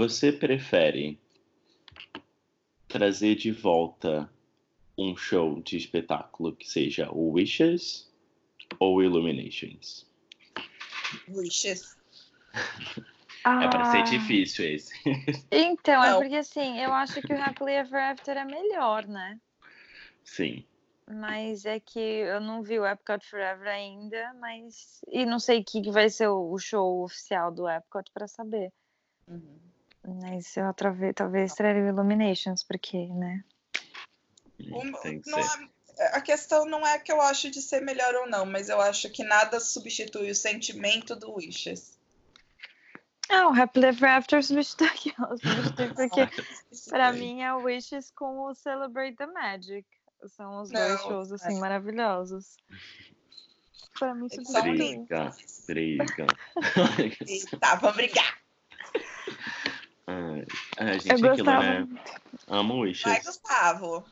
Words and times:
Você 0.00 0.32
prefere 0.32 1.20
trazer 2.88 3.34
de 3.34 3.52
volta 3.52 4.32
um 4.96 5.14
show 5.14 5.60
de 5.60 5.76
espetáculo 5.76 6.56
que 6.56 6.66
seja 6.66 7.12
o 7.12 7.32
Wishes 7.32 8.10
ou 8.78 9.02
Illuminations? 9.02 10.06
Wishes. 11.28 11.98
É 13.44 13.68
para 13.68 13.84
ser 13.84 13.98
Ah, 13.98 14.04
difícil 14.04 14.74
esse. 14.74 14.94
Então, 15.52 16.02
é 16.02 16.12
Não. 16.12 16.22
porque 16.22 16.36
assim, 16.36 16.78
eu 16.78 16.94
acho 16.94 17.20
que 17.22 17.34
o 17.34 17.42
Happily 17.42 17.72
Ever 17.72 18.02
After 18.02 18.38
é 18.38 18.44
melhor, 18.44 19.06
né? 19.06 19.38
Sim. 20.24 20.64
Mas 21.06 21.66
é 21.66 21.78
que 21.78 21.98
eu 21.98 22.40
não 22.40 22.62
vi 22.62 22.78
o 22.78 22.86
Epcot 22.86 23.22
Forever 23.26 23.68
ainda, 23.68 24.32
mas. 24.40 25.02
E 25.08 25.26
não 25.26 25.38
sei 25.38 25.60
o 25.60 25.64
que 25.64 25.82
que 25.82 25.90
vai 25.90 26.08
ser 26.08 26.28
o 26.28 26.56
show 26.58 27.04
oficial 27.04 27.52
do 27.52 27.68
Epcot 27.68 28.10
pra 28.14 28.26
saber. 28.26 28.72
Uhum. 29.28 29.69
Mas 30.06 30.56
eu 30.56 30.72
talvez, 30.74 31.14
talvez 31.14 31.54
traria 31.54 31.82
o 31.82 31.88
Illuminations, 31.88 32.62
porque, 32.62 33.06
né? 33.08 33.44
Tem 35.02 35.20
que 35.20 35.30
ser. 35.30 35.40
é- 35.98 36.16
a 36.16 36.20
questão 36.20 36.64
não 36.64 36.86
é 36.86 36.98
que 36.98 37.12
eu 37.12 37.20
acho 37.20 37.50
de 37.50 37.60
ser 37.60 37.80
melhor 37.82 38.14
ou 38.14 38.28
não, 38.28 38.46
mas 38.46 38.68
eu 38.68 38.80
acho 38.80 39.10
que 39.10 39.22
nada 39.22 39.60
substitui 39.60 40.30
o 40.30 40.34
sentimento 40.34 41.14
do 41.14 41.34
Wishes. 41.34 41.98
Ah, 43.28 43.48
o 43.48 43.54
Happily 43.54 43.86
Ever 43.86 44.10
After 44.10 44.42
substitui 44.42 44.86
aquilo, 44.88 45.38
substitui 45.38 45.92
porque 45.94 46.20
pra 46.88 47.12
mim 47.12 47.42
é 47.42 47.54
o 47.54 47.62
Wishes 47.64 48.10
com 48.10 48.40
o 48.40 48.54
Celebrate 48.54 49.16
the 49.16 49.26
Magic. 49.26 49.86
São 50.36 50.60
os 50.60 50.70
dois 50.70 50.90
Não, 50.90 50.98
shows, 50.98 51.32
assim, 51.32 51.56
é. 51.56 51.60
maravilhosos. 51.60 52.56
Pra 53.98 54.14
mim, 54.14 54.28
substitui. 54.28 54.72
Briga, 54.72 55.34
briga. 55.66 56.26
Eita, 57.26 57.76
vamos 57.76 57.96
brigar. 57.96 58.38
Ai, 60.78 60.90
a 60.90 60.98
gente 60.98 61.08
Eu 61.08 61.30
aquilo, 61.30 61.44
gostava. 61.44 61.62
né? 61.62 61.88
Amo 62.48 62.78
Vai, 62.78 62.88
Wishes. 62.88 63.24
Gustavo. 63.24 64.04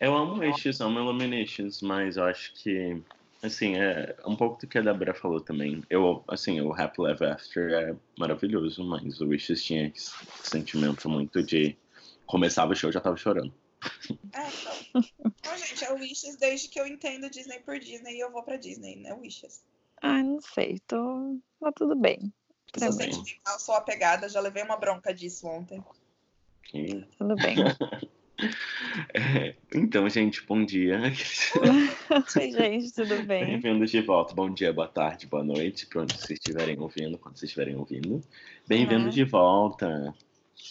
Eu 0.00 0.16
amo 0.16 0.40
Wishes, 0.40 0.80
amo 0.80 0.98
Illuminations, 0.98 1.80
mas 1.82 2.16
eu 2.16 2.24
acho 2.24 2.52
que, 2.54 3.00
assim, 3.42 3.76
é 3.76 4.16
um 4.26 4.34
pouco 4.34 4.60
do 4.60 4.66
que 4.66 4.78
a 4.78 4.82
Débora 4.82 5.14
falou 5.14 5.40
também. 5.40 5.82
Eu, 5.88 6.24
assim, 6.26 6.60
o 6.60 6.72
Happy 6.72 7.02
Ever 7.02 7.32
After 7.32 7.70
é 7.72 7.96
maravilhoso, 8.18 8.82
mas 8.84 9.20
o 9.20 9.28
Wishes 9.28 9.62
tinha 9.64 9.86
esse 9.88 10.12
sentimento 10.42 11.08
muito 11.08 11.42
de... 11.42 11.76
Começava 12.26 12.72
o 12.72 12.74
show, 12.74 12.88
eu 12.88 12.94
já 12.94 13.00
tava 13.00 13.16
chorando. 13.16 13.52
É, 14.32 14.48
então. 14.48 15.04
Então, 15.24 15.58
gente, 15.58 15.84
é 15.84 15.92
o 15.92 15.96
Wishes 15.96 16.36
desde 16.36 16.68
que 16.68 16.80
eu 16.80 16.86
entendo 16.86 17.28
Disney 17.28 17.58
por 17.60 17.78
Disney 17.78 18.16
e 18.16 18.20
eu 18.20 18.30
vou 18.32 18.42
pra 18.42 18.56
Disney, 18.56 18.96
né? 18.96 19.12
Wishes. 19.14 19.62
Ai, 20.00 20.22
não 20.22 20.40
sei, 20.40 20.80
tô. 20.86 21.38
Tá 21.60 21.70
tudo 21.72 21.94
bem. 21.94 22.32
Sou 22.78 22.88
mim, 22.88 23.12
sentimental, 23.12 23.58
sou 23.58 23.74
apegada, 23.74 24.28
já 24.28 24.40
levei 24.40 24.62
uma 24.62 24.76
bronca 24.76 25.12
disso 25.12 25.46
ontem. 25.46 25.84
E- 26.72 27.04
tudo 27.18 27.36
bem. 27.36 27.56
é, 29.14 29.54
então, 29.74 30.08
gente, 30.08 30.44
bom 30.46 30.64
dia. 30.64 30.98
Oi, 32.36 32.50
gente, 32.50 32.92
tudo 32.92 33.22
bem? 33.24 33.44
Bem-vindos 33.44 33.90
de 33.90 34.00
volta. 34.00 34.34
Bom 34.34 34.50
dia, 34.50 34.72
boa 34.72 34.88
tarde, 34.88 35.26
boa 35.26 35.44
noite, 35.44 35.86
para 35.86 36.02
onde 36.02 36.16
vocês 36.16 36.38
estiverem 36.38 36.78
ouvindo, 36.80 37.18
quando 37.18 37.36
vocês 37.36 37.50
estiverem 37.50 37.76
ouvindo. 37.76 38.22
Bem-vindos 38.66 39.04
Olá. 39.04 39.10
de 39.12 39.24
volta. 39.24 40.14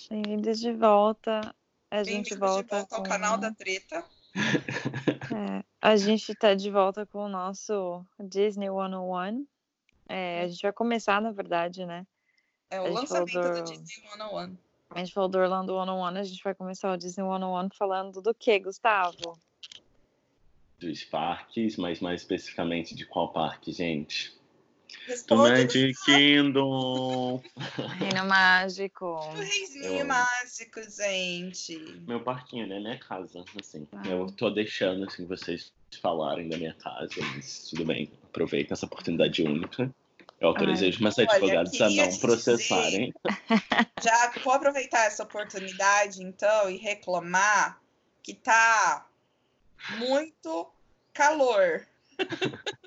Bem-vindos 0.09 0.59
de 0.59 0.73
volta. 0.73 1.55
A 1.91 2.03
gente 2.03 2.33
volta, 2.35 2.63
de 2.63 2.69
volta 2.69 2.95
ao 2.95 3.03
com... 3.03 3.09
canal 3.09 3.37
da 3.37 3.51
treta. 3.53 4.03
É, 5.33 5.63
a 5.81 5.95
gente 5.95 6.35
tá 6.35 6.53
de 6.53 6.69
volta 6.69 7.05
com 7.05 7.19
o 7.19 7.29
nosso 7.29 8.05
Disney 8.19 8.67
101. 8.67 9.47
É, 10.13 10.41
a 10.43 10.47
gente 10.47 10.61
vai 10.61 10.73
começar, 10.73 11.21
na 11.21 11.31
verdade, 11.31 11.85
né? 11.85 12.05
É 12.69 12.77
A 12.77 12.83
o 12.83 12.85
gente 12.87 12.95
lançamento 12.95 13.31
falou 13.31 13.53
do 13.53 13.63
do- 13.63 13.63
Disney 13.63 13.85
101. 14.09 14.57
A 14.93 14.99
gente 14.99 15.13
falou 15.13 15.29
do 15.29 15.37
Orlando 15.37 15.71
101, 15.73 16.05
a 16.05 16.23
gente 16.23 16.43
vai 16.43 16.53
começar 16.53 16.91
o 16.91 16.97
Disney 16.97 17.23
101 17.23 17.69
falando 17.77 18.21
do 18.21 18.33
que, 18.33 18.59
Gustavo? 18.59 19.39
Dos 20.79 21.03
parques, 21.05 21.77
mas 21.77 21.99
mais 22.01 22.21
especificamente 22.21 22.93
de 22.95 23.05
qual 23.05 23.31
parque, 23.31 23.71
gente? 23.71 24.33
Do 25.27 25.37
Magic 25.37 25.93
Kingdom. 26.03 27.41
Reino 27.97 28.25
Mágico. 28.27 29.05
o 29.05 29.31
reizinho 29.35 30.05
mágico, 30.05 30.81
gente. 30.83 31.77
Meu 32.05 32.19
parquinho, 32.21 32.67
né? 32.67 32.79
Minha 32.79 32.97
casa, 32.99 33.43
assim. 33.59 33.87
Ah. 33.93 34.01
Eu 34.05 34.27
tô 34.27 34.49
deixando, 34.49 35.05
assim, 35.05 35.25
vocês 35.25 35.71
falarem 36.01 36.49
da 36.49 36.57
minha 36.57 36.73
casa, 36.73 37.13
mas 37.35 37.69
tudo 37.69 37.85
bem. 37.85 38.11
Aproveitem 38.25 38.73
essa 38.73 38.85
oportunidade 38.85 39.41
única. 39.43 39.89
Eu 40.41 40.47
autorizei 40.47 40.87
Ai. 40.87 40.93
os 40.93 40.99
meus 40.99 41.19
advogados 41.19 41.79
a 41.79 41.89
não 41.91 42.17
processarem. 42.17 43.13
Já 44.01 44.31
vou 44.43 44.53
aproveitar 44.53 45.05
essa 45.05 45.21
oportunidade, 45.21 46.23
então, 46.23 46.67
e 46.67 46.77
reclamar 46.77 47.79
que 48.23 48.33
tá 48.33 49.07
muito 49.97 50.69
calor. 51.13 51.87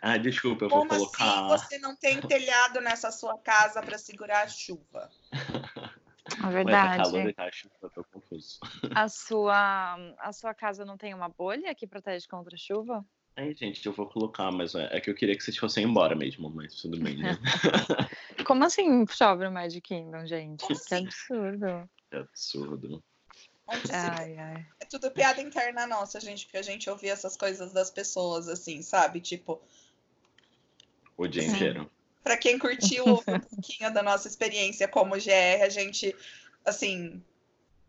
Ah, 0.00 0.16
desculpa, 0.16 0.64
eu 0.64 0.68
vou 0.70 0.78
Como 0.80 0.90
colocar. 0.90 1.24
assim 1.24 1.48
você 1.48 1.78
não 1.78 1.94
tem 1.94 2.18
telhado 2.20 2.80
nessa 2.80 3.10
sua 3.10 3.36
casa 3.38 3.82
para 3.82 3.98
segurar 3.98 4.44
a 4.44 4.48
chuva? 4.48 5.10
É 5.30 5.36
Ué, 6.40 6.40
tá 6.40 6.48
verdade. 6.48 6.96
calor 6.96 7.28
e 7.28 7.34
tá 7.34 7.52
chuva, 7.52 7.90
tô 7.94 8.02
confuso. 8.04 8.58
A 8.94 9.08
sua, 9.08 9.96
a 10.18 10.32
sua 10.32 10.54
casa 10.54 10.84
não 10.84 10.96
tem 10.96 11.12
uma 11.12 11.28
bolha 11.28 11.74
que 11.74 11.86
protege 11.86 12.26
contra 12.26 12.54
a 12.54 12.58
chuva? 12.58 13.04
Aí, 13.40 13.54
gente, 13.54 13.84
eu 13.86 13.92
vou 13.92 14.06
colocar, 14.06 14.52
mas 14.52 14.74
é 14.74 14.88
é 14.92 15.00
que 15.00 15.08
eu 15.08 15.14
queria 15.14 15.34
que 15.34 15.42
vocês 15.42 15.56
fossem 15.56 15.84
embora 15.84 16.14
mesmo, 16.14 16.50
mas 16.50 16.74
tudo 16.74 16.98
bem, 17.00 17.16
né? 17.16 17.38
Como 18.46 18.62
assim 18.64 19.06
chove 19.06 19.44
no 19.44 19.50
Magic 19.50 19.80
Kingdom, 19.80 20.26
gente? 20.26 20.60
Como 20.60 20.78
Que 20.78 20.94
assim? 20.94 21.06
absurdo. 21.06 21.90
É 22.10 22.18
absurdo. 22.18 23.02
Se 23.86 23.92
Ai, 23.92 24.36
ai. 24.36 24.66
É 24.80 24.84
tudo 24.84 25.10
piada 25.10 25.40
interna 25.40 25.86
nossa, 25.86 26.20
gente, 26.20 26.44
porque 26.44 26.58
a 26.58 26.62
gente 26.62 26.90
ouvia 26.90 27.12
essas 27.12 27.34
coisas 27.34 27.72
das 27.72 27.90
pessoas, 27.90 28.46
assim, 28.46 28.82
sabe? 28.82 29.20
Tipo, 29.20 29.62
O 31.16 31.26
dia 31.26 31.42
Sim. 31.42 31.54
inteiro. 31.54 31.90
pra 32.22 32.36
quem 32.36 32.58
curtiu 32.58 33.04
um 33.06 33.16
pouquinho 33.40 33.90
da 33.94 34.02
nossa 34.02 34.28
experiência 34.28 34.86
como 34.86 35.14
GR, 35.16 35.62
a 35.64 35.68
gente, 35.70 36.14
assim, 36.64 37.22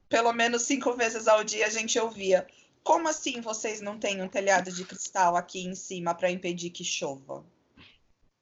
pelo 0.08 0.32
menos 0.32 0.62
cinco 0.62 0.94
vezes 0.94 1.28
ao 1.28 1.44
dia 1.44 1.66
a 1.66 1.70
gente 1.70 2.00
ouvia. 2.00 2.48
Como 2.84 3.08
assim 3.08 3.42
vocês 3.42 3.80
não 3.82 3.98
têm 3.98 4.22
um 4.22 4.28
telhado 4.28 4.72
de 4.72 4.84
cristal 4.84 5.36
aqui 5.36 5.66
em 5.66 5.76
cima 5.76 6.16
para 6.16 6.32
impedir 6.32 6.72
que 6.72 6.84
chova? 6.84 7.44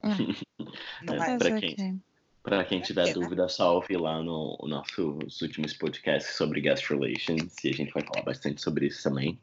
Não 1.01 1.13
É, 1.13 1.35
é? 1.35 1.37
pra 1.37 1.51
Mas 1.51 1.75
quem? 1.75 2.03
Pra 2.41 2.63
quem 2.63 2.81
tiver 2.81 3.03
É, 3.03 3.07
né? 3.07 3.13
dúvida, 3.13 3.49
só 3.49 3.75
ouvir 3.75 3.97
lá 3.97 4.23
no, 4.23 4.57
no 4.61 4.67
nossos 4.67 5.41
últimos 5.41 5.73
podcasts 5.73 6.35
sobre 6.35 6.61
guest 6.61 6.89
relations, 6.89 7.53
e 7.63 7.69
a 7.69 7.73
gente 7.73 7.91
vai 7.91 8.01
falar 8.03 8.23
bastante 8.23 8.61
sobre 8.61 8.87
isso 8.87 9.03
também. 9.03 9.39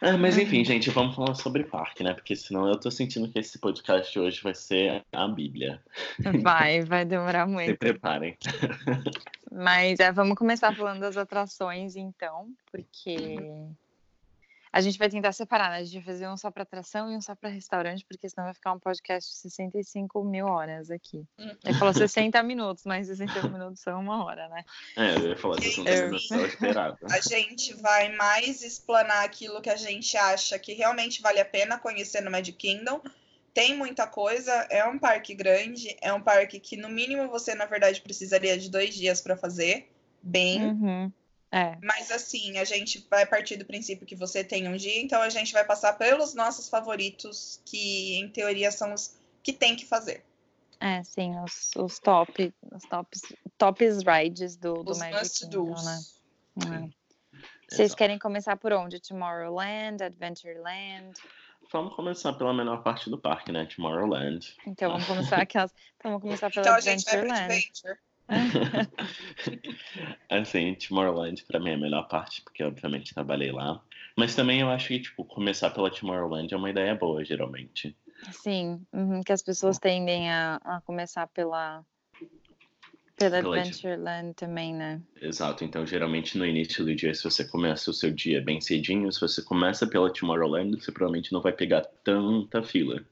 Ah, 0.00 0.16
mas 0.16 0.38
enfim, 0.38 0.58
Uhum. 0.58 0.64
gente, 0.64 0.90
vamos 0.90 1.16
falar 1.16 1.34
sobre 1.34 1.64
parque, 1.64 2.04
né? 2.04 2.14
Porque 2.14 2.36
senão 2.36 2.68
eu 2.68 2.78
tô 2.78 2.88
sentindo 2.88 3.28
que 3.32 3.38
esse 3.40 3.58
podcast 3.58 4.16
hoje 4.16 4.40
vai 4.40 4.54
ser 4.54 5.04
a 5.12 5.26
Bíblia. 5.26 5.82
Vai, 6.40 6.82
vai 6.84 7.04
demorar 7.04 7.46
Se 7.50 7.52
muito. 7.52 7.78
preparem. 7.78 8.38
Mas 9.50 9.98
é, 9.98 10.12
vamos 10.12 10.36
começar 10.38 10.72
falando 10.72 11.00
das 11.00 11.16
atrações, 11.16 11.96
então, 11.96 12.52
porque 12.70 13.50
a 14.72 14.80
gente 14.80 14.98
vai 14.98 15.08
tentar 15.08 15.32
separar, 15.32 15.70
né? 15.70 15.76
A 15.78 15.84
gente 15.84 15.94
vai 15.94 16.02
fazer 16.14 16.28
um 16.28 16.36
só 16.36 16.50
para 16.50 16.62
atração 16.62 17.10
e 17.10 17.16
um 17.16 17.20
só 17.20 17.34
para 17.34 17.48
restaurante, 17.48 18.04
porque 18.08 18.28
senão 18.28 18.44
vai 18.46 18.54
ficar 18.54 18.72
um 18.72 18.78
podcast 18.78 19.30
de 19.30 19.36
65 19.36 20.22
mil 20.24 20.46
horas 20.46 20.90
aqui. 20.90 21.24
Uhum. 21.38 21.56
Ele 21.64 21.78
falou 21.78 21.92
60 21.94 22.42
minutos, 22.42 22.84
mas 22.84 23.06
60 23.06 23.48
minutos 23.48 23.80
são 23.80 24.00
uma 24.00 24.24
hora, 24.24 24.48
né? 24.48 24.64
É, 24.96 25.14
eu 25.16 25.28
ia 25.28 25.36
falar 25.36 25.58
isso 25.60 25.86
Eu- 25.86 26.10
no 26.10 26.18
meu 26.38 26.46
esperado. 26.46 26.98
A 27.10 27.20
gente 27.20 27.74
vai 27.74 28.14
mais 28.16 28.62
explanar 28.62 29.24
aquilo 29.24 29.60
que 29.60 29.70
a 29.70 29.76
gente 29.76 30.16
acha 30.16 30.58
que 30.58 30.72
realmente 30.74 31.22
vale 31.22 31.40
a 31.40 31.44
pena 31.44 31.78
conhecer 31.78 32.20
no 32.20 32.30
Magic 32.30 32.56
Kingdom. 32.58 33.00
Tem 33.54 33.76
muita 33.76 34.06
coisa, 34.06 34.52
é 34.70 34.84
um 34.84 34.98
parque 34.98 35.34
grande, 35.34 35.96
é 36.00 36.12
um 36.12 36.20
parque 36.20 36.60
que 36.60 36.76
no 36.76 36.88
mínimo 36.88 37.28
você, 37.28 37.54
na 37.54 37.64
verdade, 37.64 38.00
precisaria 38.00 38.56
de 38.56 38.70
dois 38.70 38.94
dias 38.94 39.20
para 39.20 39.36
fazer 39.36 39.90
bem. 40.22 40.62
Uhum. 40.64 41.12
É, 41.50 41.76
Mas 41.82 42.10
assim, 42.10 42.58
a 42.58 42.64
gente 42.64 43.06
vai 43.10 43.24
partir 43.24 43.56
do 43.56 43.64
princípio 43.64 44.06
que 44.06 44.14
você 44.14 44.44
tem 44.44 44.68
um 44.68 44.76
dia, 44.76 45.00
então 45.00 45.22
a 45.22 45.30
gente 45.30 45.52
vai 45.52 45.64
passar 45.64 45.94
pelos 45.94 46.34
nossos 46.34 46.68
favoritos, 46.68 47.60
que 47.64 48.18
em 48.18 48.28
teoria 48.28 48.70
são 48.70 48.92
os 48.92 49.16
que 49.42 49.52
tem 49.52 49.74
que 49.74 49.86
fazer. 49.86 50.24
é, 50.78 51.02
sim, 51.02 51.32
os, 51.40 51.70
os 51.76 51.98
top, 51.98 52.52
os 52.70 52.82
tops, 52.84 53.22
tops 53.56 53.98
rides 54.02 54.56
do, 54.56 54.82
do 54.82 54.92
Os 54.92 54.98
Magic 54.98 55.40
Kingdom, 55.40 55.74
né? 55.82 56.00
É. 56.58 56.98
Vocês 57.68 57.80
Exato. 57.88 57.96
querem 57.96 58.18
começar 58.18 58.56
por 58.56 58.72
onde? 58.72 59.00
Tomorrowland, 59.00 60.02
Adventureland? 60.02 61.18
Vamos 61.70 61.94
começar 61.94 62.32
pela 62.32 62.54
menor 62.54 62.82
parte 62.82 63.10
do 63.10 63.18
parque, 63.18 63.52
né? 63.52 63.66
Tomorrowland. 63.66 64.56
Então 64.66 64.90
vamos 64.90 65.06
começar 65.06 65.36
aquelas. 65.42 65.74
Então 65.96 66.12
vamos 66.12 66.22
começar 66.22 66.50
pela 66.50 66.62
Então 66.62 66.74
a 66.74 66.80
gente 66.80 67.04
vai 67.04 67.20
para 67.20 67.20
Adventureland. 67.20 67.54
Adventure. 67.54 67.98
assim, 70.28 70.74
Tomorrowland 70.74 71.42
pra 71.44 71.58
mim 71.58 71.70
é 71.70 71.74
a 71.74 71.78
melhor 71.78 72.08
parte, 72.08 72.42
porque 72.42 72.62
obviamente 72.62 73.14
trabalhei 73.14 73.50
lá. 73.50 73.82
Mas 74.16 74.34
também 74.34 74.60
eu 74.60 74.68
acho 74.68 74.88
que, 74.88 75.00
tipo, 75.00 75.24
começar 75.24 75.70
pela 75.70 75.90
Tomorrowland 75.90 76.52
é 76.52 76.56
uma 76.56 76.70
ideia 76.70 76.94
boa, 76.94 77.24
geralmente. 77.24 77.96
Sim, 78.32 78.84
uhum, 78.92 79.22
que 79.22 79.32
as 79.32 79.42
pessoas 79.42 79.78
tendem 79.78 80.30
a, 80.30 80.56
a 80.56 80.80
começar 80.80 81.26
pela 81.28 81.84
Pela 83.18 83.38
Adventureland 83.38 84.34
também, 84.34 84.74
né? 84.74 85.02
Exato, 85.20 85.64
então 85.64 85.84
geralmente 85.84 86.38
no 86.38 86.46
início 86.46 86.84
do 86.84 86.94
dia, 86.94 87.12
se 87.12 87.24
você 87.24 87.44
começa 87.44 87.90
o 87.90 87.94
seu 87.94 88.12
dia 88.12 88.40
bem 88.40 88.60
cedinho, 88.60 89.10
se 89.12 89.20
você 89.20 89.42
começa 89.42 89.84
pela 89.86 90.12
Tomorrowland, 90.12 90.80
você 90.80 90.92
provavelmente 90.92 91.32
não 91.32 91.40
vai 91.42 91.52
pegar 91.52 91.82
tanta 92.04 92.62
fila. 92.62 93.04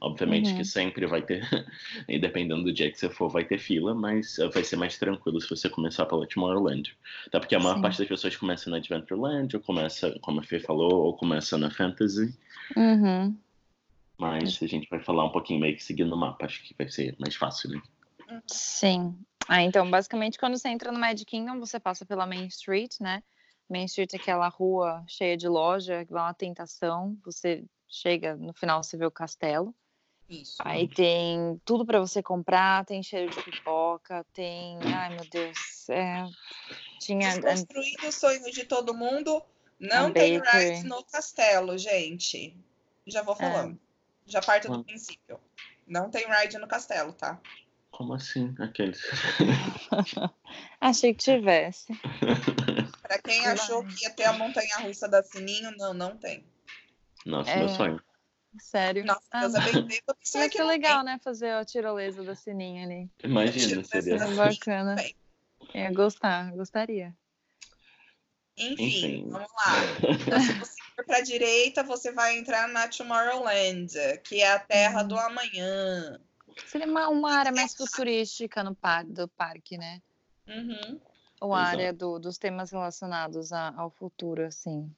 Obviamente 0.00 0.52
Uhum. 0.52 0.56
que 0.56 0.64
sempre 0.64 1.06
vai 1.06 1.20
ter, 1.20 1.42
e 2.08 2.18
dependendo 2.18 2.64
do 2.64 2.72
dia 2.72 2.90
que 2.90 2.98
você 2.98 3.10
for, 3.10 3.28
vai 3.28 3.44
ter 3.44 3.58
fila, 3.58 3.94
mas 3.94 4.38
eh, 4.38 4.48
vai 4.48 4.64
ser 4.64 4.76
mais 4.76 4.96
tranquilo 4.98 5.38
se 5.40 5.50
você 5.50 5.68
começar 5.68 6.06
pela 6.06 6.26
Tomorrowland. 6.26 6.96
Até 7.26 7.38
porque 7.38 7.54
a 7.54 7.60
maior 7.60 7.74
Sim. 7.76 7.82
parte 7.82 7.98
das 7.98 8.08
pessoas 8.08 8.34
começa 8.36 8.70
na 8.70 8.78
Adventureland, 8.78 9.54
ou 9.54 9.62
começa, 9.62 10.18
como 10.22 10.40
a 10.40 10.42
Fê 10.42 10.58
falou, 10.60 11.04
ou 11.04 11.16
começa 11.16 11.58
na 11.58 11.70
Fantasy, 11.70 12.34
Uhum. 12.76 13.36
mas 14.18 14.62
a 14.62 14.66
gente 14.66 14.88
vai 14.88 15.00
falar 15.02 15.24
um 15.24 15.32
pouquinho 15.32 15.60
meio 15.60 15.76
que 15.76 15.82
seguindo 15.82 16.14
o 16.14 16.16
mapa, 16.16 16.46
acho 16.46 16.62
que 16.62 16.74
vai 16.78 16.88
ser 16.88 17.14
mais 17.18 17.34
fácil, 17.36 17.70
né? 17.70 17.82
Sim. 18.46 19.18
Ah, 19.48 19.62
então, 19.62 19.90
basicamente, 19.90 20.38
quando 20.38 20.56
você 20.56 20.68
entra 20.68 20.92
no 20.92 20.98
Magic 20.98 21.24
Kingdom, 21.24 21.58
você 21.58 21.80
passa 21.80 22.06
pela 22.06 22.26
Main 22.26 22.46
Street, 22.46 22.96
né? 23.00 23.22
Main 23.68 23.84
Street 23.84 24.14
é 24.14 24.16
aquela 24.16 24.48
rua 24.48 25.04
cheia 25.08 25.36
de 25.36 25.48
loja, 25.48 26.04
que 26.04 26.12
é 26.12 26.16
uma 26.16 26.34
tentação. 26.34 27.16
Você 27.24 27.64
chega, 27.88 28.36
no 28.36 28.52
final 28.52 28.82
você 28.82 28.96
vê 28.96 29.06
o 29.06 29.10
castelo. 29.10 29.74
Isso. 30.28 30.56
Aí 30.60 30.86
tem 30.86 31.60
tudo 31.64 31.84
para 31.84 31.98
você 31.98 32.22
comprar, 32.22 32.84
tem 32.84 33.02
cheiro 33.02 33.30
de 33.30 33.42
pipoca, 33.42 34.24
tem. 34.32 34.78
Ai, 34.94 35.10
meu 35.10 35.24
Deus. 35.28 35.88
é, 35.88 36.24
Tinha. 37.00 37.30
Desconstruindo 37.30 38.08
o 38.08 38.12
sonho 38.12 38.50
de 38.52 38.64
todo 38.64 38.94
mundo. 38.94 39.42
Não 39.78 40.12
tem 40.12 40.38
bakery. 40.38 40.74
ride 40.74 40.88
no 40.88 41.02
castelo, 41.04 41.76
gente. 41.78 42.54
Já 43.06 43.22
vou 43.22 43.34
falando. 43.34 43.80
Já 44.26 44.40
parto 44.40 44.68
do 44.68 44.78
Hum. 44.78 44.84
princípio. 44.84 45.40
Não 45.86 46.10
tem 46.10 46.24
ride 46.28 46.58
no 46.58 46.68
castelo, 46.68 47.12
tá? 47.12 47.40
Como 48.00 48.14
assim? 48.14 48.54
Aqueles. 48.58 48.98
Achei 50.80 51.12
que 51.12 51.22
tivesse. 51.22 51.92
Pra 53.02 53.18
quem 53.18 53.46
achou 53.46 53.84
que 53.84 54.04
ia 54.04 54.10
ter 54.10 54.24
a 54.24 54.32
montanha 54.32 54.78
russa 54.78 55.06
da 55.06 55.22
Sininho, 55.22 55.70
não, 55.76 55.92
não 55.92 56.16
tem. 56.16 56.42
Nossa, 57.26 57.50
É. 57.50 57.58
meu 57.58 57.68
sonho. 57.68 58.02
Sério. 58.58 59.04
Nossa, 59.04 59.20
Ah, 59.32 59.40
Deus 59.40 59.54
abençoe. 59.54 60.00
Eu 60.08 60.14
pensei 60.14 60.40
Vai 60.40 60.48
que 60.48 60.62
legal, 60.62 61.04
né? 61.04 61.20
Fazer 61.22 61.50
a 61.50 61.62
tirolesa 61.62 62.22
da 62.24 62.34
sininha 62.34 62.86
ali. 62.86 63.10
Imagina, 63.22 63.84
seria. 63.84 64.14
É 64.14 64.34
bacana. 64.34 64.94
Bem. 64.94 65.14
Eu 65.74 65.80
ia 65.82 65.92
gostar, 65.92 66.52
gostaria. 66.52 67.14
tem. 68.56 68.72
Enfim, 68.72 68.84
Enfim. 68.86 69.28
vamos 69.30 69.48
lá. 69.52 70.38
Se 70.40 70.52
você 70.54 70.76
for 70.96 71.04
pra 71.04 71.20
direita, 71.20 71.82
você 71.82 72.12
vai 72.12 72.38
entrar 72.38 72.66
na 72.66 72.88
Tomorrowland, 72.88 73.92
que 74.24 74.40
é 74.40 74.52
a 74.52 74.58
terra 74.58 75.02
Uhum. 75.02 75.08
do 75.08 75.18
amanhã. 75.18 76.18
Seria 76.66 76.86
uma, 76.86 77.08
uma 77.08 77.32
área 77.32 77.52
mais 77.52 77.74
futurística 77.74 78.62
no 78.62 78.74
par, 78.74 79.04
do 79.04 79.28
parque, 79.28 79.76
né? 79.76 80.00
Uhum. 80.46 81.00
Ou 81.40 81.54
a 81.54 81.62
área 81.62 81.92
do, 81.92 82.18
dos 82.18 82.36
temas 82.38 82.70
relacionados 82.70 83.52
a- 83.52 83.74
ao 83.76 83.90
futuro, 83.90 84.44
assim. 84.44 84.90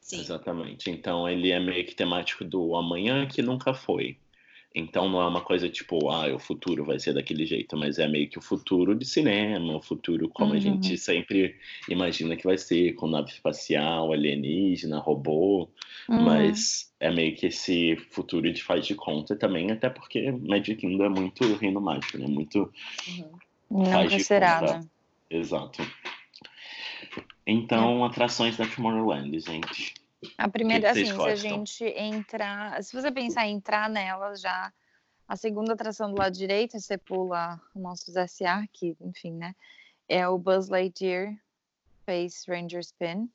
Sim. 0.00 0.20
Exatamente. 0.20 0.90
Então 0.90 1.28
ele 1.28 1.50
é 1.50 1.60
meio 1.60 1.86
que 1.86 1.94
temático 1.94 2.44
do 2.44 2.74
amanhã 2.76 3.26
que 3.26 3.42
nunca 3.42 3.74
foi. 3.74 4.18
Então 4.78 5.08
não 5.08 5.20
é 5.20 5.26
uma 5.26 5.40
coisa 5.40 5.68
tipo, 5.68 6.08
ah, 6.08 6.32
o 6.34 6.38
futuro 6.38 6.84
vai 6.84 6.98
ser 7.00 7.12
daquele 7.12 7.44
jeito, 7.44 7.76
mas 7.76 7.98
é 7.98 8.06
meio 8.06 8.28
que 8.28 8.38
o 8.38 8.42
futuro 8.42 8.94
de 8.94 9.04
cinema, 9.04 9.76
o 9.76 9.82
futuro 9.82 10.28
como 10.28 10.52
a 10.52 10.54
Uhum. 10.56 10.60
gente 10.62 10.96
sempre 10.96 11.56
imagina 11.88 12.36
que 12.36 12.44
vai 12.44 12.56
ser, 12.56 12.92
com 12.94 13.06
nave 13.08 13.30
espacial, 13.30 14.12
alienígena, 14.12 14.98
robô, 14.98 15.68
Uhum. 16.08 16.24
mas 16.24 16.92
é 17.00 17.10
meio 17.10 17.34
que 17.34 17.46
esse 17.46 17.96
futuro 18.10 18.52
de 18.52 18.62
faz 18.62 18.86
de 18.86 18.94
conta 18.94 19.34
também, 19.36 19.70
até 19.70 19.90
porque 19.90 20.30
Magic 20.30 20.76
Kingdom 20.76 21.04
é 21.04 21.08
muito 21.08 21.54
reino 21.56 21.80
mágico, 21.80 22.16
né? 22.18 22.26
Muito 22.28 22.72
Uhum. 23.70 23.84
faz 23.86 24.04
Nunca 24.04 24.16
de 24.16 24.24
será, 24.24 24.60
conta. 24.60 24.78
né? 24.78 24.86
exato. 25.30 25.82
Então, 27.46 28.04
atrações 28.04 28.56
da 28.56 28.66
Tomorrowland, 28.66 29.38
gente. 29.40 29.94
A 30.36 30.48
primeira, 30.48 30.92
que 30.92 31.00
assim, 31.00 31.12
vocês 31.12 31.40
se 31.40 31.46
a 31.48 31.50
gostam? 31.50 31.50
gente 31.50 31.84
entrar. 31.84 32.82
Se 32.82 32.92
você 32.94 33.10
pensar 33.10 33.46
em 33.46 33.56
entrar 33.56 33.88
nela 33.88 34.34
já, 34.36 34.72
a 35.26 35.36
segunda 35.36 35.74
atração 35.74 36.10
do 36.12 36.18
lado 36.18 36.32
direito, 36.32 36.78
você 36.78 36.98
pula 36.98 37.60
Monstros 37.74 38.16
S.A., 38.16 38.66
que, 38.72 38.96
enfim, 39.00 39.32
né? 39.32 39.54
É 40.08 40.26
o 40.26 40.38
Buzz 40.38 40.68
Lightyear 40.68 41.36
Space 42.02 42.50
Ranger 42.50 42.80
Spin. 42.80 43.30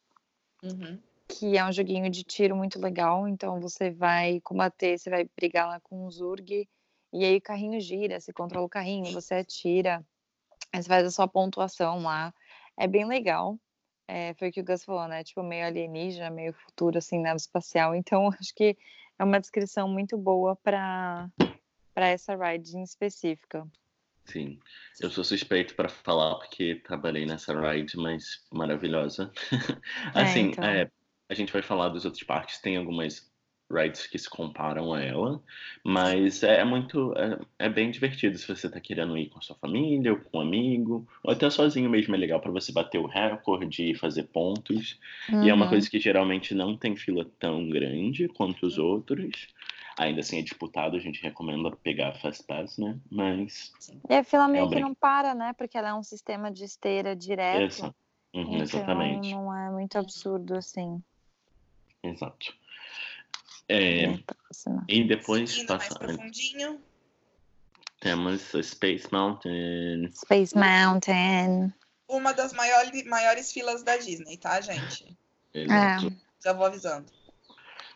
Uhum. 0.64 0.98
que 1.28 1.58
é 1.58 1.66
um 1.66 1.72
joguinho 1.72 2.10
de 2.10 2.24
tiro 2.24 2.56
muito 2.56 2.80
legal. 2.80 3.28
Então 3.28 3.60
você 3.60 3.90
vai 3.92 4.40
combater, 4.42 4.98
você 4.98 5.10
vai 5.10 5.30
brigar 5.36 5.68
lá 5.68 5.80
com 5.80 6.06
o 6.06 6.12
Zurg, 6.12 6.68
e 7.12 7.26
aí 7.26 7.38
o 7.38 7.42
carrinho 7.42 7.80
gira, 7.80 8.20
você 8.20 8.32
controla 8.32 8.66
o 8.66 8.70
carrinho, 8.70 9.12
você 9.12 9.36
atira, 9.36 10.06
aí 10.72 10.82
você 10.82 10.88
faz 10.88 11.06
a 11.06 11.12
sua 11.12 11.28
pontuação 11.28 12.02
lá. 12.02 12.34
É 12.78 12.88
bem 12.88 13.06
legal. 13.06 13.58
É, 14.08 14.34
foi 14.36 14.50
o 14.50 14.52
que 14.52 14.62
o 14.62 14.66
Gus 14.66 14.84
falou, 14.84 15.08
né? 15.08 15.24
Tipo, 15.24 15.42
meio 15.44 15.66
alienígena, 15.66 16.30
meio 16.30 16.54
futuro, 16.54 16.98
assim, 16.98 17.20
nave 17.20 17.38
espacial. 17.38 17.96
Então, 17.96 18.28
acho 18.40 18.54
que 18.56 18.78
é 19.18 19.24
uma 19.24 19.40
descrição 19.40 19.88
muito 19.88 20.18
boa 20.18 20.56
para 20.56 21.30
essa 21.96 22.36
ride 22.36 22.78
em 22.78 22.84
específica. 22.84 23.66
Sim, 24.26 24.58
eu 25.02 25.10
sou 25.10 25.24
suspeito 25.24 25.76
para 25.76 25.90
falar 25.90 26.36
porque 26.36 26.76
trabalhei 26.76 27.26
nessa 27.26 27.54
ride, 27.60 27.98
mas 27.98 28.46
maravilhosa. 28.52 29.32
assim, 30.16 30.48
então. 30.48 30.64
é, 30.64 30.90
a 31.30 31.34
gente 31.34 31.52
vai 31.52 31.62
falar 31.62 31.90
dos 31.90 32.06
outros 32.06 32.24
parques, 32.24 32.60
tem 32.60 32.78
algumas 32.78 33.33
rides 33.72 34.08
que 34.08 34.18
se 34.20 34.30
comparam 34.30 34.94
a 34.94 35.02
ela, 35.02 35.42
mas 35.84 36.44
é 36.44 36.64
muito, 36.64 37.14
é, 37.18 37.40
é 37.66 37.70
bem 37.70 37.90
divertido 37.92 38.38
se 38.38 38.48
você 38.48 38.70
tá 38.70 38.80
querendo 38.80 39.18
ir 39.18 39.30
com 39.30 39.40
a 39.40 39.42
sua 39.42 39.56
família, 39.56 40.14
ou 40.14 40.20
com 40.20 40.38
um 40.38 40.42
amigo, 40.42 41.08
ou 41.24 41.32
até 41.34 41.50
sozinho 41.50 41.90
mesmo 41.90 42.14
é 42.16 42.18
legal 42.18 42.40
para 42.40 42.52
você 42.52 42.72
bater 42.72 43.00
o 43.00 43.08
recorde 43.08 43.92
e 43.92 43.96
fazer 43.96 44.24
pontos. 44.24 45.00
E 45.42 45.50
é 45.50 45.54
uma 45.54 45.66
Uhum. 45.66 45.70
coisa 45.70 45.90
que 45.90 46.00
geralmente 46.00 46.54
não 46.54 46.78
tem 46.78 46.96
fila 46.96 47.26
tão 47.40 47.68
grande 47.70 48.28
quanto 48.30 48.66
os 48.66 48.78
outros. 48.78 49.48
Ainda 49.98 50.22
assim 50.22 50.40
é 50.40 50.42
disputado, 50.42 50.96
a 50.96 51.00
gente 51.00 51.22
recomenda 51.22 51.72
pegar 51.72 52.10
a 52.10 52.14
Fast 52.16 52.44
Pass, 52.46 52.78
né? 52.78 53.00
Mas 53.12 53.72
E 54.10 54.16
a 54.16 54.24
fila 54.24 54.48
meio 54.48 54.62
É 54.62 54.66
um 54.66 54.70
que 54.70 54.80
não 54.80 54.94
para, 54.96 55.34
né? 55.36 55.54
Porque 55.54 55.78
ela 55.78 55.90
é 55.90 55.94
um 55.94 56.04
sistema 56.04 56.52
de 56.52 56.64
esteira 56.64 57.16
direto. 57.16 57.66
Essa. 57.68 57.96
Uhum, 58.34 58.56
Então, 58.56 58.62
exatamente. 58.64 59.36
não 59.36 59.56
é 59.56 59.70
muito 59.72 59.98
absurdo 59.98 60.56
assim. 60.56 61.02
Exato. 62.04 62.54
É, 63.70 64.04
É, 64.06 64.20
e 64.88 65.04
depois 65.08 65.50
Seguindo 65.50 65.70
mais 65.70 65.88
passa, 65.88 66.00
profundinho. 66.00 66.82
temos 68.00 68.42
Space 68.62 69.08
Mountain. 69.12 70.10
Space 70.14 70.56
Mountain. 70.56 71.74
Uma 72.08 72.34
das 72.34 72.54
maiores, 72.54 73.06
maiores 73.06 73.52
filas 73.52 73.84
da 73.84 73.98
Disney, 73.98 74.38
tá, 74.38 74.60
gente? 74.62 75.18
Exato. 75.54 76.14
Já 76.44 76.54
vou 76.54 76.66
avisando. 76.66 77.06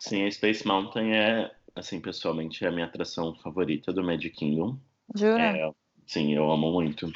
Sim, 0.00 0.26
a 0.26 0.30
Space 0.30 0.66
Mountain 0.66 1.14
é, 1.14 1.54
assim, 1.74 2.00
pessoalmente, 2.00 2.64
é 2.64 2.68
a 2.68 2.72
minha 2.72 2.86
atração 2.86 3.34
favorita 3.36 3.92
do 3.92 4.02
Magic 4.02 4.30
Kingdom. 4.36 4.78
Jura? 5.14 5.56
É, 5.56 5.70
sim, 6.06 6.34
eu 6.34 6.50
amo 6.50 6.72
muito. 6.72 7.12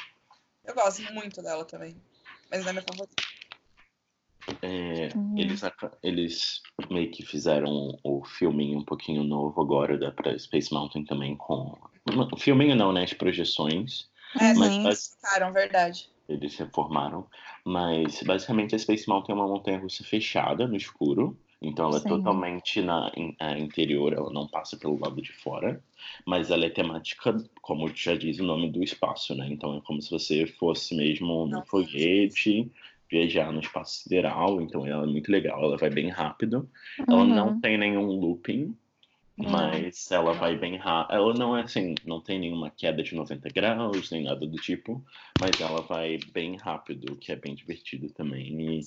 Eu 0.63 0.73
gosto 0.75 1.01
muito 1.13 1.41
dela 1.41 1.65
também. 1.65 1.95
Mas 2.49 2.61
não 2.61 2.69
é 2.69 2.73
minha 2.73 2.83
favorita. 2.83 3.23
É, 4.61 5.09
Uhum. 5.15 5.35
eles, 5.37 5.61
eles 6.01 6.61
meio 6.89 7.09
que 7.11 7.23
fizeram 7.25 7.97
o 8.03 8.23
filminho 8.25 8.79
um 8.79 8.83
pouquinho 8.85 9.23
novo 9.23 9.61
agora, 9.61 9.97
da 9.97 10.11
pra 10.11 10.37
Space 10.37 10.73
Mountain 10.73 11.05
também 11.05 11.35
com. 11.35 11.77
O 12.31 12.37
filminho 12.37 12.75
não, 12.75 12.91
né? 12.91 13.03
As 13.03 13.13
projeções. 13.13 14.09
É, 14.39 14.53
Mas- 14.53 14.73
sim, 14.73 14.83
mas- 14.83 15.15
ficaram, 15.21 15.53
verdade. 15.53 16.09
Eles 16.27 16.55
reformaram. 16.57 17.27
Mas 17.65 18.21
basicamente 18.23 18.75
a 18.75 18.79
Space 18.79 19.07
Mountain 19.07 19.35
é 19.35 19.39
uma 19.39 19.47
montanha 19.47 19.79
russa 19.79 20.03
fechada 20.03 20.67
no 20.67 20.75
escuro. 20.75 21.37
Então 21.61 21.85
ela 21.87 21.99
Sim. 21.99 22.07
é 22.07 22.09
totalmente 22.09 22.81
na 22.81 23.09
in- 23.15 23.35
é, 23.39 23.57
interior, 23.57 24.11
ela 24.11 24.29
não 24.33 24.47
passa 24.47 24.75
pelo 24.75 24.99
lado 24.99 25.21
de 25.21 25.31
fora. 25.31 25.81
Mas 26.25 26.51
ela 26.51 26.65
é 26.65 26.69
temática, 26.69 27.37
como 27.61 27.87
já 27.95 28.15
diz 28.15 28.39
o 28.39 28.43
nome 28.43 28.69
do 28.69 28.83
espaço, 28.83 29.33
né? 29.35 29.47
Então 29.49 29.77
é 29.77 29.81
como 29.81 30.01
se 30.01 30.09
você 30.11 30.45
fosse 30.45 30.93
mesmo 30.93 31.47
Não, 31.47 31.65
foguete, 31.65 32.69
viajar 33.13 33.51
no 33.51 33.59
espaço 33.59 34.01
sideral. 34.01 34.59
Então 34.61 34.85
ela 34.85 35.03
é 35.03 35.07
muito 35.07 35.31
legal, 35.31 35.63
ela 35.63 35.77
vai 35.77 35.89
bem 35.89 36.09
rápido. 36.09 36.67
Ela 37.07 37.23
não 37.25 37.49
Uhum. 37.49 37.61
tem 37.61 37.77
nenhum 37.77 38.07
looping, 38.07 38.75
Não. 39.37 39.49
mas 39.51 40.11
ela 40.11 40.33
vai 40.33 40.57
bem 40.57 40.77
rápido. 40.77 41.15
Ela 41.15 41.33
não 41.35 41.55
é 41.55 41.61
assim, 41.61 41.93
não 42.05 42.19
tem 42.19 42.39
nenhuma 42.39 42.71
queda 42.71 43.03
de 43.03 43.13
90 43.15 43.49
graus, 43.49 44.09
nem 44.11 44.23
nada 44.23 44.45
do 44.47 44.57
tipo, 44.57 45.03
mas 45.39 45.59
ela 45.61 45.81
vai 45.81 46.17
bem 46.33 46.57
rápido, 46.57 47.13
o 47.13 47.15
que 47.15 47.31
é 47.31 47.35
bem 47.35 47.53
divertido 47.53 48.09
também. 48.13 48.79
E 48.79 48.81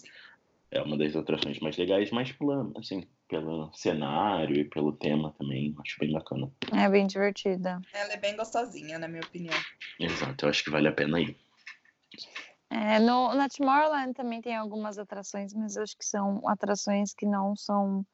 é 0.73 0.83
uma 0.83 0.97
das 0.99 1.14
atrações 1.14 1.61
mais 1.61 1.76
legais, 1.76 2.11
mas 2.11 2.33
pela, 2.33 2.68
assim, 2.76 3.06
pelo 3.28 3.73
cenário 3.73 4.56
e 4.56 4.64
pelo 4.64 4.92
tema 4.92 5.33
também, 5.38 5.73
acho 5.80 5.97
bem 6.00 6.11
bacana. 6.12 6.50
É 6.73 6.88
bem 6.88 7.06
divertida. 7.06 7.80
Ela 7.95 8.12
é 8.12 8.16
bem 8.16 8.37
gostosinha, 8.37 8.99
na 8.99 9.06
minha 9.06 9.23
opinião. 9.23 9.54
Exato, 10.00 10.45
eu 10.45 10.50
acho 10.50 10.64
que 10.64 10.71
vale 10.71 10.88
a 10.88 10.92
pena 10.92 11.21
ir. 11.21 11.37
É, 12.68 12.99
no, 12.99 13.32
na 13.35 13.49
Tomorrowland 13.49 14.12
também 14.14 14.40
tem 14.40 14.56
algumas 14.56 14.99
atrações, 14.99 15.54
mas 15.54 15.76
eu 15.76 15.82
acho 15.82 15.96
que 15.96 16.04
são 16.04 16.46
atrações 16.49 17.14
que 17.14 17.25
não 17.25 17.54
são 17.56 18.04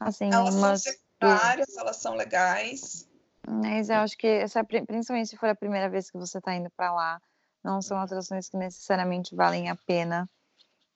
assim, 0.00 0.32
Elas 0.32 0.54
umas. 0.54 0.82
são 0.82 0.92
secundárias, 0.92 1.76
elas 1.76 1.96
são 1.96 2.14
legais. 2.14 3.08
Mas 3.46 3.90
eu 3.90 3.96
acho 3.96 4.16
que 4.16 4.26
essa, 4.26 4.60
é 4.60 4.62
pri- 4.62 4.86
principalmente 4.86 5.28
se 5.28 5.36
for 5.36 5.50
a 5.50 5.54
primeira 5.54 5.88
vez 5.90 6.10
que 6.10 6.16
você 6.16 6.38
está 6.38 6.54
indo 6.54 6.70
para 6.70 6.92
lá, 6.92 7.20
não 7.62 7.82
são 7.82 7.98
atrações 7.98 8.48
que 8.48 8.56
necessariamente 8.56 9.34
valem 9.34 9.68
a 9.68 9.76
pena 9.76 10.28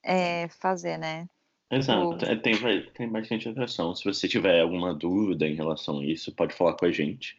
é, 0.02 0.48
fazer, 0.48 0.96
né? 0.96 1.28
Exato, 1.70 2.24
é, 2.24 2.34
tem, 2.34 2.54
tem 2.94 3.08
bastante 3.10 3.46
atração. 3.46 3.94
Se 3.94 4.02
você 4.02 4.26
tiver 4.26 4.60
alguma 4.62 4.94
dúvida 4.94 5.46
em 5.46 5.54
relação 5.54 6.00
a 6.00 6.04
isso, 6.06 6.34
pode 6.34 6.54
falar 6.54 6.72
com 6.74 6.86
a 6.86 6.90
gente. 6.90 7.36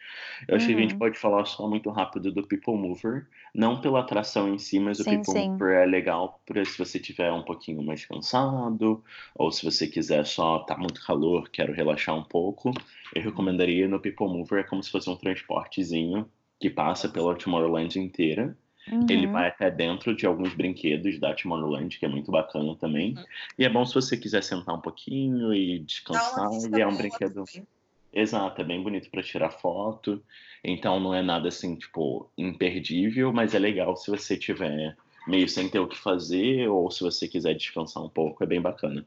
Eu 0.48 0.56
acho 0.56 0.68
que 0.68 0.74
a 0.74 0.76
gente 0.76 0.94
Uhum. 0.94 1.00
pode 1.00 1.18
falar 1.18 1.46
só 1.46 1.68
muito 1.68 1.90
rápido 1.90 2.32
do 2.32 2.46
People 2.48 2.78
Mover, 2.78 3.28
não 3.56 3.82
pela 3.82 4.02
atração 4.02 4.54
em 4.54 4.60
si, 4.60 4.80
mas 4.80 5.00
o 5.00 5.04
Sim, 5.04 5.08
People 5.08 5.34
sim. 5.34 5.50
Mover 5.60 5.82
é 5.82 5.86
legal 5.88 6.40
para 6.46 6.64
se 6.64 6.78
você 6.78 7.00
tiver 7.00 7.32
um 7.32 7.42
pouquinho 7.44 7.82
mais 7.82 8.06
cansado, 8.06 9.04
ou 9.36 9.52
se 9.52 9.66
você 9.66 9.88
quiser 9.88 10.24
só 10.28 10.60
tá 10.60 10.78
muito 10.78 11.04
calor, 11.04 11.50
quero 11.50 11.74
relaxar 11.74 12.16
um 12.16 12.24
pouco. 12.24 12.72
Eu 13.16 13.24
recomendaria 13.24 13.88
no 13.88 14.00
People 14.00 14.28
Mover, 14.28 14.60
é 14.60 14.64
como 14.64 14.84
se 14.84 14.92
fosse 14.92 15.10
um 15.10 15.16
transportezinho 15.16 16.32
que 16.60 16.70
passa 16.70 17.10
pela 17.10 17.36
Tomorrowland 17.36 18.00
inteira. 18.00 18.56
Ele 18.92 19.28
Uhum. 19.28 19.32
vai 19.32 19.48
até 19.48 19.70
dentro 19.70 20.16
de 20.16 20.26
alguns 20.26 20.54
brinquedos 20.54 21.20
da 21.20 21.34
Tomorrowland, 21.34 21.98
que 21.98 22.06
é 22.06 22.10
muito 22.10 22.32
bacana 22.32 22.76
também. 22.76 23.16
Uhum. 23.16 23.24
E 23.58 23.66
é 23.66 23.70
bom 23.70 23.86
se 23.86 23.94
você 23.94 24.18
quiser 24.18 24.44
sentar 24.44 24.76
um 24.76 24.82
pouquinho 24.82 25.54
e 25.54 25.80
descansar. 25.80 26.50
E 26.52 26.82
é 26.82 26.88
um 26.88 26.96
brinquedo. 26.96 27.46
também. 27.46 27.68
Exato, 28.12 28.62
é 28.62 28.64
bem 28.64 28.82
bonito 28.82 29.10
para 29.10 29.22
tirar 29.22 29.52
foto. 29.52 30.24
Então 30.64 31.00
não 31.00 31.14
é 31.14 31.22
nada 31.22 31.48
assim, 31.50 31.76
tipo, 31.76 32.30
imperdível, 32.38 33.32
mas 33.32 33.54
é 33.54 33.60
legal 33.60 33.96
se 33.96 34.10
você 34.10 34.36
tiver 34.36 34.98
meio 35.28 35.48
sem 35.48 35.70
ter 35.70 35.80
o 35.80 35.88
que 35.88 35.98
fazer 35.98 36.68
ou 36.68 36.90
se 36.90 37.02
você 37.02 37.28
quiser 37.28 37.54
descansar 37.54 38.04
um 38.04 38.10
pouco, 38.10 38.44
é 38.44 38.48
bem 38.48 38.60
bacana. 38.60 39.06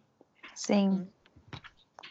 Sim. 0.54 1.08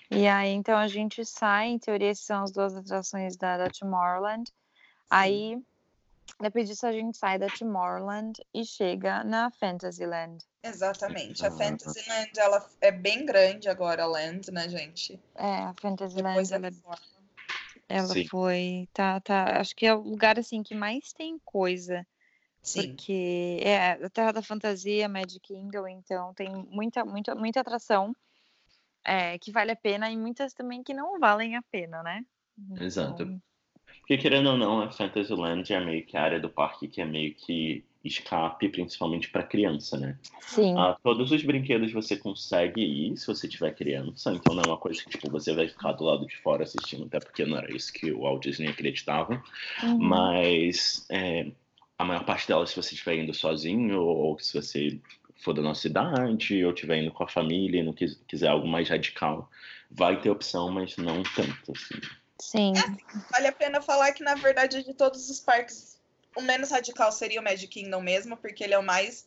E 0.09 0.27
aí, 0.27 0.49
então, 0.49 0.77
a 0.77 0.87
gente 0.87 1.23
sai, 1.23 1.69
em 1.69 1.79
teoria, 1.79 2.09
essas 2.09 2.25
são 2.25 2.43
as 2.43 2.51
duas 2.51 2.75
atrações 2.75 3.37
da, 3.37 3.57
da 3.57 3.69
Tomorrowland. 3.69 4.51
Aí, 5.09 5.57
depois 6.41 6.67
disso, 6.67 6.86
a 6.86 6.91
gente 6.91 7.17
sai 7.17 7.38
da 7.39 7.48
Tomorrowland 7.48 8.39
e 8.53 8.65
chega 8.65 9.24
na 9.24 9.51
Fantasyland. 9.51 10.43
Exatamente. 10.63 11.43
A 11.45 11.48
Ah. 11.48 11.51
Fantasyland, 11.51 12.31
ela 12.38 12.69
é 12.81 12.91
bem 12.91 13.25
grande 13.25 13.69
agora, 13.69 14.03
a 14.03 14.07
Land, 14.07 14.51
né, 14.51 14.67
gente? 14.69 15.19
É, 15.36 15.63
a 15.63 15.74
Fantasyland, 15.79 16.29
Depois 16.29 16.50
da 16.50 16.55
ela, 16.57 16.69
reforma. 16.69 16.98
ela 17.89 18.07
Sim. 18.07 18.27
foi, 18.27 18.89
tá, 18.93 19.19
tá, 19.19 19.60
acho 19.60 19.75
que 19.75 19.86
é 19.86 19.93
o 19.93 20.00
lugar, 20.01 20.38
assim, 20.39 20.62
que 20.63 20.75
mais 20.75 21.13
tem 21.13 21.39
coisa. 21.43 22.05
Sim. 22.62 22.88
Porque 22.89 23.60
é 23.63 23.93
a 24.03 24.10
Terra 24.10 24.31
da 24.33 24.41
Fantasia, 24.43 25.10
Magic 25.10 25.39
Kingdom, 25.39 25.88
então 25.88 26.33
tem 26.36 26.50
muita, 26.69 27.03
muita, 27.03 27.33
muita 27.33 27.60
atração 27.62 28.15
é, 29.03 29.39
que 29.39 29.51
vale 29.51 29.71
a 29.71 29.75
pena 29.75 30.12
e 30.12 30.15
muitas 30.15 30.53
também 30.53 30.83
que 30.83 30.93
não 30.93 31.19
valem 31.19 31.55
a 31.55 31.62
pena, 31.71 32.03
né? 32.03 32.24
Exato. 32.79 33.41
Porque 34.01 34.17
querendo 34.17 34.50
ou 34.50 34.58
não, 34.58 34.81
a 34.81 34.91
Fantasyland 34.91 35.72
é 35.74 35.79
meio 35.79 36.05
que 36.05 36.17
a 36.17 36.24
área 36.24 36.39
do 36.39 36.50
parque 36.50 36.88
que 36.88 37.01
é 37.01 37.05
meio 37.05 37.34
que 37.36 37.86
escape, 38.03 38.70
principalmente 38.70 39.29
para 39.29 39.43
criança, 39.43 39.98
né? 39.98 40.20
sim, 40.39 40.88
Ah, 40.88 40.98
todos 41.03 41.31
os 41.31 41.43
brinquedos 41.43 41.91
você 41.91 42.17
consegue 42.17 42.81
ir 42.81 43.17
se 43.17 43.27
você 43.27 43.48
tiver 43.48 43.74
criança, 43.75 44.31
então 44.34 44.53
não 44.53 44.63
é 44.63 44.65
uma 44.67 44.77
coisa 44.77 45.01
que 45.03 45.10
tipo, 45.10 45.29
você 45.29 45.53
vai 45.53 45.67
ficar 45.67 45.93
do 45.93 46.05
lado 46.05 46.25
de 46.25 46.38
fora 46.38 46.63
assistindo, 46.63 47.05
até 47.05 47.20
porque 47.20 47.46
não 47.46 47.58
era 47.58 47.72
isso 47.75 47.91
que 47.93 48.12
o 48.12 48.22
Walt 48.22 48.43
Disney 48.43 48.70
acreditava. 48.70 49.43
uhum, 49.81 50.31
Mas 50.31 51.05
é, 51.12 51.51
a 51.98 52.03
maior 52.05 52.25
parte 52.25 52.48
delas, 52.48 52.70
se 52.72 52.75
você 52.75 52.93
estiver 52.96 53.15
indo 53.17 53.34
sozinho, 53.34 54.01
ou 54.01 54.39
se 54.39 54.53
você 54.62 55.01
for 55.43 55.53
da 55.53 55.62
nossa 55.62 55.88
idade, 55.88 56.63
ou 56.65 56.74
estiver 56.74 56.98
indo 57.03 57.12
com 57.12 57.24
a 57.24 57.27
família 57.27 57.79
e 57.81 57.84
não 57.84 57.93
quis- 57.93 58.22
quiser 58.27 58.50
algo 58.50 58.67
mais 58.67 58.89
radical, 58.89 59.50
vai 59.89 60.20
ter 60.22 60.29
opção, 60.29 60.72
mas 60.72 60.98
não 60.98 61.24
tanto, 61.24 61.72
assim. 61.72 62.00
Sim, 62.41 62.74
Vale 63.31 63.48
a 63.48 63.51
pena 63.51 63.81
falar 63.81 64.12
que, 64.12 64.24
na 64.24 64.36
verdade, 64.36 64.83
de 64.83 64.93
todos 64.93 65.29
os 65.29 65.39
parques, 65.39 66.00
o 66.36 66.41
menos 66.41 66.71
radical 66.71 67.12
seria 67.12 67.39
o 67.39 67.43
Magic 67.43 67.67
Kingdom 67.67 68.01
mesmo, 68.01 68.36
porque 68.36 68.63
ele 68.63 68.74
é 68.74 68.79
o 68.79 68.83
mais 68.83 69.25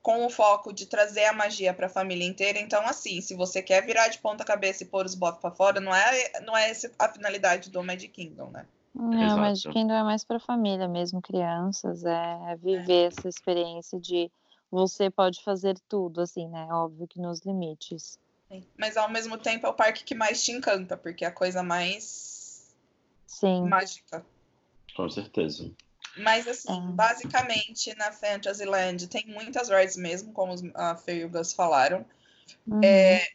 com 0.00 0.26
o 0.26 0.30
foco 0.30 0.70
de 0.72 0.84
trazer 0.84 1.24
a 1.24 1.32
magia 1.32 1.72
para 1.72 1.86
a 1.86 1.90
família 1.90 2.26
inteira. 2.26 2.58
Então, 2.58 2.86
assim, 2.86 3.22
se 3.22 3.34
você 3.34 3.62
quer 3.62 3.84
virar 3.84 4.08
de 4.08 4.18
ponta 4.18 4.44
cabeça 4.44 4.82
e 4.82 4.86
pôr 4.86 5.06
os 5.06 5.14
bofs 5.14 5.40
para 5.40 5.50
fora, 5.50 5.80
não 5.80 5.94
é, 5.94 6.40
não 6.42 6.54
é 6.54 6.68
essa 6.68 6.92
a 6.98 7.08
finalidade 7.08 7.70
do 7.70 7.82
Magic 7.82 8.08
Kingdom, 8.08 8.50
né? 8.50 8.66
Não, 8.94 9.22
Exato. 9.22 9.40
Magic 9.40 9.72
Kingdom 9.72 9.94
é 9.94 10.02
mais 10.02 10.22
para 10.22 10.38
família 10.38 10.86
mesmo, 10.86 11.22
crianças, 11.22 12.04
é 12.04 12.54
viver 12.56 13.08
essa 13.08 13.28
experiência 13.28 13.98
de 13.98 14.30
você 14.70 15.08
pode 15.10 15.42
fazer 15.42 15.78
tudo, 15.88 16.20
assim, 16.20 16.48
né? 16.48 16.66
Óbvio 16.70 17.08
que 17.08 17.18
nos 17.18 17.40
limites. 17.40 18.18
Mas, 18.76 18.96
ao 18.96 19.08
mesmo 19.08 19.38
tempo, 19.38 19.66
é 19.66 19.70
o 19.70 19.74
parque 19.74 20.04
que 20.04 20.14
mais 20.14 20.44
te 20.44 20.52
encanta, 20.52 20.96
porque 20.96 21.24
é 21.24 21.28
a 21.28 21.32
coisa 21.32 21.62
mais 21.62 22.33
Sim, 23.34 23.68
mágica. 23.68 24.24
Com 24.96 25.10
certeza. 25.10 25.70
Mas, 26.16 26.46
assim, 26.46 26.72
É. 26.72 26.92
basicamente, 26.92 27.92
na 27.96 28.12
Fantasyland 28.12 29.08
tem 29.08 29.26
muitas 29.26 29.68
rides 29.68 29.96
mesmo, 29.96 30.32
como 30.32 30.52
os- 30.52 30.62
a 30.74 30.94
Fê 30.96 31.16
e 31.20 31.24
o 31.24 31.28
Gus 31.28 31.52
falaram. 31.52 32.06
uhum, 32.66 32.80
É, 32.84 33.26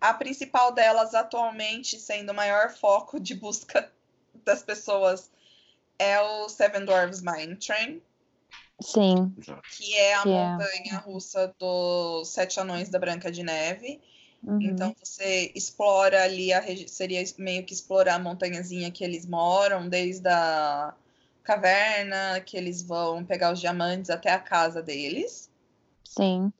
a 0.00 0.12
principal 0.14 0.72
delas, 0.72 1.14
atualmente, 1.14 1.98
sendo 2.00 2.32
o 2.32 2.34
maior 2.34 2.70
foco 2.70 3.20
de 3.20 3.34
busca 3.36 3.92
das 4.44 4.62
pessoas, 4.64 5.30
é 5.98 6.20
o 6.20 6.48
Seven 6.48 6.84
Dwarfs 6.84 7.20
Mine 7.22 7.54
Train, 7.56 8.02
sim, 8.82 9.32
que 9.76 9.94
é 9.94 10.14
a 10.14 10.22
Que 10.22 10.30
é- 10.30 10.48
montanha 10.48 10.98
russa 10.98 11.54
dos 11.58 12.28
Sete 12.28 12.58
Anões 12.58 12.88
da 12.88 12.98
Branca 12.98 13.30
de 13.30 13.42
Neve. 13.44 14.00
Uhum, 14.42 14.58
Então, 14.60 14.94
você 15.02 15.52
explora 15.54 16.22
ali, 16.22 16.52
a 16.52 16.62
seria 16.88 17.22
meio 17.38 17.64
que 17.64 17.72
explorar 17.72 18.16
a 18.16 18.18
montanhazinha 18.18 18.90
que 18.90 19.04
eles 19.04 19.26
moram, 19.26 19.88
desde 19.88 20.28
a 20.28 20.94
caverna, 21.42 22.40
que 22.40 22.56
eles 22.56 22.82
vão 22.82 23.24
pegar 23.24 23.52
os 23.52 23.60
diamantes 23.60 24.10
até 24.10 24.30
a 24.30 24.38
casa 24.38 24.82
deles. 24.82 25.50
sim. 26.04 26.52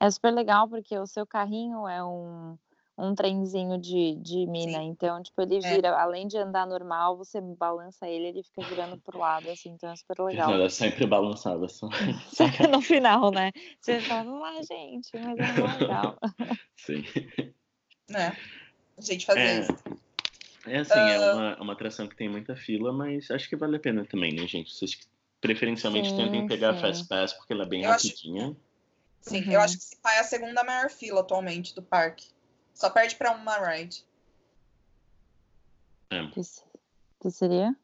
É 0.00 0.10
super 0.10 0.30
legal 0.30 0.68
porque 0.68 0.96
o 0.96 1.06
seu 1.06 1.26
carrinho 1.26 1.88
é 1.88 2.04
um, 2.04 2.56
um 2.98 3.14
trenzinho 3.14 3.78
de, 3.78 4.16
de 4.16 4.44
mina, 4.46 4.78
Sim. 4.78 4.86
então, 4.88 5.22
tipo, 5.22 5.40
ele 5.40 5.58
É. 5.58 5.60
gira, 5.60 5.96
além 6.00 6.26
de 6.26 6.36
andar 6.36 6.66
normal, 6.66 7.16
você 7.16 7.40
balança 7.40 8.08
ele, 8.08 8.26
ele 8.26 8.42
fica 8.42 8.62
girando 8.64 8.98
pro 8.98 9.18
lado, 9.18 9.48
assim, 9.50 9.70
então 9.70 9.88
é 9.90 9.96
super 9.96 10.18
legal. 10.20 10.52
Ela 10.52 10.64
é 10.64 10.68
sempre 10.68 11.06
balançada. 11.06 11.68
Só. 11.68 11.88
Só 12.34 12.50
que 12.50 12.66
no 12.66 12.82
final, 12.82 13.30
né? 13.30 13.52
Você 13.80 14.00
fala, 14.02 14.24
vamos 14.24 14.40
lá, 14.40 14.60
gente, 14.62 15.10
mas 15.16 15.38
é 15.38 15.78
legal. 15.78 16.18
Sim. 16.76 17.04
né? 18.10 18.36
A 18.98 19.00
gente 19.00 19.24
fazer 19.24 19.40
É. 19.40 19.60
isso. 19.60 19.72
É 20.66 20.78
assim, 20.80 20.98
é 20.98 21.16
Ah. 21.16 21.32
uma, 21.34 21.62
uma 21.62 21.72
atração 21.74 22.08
que 22.08 22.16
tem 22.16 22.28
muita 22.28 22.56
fila, 22.56 22.92
mas 22.92 23.30
acho 23.30 23.48
que 23.48 23.54
vale 23.54 23.76
a 23.76 23.80
pena 23.80 24.04
também, 24.04 24.34
né, 24.34 24.44
gente? 24.46 24.74
Vocês 24.74 24.98
preferencialmente 25.40 26.10
Sim, 26.10 26.16
tentem 26.16 26.46
pegar 26.48 26.70
a 26.70 26.74
sim. 26.74 26.80
Fast 26.80 27.06
Pass 27.08 27.32
porque 27.32 27.52
ela 27.52 27.62
é 27.62 27.68
bem 27.68 27.84
Eu 27.84 27.90
acho- 27.92 28.08
rapidinha. 28.08 28.56
Sim, 29.20 29.44
Uhum. 29.44 29.52
eu 29.52 29.60
acho 29.60 29.76
que 29.78 29.84
esse 29.84 29.96
pai 30.00 30.16
é 30.16 30.20
a 30.20 30.24
segunda 30.24 30.64
maior 30.64 30.90
fila 30.90 31.20
atualmente 31.20 31.74
do 31.76 31.82
parque. 31.82 32.26
Só 32.78 32.88
perde 32.88 33.16
pra 33.16 33.32
uma 33.32 33.58
ride. 33.58 34.04
É, 36.10 36.24
Que, 36.28 36.40
que 37.20 37.30
seria? 37.32 37.74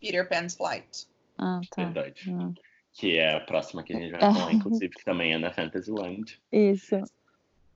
Peter 0.00 0.28
Pan's 0.28 0.56
Flight. 0.56 1.06
Ah, 1.38 1.60
tá. 1.70 1.84
verdade. 1.84 2.28
Hum. 2.28 2.52
Que 2.92 3.16
é 3.16 3.36
a 3.36 3.40
próxima 3.40 3.84
que 3.84 3.92
a 3.92 3.96
gente 3.96 4.10
vai 4.10 4.28
É. 4.28 4.32
falar, 4.34 4.52
inclusive, 4.52 4.92
que 4.92 5.04
também 5.04 5.34
é 5.34 5.38
na 5.38 5.52
Fantasyland. 5.52 6.42
Isso. 6.50 6.96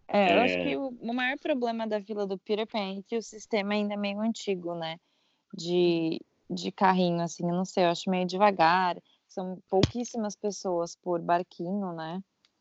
É, 0.09 0.35
eu 0.35 0.41
acho 0.41 0.55
É. 0.59 0.65
que 0.65 0.77
o, 0.77 0.89
o 0.89 1.15
maior 1.15 1.39
problema 1.39 1.87
da 1.87 2.03
fila 2.03 2.27
do 2.27 2.37
Peter 2.39 2.67
Pan 2.67 2.99
é 2.99 3.03
que 3.07 3.17
o 3.17 3.23
sistema 3.23 3.75
ainda 3.75 3.95
é 3.95 3.97
meio 3.97 4.21
antigo, 4.21 4.75
né? 4.75 4.99
De, 5.55 6.21
de 6.51 6.73
carrinho, 6.73 7.23
assim, 7.23 7.45
eu 7.49 7.55
não 7.55 7.65
sei, 7.65 7.85
eu 7.85 7.91
acho 7.91 8.11
meio 8.11 8.27
devagar. 8.27 9.01
São 9.29 9.63
pouquíssimas 9.69 10.35
pessoas 10.35 10.97
por 10.97 11.21
barquinho, 11.23 11.93
né? 11.93 12.21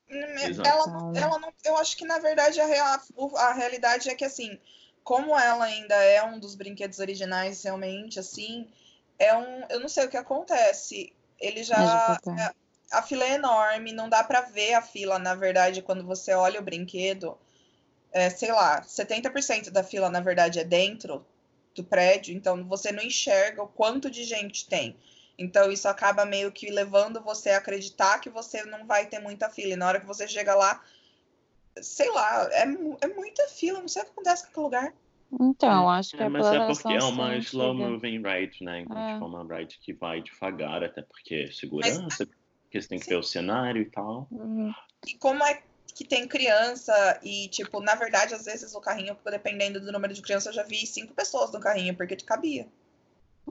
Exato. 0.09 0.69
Ela, 0.69 1.11
ela 1.15 1.39
não, 1.39 1.53
eu 1.65 1.77
acho 1.77 1.97
que 1.97 2.05
na 2.05 2.19
verdade 2.19 2.59
a, 2.61 2.65
rea- 2.65 3.01
o- 3.15 3.35
a 3.37 3.53
realidade 3.53 4.09
é 4.09 4.15
que 4.15 4.25
assim, 4.25 4.57
como 5.03 5.37
ela 5.37 5.65
ainda 5.65 5.95
é 5.95 6.23
um 6.23 6.39
dos 6.39 6.55
brinquedos 6.55 6.99
originais 6.99 7.63
realmente, 7.63 8.19
assim, 8.19 8.67
é 9.19 9.35
um, 9.35 9.65
eu 9.69 9.79
não 9.79 9.89
sei 9.89 10.05
o 10.05 10.09
que 10.09 10.17
acontece. 10.17 11.13
Ele 11.39 11.63
já 11.63 12.19
a, 12.91 13.01
fila 13.01 13.23
é 13.25 13.33
enorme, 13.33 13.91
não 13.91 14.09
dá 14.09 14.23
pra 14.23 14.41
ver 14.41 14.73
a 14.73 14.81
fila, 14.81 15.19
na 15.19 15.35
verdade, 15.35 15.81
quando 15.81 16.05
você 16.05 16.33
olha 16.33 16.59
o 16.59 16.63
brinquedo. 16.63 17.37
É, 18.11 18.29
sei 18.29 18.51
lá, 18.51 18.83
70% 18.83 19.71
da 19.71 19.83
fila 19.83 20.09
na 20.09 20.19
verdade 20.21 20.59
é 20.59 20.63
dentro 20.63 21.25
do 21.75 21.83
prédio, 21.83 22.35
então 22.35 22.63
você 22.67 22.91
não 22.91 23.03
enxerga 23.03 23.61
o 23.63 23.67
quanto 23.67 24.09
de 24.09 24.23
gente 24.23 24.67
tem. 24.67 24.97
Então 25.37 25.71
isso 25.71 25.87
acaba 25.87 26.25
meio 26.25 26.51
que 26.51 26.71
levando 26.71 27.21
você 27.21 27.51
a 27.51 27.57
acreditar 27.57 28.19
que 28.19 28.29
você 28.29 28.63
não 28.63 28.85
vai 28.85 29.05
ter 29.05 29.19
muita 29.19 29.49
fila. 29.49 29.73
E 29.73 29.75
na 29.75 29.87
hora 29.87 29.99
que 29.99 30.05
você 30.05 30.27
chega 30.27 30.55
lá, 30.55 30.83
sei 31.81 32.09
lá, 32.11 32.49
é, 32.51 32.63
é 33.01 33.07
muita 33.07 33.47
fila, 33.47 33.79
não 33.79 33.87
sei 33.87 34.01
o 34.01 34.05
que 34.05 34.11
acontece 34.11 34.45
naquele 34.45 34.63
lugar. 34.63 34.93
Então, 35.39 35.89
acho 35.89 36.15
que 36.15 36.23
É, 36.23 36.25
é 36.25 36.29
mas 36.29 36.45
é 36.47 36.65
porque 36.65 36.93
é 36.93 37.03
uma 37.03 37.35
slow 37.37 37.73
moving 37.73 38.23
ride, 38.23 38.63
né? 38.63 38.81
Então, 38.81 38.97
É. 38.97 39.13
tipo, 39.13 39.25
é 39.25 39.27
uma 39.27 39.55
ride 39.57 39.77
que 39.79 39.93
vai 39.93 40.21
devagar, 40.21 40.83
até 40.83 41.01
porque 41.01 41.35
é 41.35 41.51
segurança, 41.51 42.25
porque 42.25 42.81
você 42.81 42.87
tem 42.87 42.97
que 42.97 43.05
Sim. 43.05 43.11
ver 43.11 43.17
o 43.17 43.23
cenário 43.23 43.81
e 43.81 43.91
tal. 43.91 44.27
Uhum. 44.31 44.73
E 45.05 45.15
como 45.15 45.43
é 45.43 45.61
que 45.93 46.05
tem 46.05 46.27
criança 46.27 47.19
e, 47.23 47.49
tipo, 47.49 47.81
na 47.81 47.95
verdade, 47.95 48.33
às 48.33 48.45
vezes 48.45 48.73
o 48.73 48.79
carrinho, 48.79 49.17
dependendo 49.25 49.81
do 49.81 49.91
número 49.91 50.13
de 50.13 50.21
crianças, 50.21 50.47
eu 50.47 50.61
já 50.61 50.63
vi 50.63 50.85
cinco 50.85 51.13
pessoas 51.13 51.51
no 51.51 51.59
carrinho, 51.59 51.95
porque 51.95 52.15
cabia. 52.17 52.67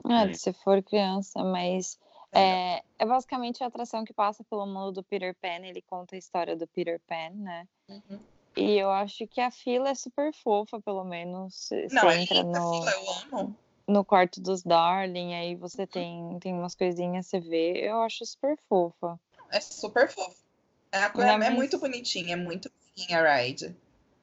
É, 0.09 0.27
Sim. 0.27 0.33
se 0.33 0.53
for 0.53 0.81
criança, 0.83 1.43
mas 1.43 1.97
É, 2.33 2.83
é 2.99 3.05
basicamente 3.05 3.63
a 3.63 3.67
atração 3.67 4.03
que 4.03 4.13
passa 4.13 4.43
pelo 4.43 4.65
mundo 4.67 4.91
do 4.91 5.03
Peter 5.03 5.33
Pan. 5.41 5.65
Ele 5.65 5.81
conta 5.81 6.13
a 6.15 6.19
história 6.19 6.55
do 6.57 6.67
Peter 6.67 6.99
Pan, 7.07 7.29
né? 7.35 7.67
Uhum. 7.89 8.19
E 8.55 8.77
eu 8.77 8.91
acho 8.91 9.25
que 9.27 9.39
a 9.39 9.49
fila 9.49 9.89
é 9.89 9.95
super 9.95 10.33
fofa, 10.33 10.79
pelo 10.81 11.03
menos. 11.05 11.55
Você 11.55 11.87
Não, 11.91 12.09
é 12.09 12.21
entra 12.21 12.43
no, 12.43 12.73
fila, 12.73 12.91
eu 12.91 13.39
amo. 13.39 13.55
no 13.87 14.03
quarto 14.03 14.41
dos 14.41 14.61
Darling, 14.61 15.33
aí 15.35 15.55
você 15.55 15.87
tem, 15.87 16.37
tem 16.39 16.53
umas 16.53 16.75
coisinhas, 16.75 17.27
você 17.27 17.39
vê. 17.39 17.79
Eu 17.89 18.01
acho 18.01 18.25
super 18.25 18.57
fofa. 18.67 19.17
É 19.49 19.59
super 19.61 20.09
fofo. 20.09 20.35
É, 20.91 20.97
a 20.97 21.05
é- 21.05 21.33
é 21.33 21.37
mas- 21.37 21.53
muito 21.53 21.79
bonitinha, 21.79 22.33
é 22.33 22.35
muito 22.35 22.69
fofinha 22.69 23.19
a 23.21 23.37
ride. 23.37 23.75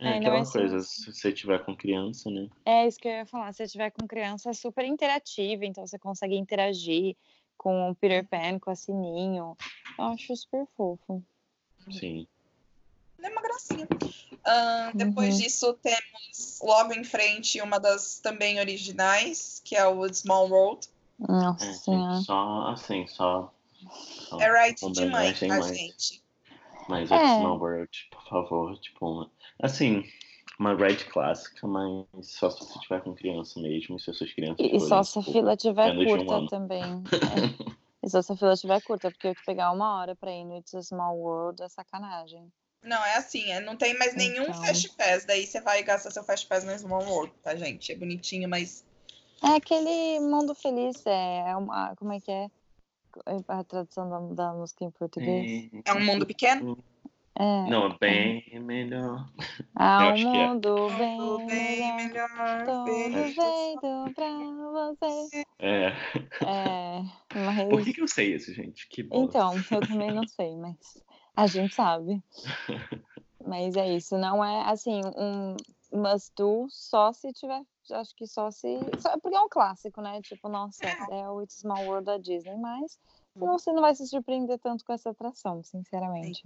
É 0.04 0.08
É, 0.08 0.18
aquela 0.18 0.38
é 0.38 0.44
só 0.44 0.58
coisa, 0.58 0.76
assim. 0.76 1.02
se 1.02 1.12
você 1.12 1.32
tiver 1.32 1.64
com 1.64 1.74
criança, 1.76 2.30
né? 2.30 2.48
É 2.64 2.86
isso 2.86 2.98
que 2.98 3.08
eu 3.08 3.12
ia 3.12 3.26
falar. 3.26 3.52
Se 3.52 3.58
você 3.64 3.72
tiver 3.72 3.90
com 3.90 4.06
criança, 4.06 4.50
é 4.50 4.52
super 4.52 4.84
interativa, 4.84 5.64
então 5.64 5.86
você 5.86 5.98
consegue 5.98 6.36
interagir 6.36 7.16
com 7.56 7.90
o 7.90 7.94
Peter 7.94 8.26
Pan, 8.28 8.58
com 8.58 8.70
a 8.70 8.74
Sininho. 8.74 9.56
Eu 9.98 10.04
acho 10.04 10.36
super 10.36 10.66
fofo. 10.76 11.22
Sim. 11.90 12.26
É 13.22 13.28
uma 13.30 13.40
gracinha. 13.40 13.88
Ahn, 14.46 14.90
depois 14.94 15.34
Uhum. 15.36 15.40
disso, 15.40 15.72
temos 15.74 16.60
logo 16.62 16.92
em 16.92 17.04
frente 17.04 17.60
uma 17.62 17.80
das 17.80 18.18
também 18.18 18.60
originais, 18.60 19.62
que 19.64 19.74
é 19.74 19.86
o 19.86 20.06
Small 20.12 20.50
World. 20.50 20.86
Nossa 21.18 21.64
É, 21.64 21.72
só 22.22 22.66
assim, 22.68 23.06
só. 23.06 23.54
só 24.28 24.38
É 24.40 24.66
ride 24.66 24.84
uma 24.84 24.92
de 24.92 25.00
mãe, 25.06 25.08
homenagem, 25.08 25.48
tá, 25.48 25.58
mas- 25.58 25.76
gente? 25.78 26.22
Mas 26.88 27.10
É. 27.10 27.14
é. 27.14 27.38
Small 27.38 27.58
World, 27.58 28.08
por 28.10 28.28
favor, 28.28 28.78
tipo, 28.78 29.06
uma- 29.08 29.30
assim, 29.60 30.04
uma 30.58 30.74
ride 30.74 31.04
clássica, 31.06 31.66
mas 31.66 32.06
só 32.22 32.50
se 32.50 32.60
você 32.60 32.78
tiver 32.80 33.02
com 33.02 33.14
criança 33.14 33.60
mesmo, 33.60 33.96
e 33.96 34.00
se 34.00 34.10
as 34.10 34.16
suas 34.18 34.32
crianças 34.32 34.64
E, 34.64 34.76
e 34.76 34.80
só 34.80 35.02
se 35.02 35.18
a 35.18 35.22
tipo, 35.22 35.32
fila 35.32 35.56
tiver 35.56 35.92
um 35.92 36.04
curta 36.04 36.34
ano. 36.34 36.48
também. 36.48 37.02
É. 38.02 38.06
E 38.06 38.10
só 38.10 38.20
se 38.20 38.32
a 38.32 38.36
fila 38.36 38.54
tiver 38.54 38.82
curta, 38.82 39.10
porque 39.10 39.28
eu 39.28 39.34
te 39.34 39.42
pegar 39.46 39.72
uma 39.72 39.98
hora 39.98 40.14
pra 40.14 40.30
ir 40.30 40.44
no 40.44 40.58
It's 40.58 40.74
a 40.74 40.82
Small 40.82 41.16
World 41.16 41.62
é 41.62 41.68
sacanagem. 41.70 42.52
Não, 42.82 43.02
é 43.02 43.16
assim, 43.16 43.50
é- 43.50 43.60
não 43.60 43.76
tem 43.76 43.98
mais 43.98 44.14
nenhum 44.14 44.42
Então. 44.42 44.62
Fast 44.62 44.90
Pass. 44.90 45.24
Daí 45.24 45.46
você 45.46 45.58
vai 45.62 45.82
gastar 45.82 46.10
seu 46.10 46.22
Fast 46.22 46.46
Pass 46.46 46.64
no 46.64 46.78
Small 46.78 47.02
World, 47.02 47.32
tá, 47.42 47.56
gente? 47.56 47.90
É 47.92 47.96
bonitinho, 47.96 48.46
mas 48.46 48.84
É 49.42 49.56
aquele 49.56 50.20
mundo 50.20 50.54
feliz, 50.54 51.02
é 51.06 51.56
uma. 51.56 51.96
Como 51.96 52.12
é 52.12 52.20
que 52.20 52.30
é? 52.30 52.46
A 53.48 53.64
tradução 53.64 54.10
da, 54.10 54.18
da 54.34 54.52
música 54.52 54.84
em 54.84 54.90
português? 54.90 55.70
é 55.84 55.92
um 55.94 56.04
mundo 56.04 56.26
pequeno. 56.26 56.76
É. 57.36 57.68
Não, 57.68 57.86
é 57.86 57.98
bem 57.98 58.60
melhor. 58.60 59.28
Há 59.74 60.08
um 60.08 60.12
é. 60.12 60.24
mundo 60.24 60.76
Tudo 60.76 60.96
bem, 60.96 61.46
bem 61.46 61.96
melhor. 61.96 62.28
melhor. 62.36 62.64
Todo 62.64 63.12
ver 63.12 63.34
feito 63.34 64.14
pra 64.14 64.96
você. 65.00 65.44
É. 65.58 65.86
É, 66.46 67.02
mas. 67.34 67.68
Por 67.68 67.82
que, 67.82 67.92
que 67.92 68.00
eu 68.00 68.06
sei 68.06 68.34
isso, 68.34 68.54
gente? 68.54 68.88
Que 68.88 69.02
bosta. 69.02 69.24
Então, 69.24 69.54
eu 69.72 69.86
também 69.86 70.12
não 70.12 70.26
sei, 70.28 70.56
mas 70.56 71.02
a 71.36 71.46
gente 71.46 71.74
sabe. 71.74 72.22
Mas 73.46 73.76
é 73.76 73.86
isso, 73.94 74.16
não 74.16 74.42
é 74.42 74.62
assim, 74.70 75.02
um 75.18 75.54
must 75.92 76.32
do 76.34 76.66
só 76.70 77.12
se 77.12 77.30
tiver. 77.34 77.62
Acho 77.90 78.16
que 78.16 78.26
só 78.26 78.50
se. 78.50 78.78
Só, 78.98 79.18
porque 79.20 79.36
é 79.36 79.40
um 79.40 79.50
clássico, 79.50 80.00
né? 80.00 80.22
Tipo, 80.22 80.48
nossa, 80.48 80.82
é 81.10 81.28
o 81.28 81.42
It's 81.42 81.58
Small 81.58 81.84
World 81.84 82.06
da 82.06 82.16
Disney, 82.16 82.56
mas 82.56 82.98
não, 83.36 83.58
você 83.58 83.70
não 83.70 83.82
vai 83.82 83.94
se 83.94 84.06
surpreender 84.06 84.58
tanto 84.58 84.82
com 84.82 84.94
essa 84.94 85.10
atração, 85.10 85.62
sinceramente. 85.62 86.42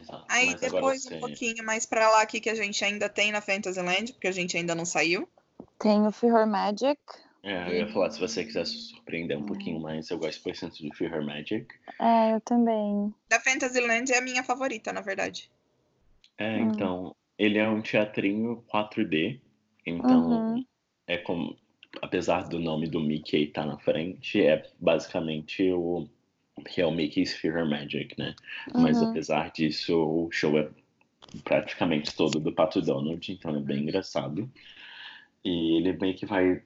Exato, 0.00 0.24
Aí 0.28 0.46
mas 0.46 0.60
depois, 0.60 1.06
um 1.06 1.20
pouquinho 1.20 1.64
mais 1.64 1.86
pra 1.86 2.08
lá 2.10 2.22
aqui, 2.22 2.40
que 2.40 2.50
a 2.50 2.54
gente 2.54 2.84
ainda 2.84 3.08
tem 3.08 3.32
na 3.32 3.40
Fantasyland, 3.40 4.12
porque 4.12 4.28
a 4.28 4.32
gente 4.32 4.56
ainda 4.56 4.74
não 4.74 4.84
saiu. 4.84 5.28
Tem 5.78 6.06
o 6.06 6.12
Fear 6.12 6.46
Magic. 6.46 7.00
É, 7.42 7.68
eu 7.68 7.74
ia 7.76 7.88
falar, 7.92 8.10
se 8.10 8.18
você 8.18 8.44
quiser 8.44 8.66
se 8.66 8.76
surpreender 8.76 9.38
um 9.38 9.46
pouquinho 9.46 9.80
mais, 9.80 10.10
eu 10.10 10.18
gosto 10.18 10.42
bastante 10.42 10.82
de 10.82 10.94
Fear 10.96 11.24
Magic. 11.24 11.66
É, 12.00 12.34
eu 12.34 12.40
também. 12.40 13.14
Da 13.28 13.40
Fantasyland 13.40 14.12
é 14.12 14.18
a 14.18 14.22
minha 14.22 14.42
favorita, 14.42 14.92
na 14.92 15.00
verdade. 15.00 15.50
É, 16.38 16.58
Hum. 16.58 16.70
então, 16.72 17.16
ele 17.38 17.58
é 17.58 17.68
um 17.68 17.80
teatrinho 17.80 18.64
4D, 18.68 19.40
então 19.86 20.40
Uhum. 20.42 20.64
é 21.06 21.18
como, 21.18 21.56
apesar 22.02 22.48
do 22.48 22.58
nome 22.58 22.88
do 22.88 23.00
Mickey 23.00 23.44
estar 23.44 23.64
na 23.64 23.78
frente, 23.78 24.42
é 24.44 24.68
basicamente 24.80 25.70
o 25.72 26.08
que 26.64 26.80
é 26.80 26.86
o 26.86 26.90
Mickey's 26.90 27.34
Fear 27.34 27.68
Magic, 27.68 28.14
né? 28.18 28.34
Mas 28.74 29.00
Uhum. 29.00 29.10
apesar 29.10 29.50
disso, 29.52 29.96
o 29.96 30.30
show 30.30 30.56
é 30.58 30.68
praticamente 31.44 32.14
todo 32.16 32.38
do 32.40 32.52
Pato 32.52 32.80
Donald, 32.80 33.30
então 33.30 33.54
é 33.56 33.60
bem 33.60 33.82
engraçado. 33.82 34.50
E 35.44 35.76
ele 35.76 35.92
meio 35.92 36.14
que 36.14 36.26
vai. 36.26 36.62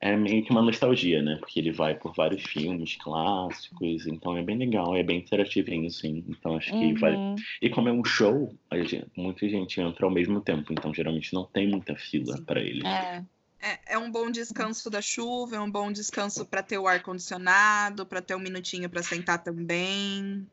É 0.00 0.16
meio 0.16 0.44
que 0.44 0.52
uma 0.52 0.62
nostalgia, 0.62 1.20
né? 1.20 1.36
Porque 1.40 1.58
ele 1.58 1.72
vai 1.72 1.92
por 1.94 2.14
vários 2.14 2.44
filmes 2.44 2.94
clássicos, 2.96 4.06
então 4.06 4.36
é 4.36 4.42
bem 4.44 4.56
legal, 4.56 4.94
é 4.94 5.02
bem 5.02 5.18
interativinho, 5.18 5.88
assim. 5.88 6.24
Então 6.28 6.56
acho 6.56 6.70
que 6.70 6.92
vale. 6.94 7.16
Uhum. 7.16 7.34
E 7.60 7.68
como 7.68 7.88
é 7.88 7.92
um 7.92 8.04
show, 8.04 8.54
a 8.70 8.78
gente- 8.78 9.04
muita 9.16 9.48
gente 9.48 9.80
entra 9.80 10.06
ao 10.06 10.12
mesmo 10.12 10.40
tempo, 10.40 10.72
então 10.72 10.94
geralmente 10.94 11.34
não 11.34 11.44
tem 11.44 11.66
muita 11.66 11.96
fila 11.96 12.36
Sim. 12.36 12.44
para 12.44 12.60
ele. 12.60 12.86
É. 12.86 13.24
É, 13.60 13.94
é 13.94 13.98
um 13.98 14.10
bom 14.10 14.30
descanso 14.30 14.88
da 14.88 15.02
chuva, 15.02 15.56
é 15.56 15.60
um 15.60 15.70
bom 15.70 15.90
descanso 15.90 16.46
pra 16.46 16.62
ter 16.62 16.78
o 16.78 16.86
ar-condicionado, 16.86 18.06
pra 18.06 18.22
ter 18.22 18.34
um 18.34 18.38
minutinho 18.40 18.88
pra 18.88 19.02
sentar 19.02 19.42
também. 19.42 20.46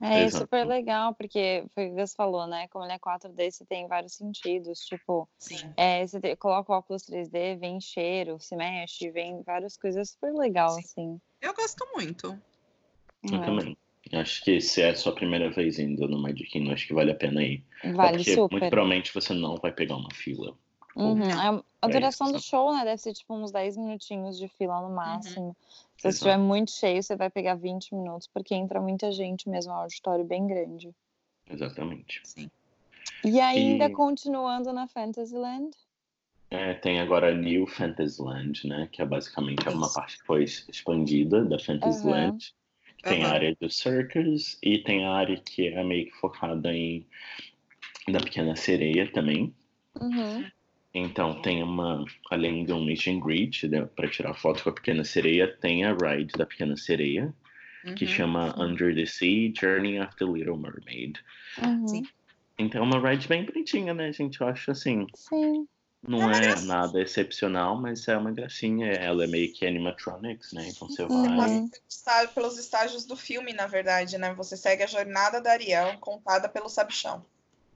É 0.00 0.24
Exato. 0.24 0.44
super 0.44 0.66
legal, 0.66 1.14
porque 1.14 1.64
foi 1.74 1.86
o 1.86 1.94
que 1.94 2.06
você 2.06 2.14
falou, 2.16 2.46
né? 2.46 2.66
Como 2.68 2.84
ele 2.84 2.92
é 2.92 2.98
4D, 2.98 3.50
você 3.52 3.64
tem 3.64 3.86
vários 3.86 4.14
sentidos. 4.14 4.80
Tipo, 4.80 5.28
Sim. 5.38 5.72
é, 5.76 6.04
você 6.04 6.20
te- 6.20 6.34
coloca 6.36 6.72
o 6.72 6.76
óculos 6.76 7.04
3D, 7.04 7.56
vem 7.56 7.80
cheiro, 7.80 8.38
se 8.40 8.56
mexe, 8.56 9.10
vem 9.10 9.42
várias 9.42 9.76
coisas 9.76 10.10
super 10.10 10.32
legal, 10.34 10.70
Sim. 10.70 10.80
assim. 10.80 11.20
Eu 11.40 11.54
gosto 11.54 11.86
muito. 11.94 12.36
Eu 13.30 13.38
É, 13.40 13.44
também. 13.44 13.76
Acho 14.12 14.42
que 14.42 14.60
se 14.60 14.82
é 14.82 14.90
a 14.90 14.96
sua 14.96 15.14
primeira 15.14 15.50
vez 15.50 15.78
indo 15.78 16.08
no 16.08 16.20
Magic 16.20 16.50
Kingdom, 16.50 16.72
acho 16.72 16.86
que 16.88 16.94
vale 16.94 17.12
a 17.12 17.14
pena 17.14 17.42
ir. 17.42 17.64
Vale 17.84 18.16
porque 18.16 18.30
muito 18.30 18.34
super. 18.34 18.70
provavelmente 18.70 19.14
você 19.14 19.32
não 19.32 19.56
vai 19.56 19.72
pegar 19.72 19.96
uma 19.96 20.12
fila. 20.12 20.56
Uhum. 20.94 21.22
A, 21.32 21.64
a 21.82 21.88
É 21.88 21.90
duração 21.90 22.26
isso, 22.28 22.36
do 22.36 22.42
show, 22.42 22.72
né? 22.72 22.84
Deve 22.84 22.98
ser 22.98 23.12
tipo 23.14 23.34
uns 23.34 23.50
10 23.50 23.76
minutinhos 23.76 24.38
de 24.38 24.48
fila 24.48 24.80
Uhum. 24.80 24.88
no 24.88 24.94
máximo. 24.94 25.56
Se 25.96 26.08
Exato. 26.08 26.14
estiver 26.14 26.38
muito 26.38 26.70
cheio, 26.70 27.02
você 27.02 27.16
vai 27.16 27.30
pegar 27.30 27.54
20 27.54 27.94
minutos, 27.94 28.26
porque 28.32 28.54
entra 28.54 28.80
muita 28.80 29.10
gente 29.12 29.48
mesmo, 29.48 29.72
é 29.72 29.74
um 29.74 29.78
auditório 29.78 30.24
bem 30.24 30.46
grande. 30.46 30.90
Exatamente. 31.50 32.20
Sim. 32.24 32.50
E 33.24 33.40
ainda 33.40 33.86
E- 33.86 33.90
continuando 33.90 34.72
na 34.72 34.86
Fantasyland. 34.88 35.70
É, 36.50 36.74
tem 36.74 37.00
agora 37.00 37.30
a 37.30 37.34
New 37.34 37.66
Fantasyland, 37.66 38.66
né? 38.68 38.86
Que 38.92 39.00
é 39.00 39.06
basicamente 39.06 39.66
uma 39.68 39.86
Isso. 39.86 39.94
parte 39.94 40.18
que 40.18 40.26
foi 40.26 40.44
expandida 40.44 41.42
da 41.44 41.58
Fantasyland. 41.58 42.54
Tem 43.02 43.22
a 43.22 43.26
Aham. 43.26 43.34
área 43.34 43.56
do 43.60 43.70
Circus 43.70 44.58
e 44.62 44.78
tem 44.78 45.04
a 45.06 45.12
área 45.12 45.40
que 45.40 45.68
é 45.68 45.82
meio 45.82 46.06
que 46.06 46.12
focada 46.18 46.72
em 46.72 47.06
da 48.08 48.20
Pequena 48.20 48.54
Sereia 48.54 49.10
também. 49.12 49.54
Uhum. 50.00 50.44
Então 50.94 51.40
tem 51.40 51.62
uma, 51.62 52.04
além 52.30 52.64
de 52.64 52.72
um 52.72 52.84
meet 52.84 53.06
and 53.06 53.20
greet 53.20 53.66
né, 53.66 53.86
para 53.96 54.08
tirar 54.10 54.34
foto 54.34 54.62
com 54.62 54.68
a 54.70 54.72
Pequena 54.74 55.04
Sereia, 55.04 55.48
tem 55.60 55.84
a 55.84 55.94
ride 55.94 56.32
da 56.36 56.44
Pequena 56.46 56.76
Sereia 56.76 57.32
que 57.96 58.04
Uhum. 58.04 58.10
chama 58.10 58.54
Under 58.62 58.94
the 58.94 59.06
Sea 59.06 59.52
Journey 59.58 59.98
of 60.00 60.14
the 60.16 60.24
Little 60.24 60.56
Mermaid. 60.56 61.18
Uhum. 61.60 61.86
Sim. 61.88 62.02
Então 62.58 62.82
é 62.82 62.84
uma 62.84 63.10
ride 63.10 63.26
bem 63.26 63.44
bonitinha, 63.44 63.92
né, 63.94 64.12
gente? 64.12 64.40
Eu 64.40 64.46
acho 64.46 64.70
assim, 64.70 65.06
Sim. 65.16 65.66
não 66.06 66.30
É 66.30 66.36
uma 66.36 66.60
é 66.60 66.60
nada 66.60 67.00
excepcional, 67.02 67.80
mas 67.80 68.06
é 68.06 68.16
uma 68.16 68.30
gracinha. 68.30 68.86
Ela 68.86 69.24
é 69.24 69.26
meio 69.26 69.52
que 69.52 69.66
animatronics, 69.66 70.52
né? 70.52 70.68
Então 70.68 70.88
você 70.88 71.02
Uhum. 71.04 71.36
vai. 71.36 71.68
Está- 71.88 72.26
pelos 72.28 72.56
estágios 72.58 73.04
do 73.04 73.16
filme, 73.16 73.52
na 73.52 73.66
verdade, 73.66 74.16
né? 74.18 74.32
Você 74.34 74.56
segue 74.56 74.82
a 74.84 74.86
jornada 74.86 75.40
da 75.40 75.50
Ariel, 75.52 75.96
contada 75.98 76.48
pelo 76.48 76.68
Sabichão. 76.68 77.24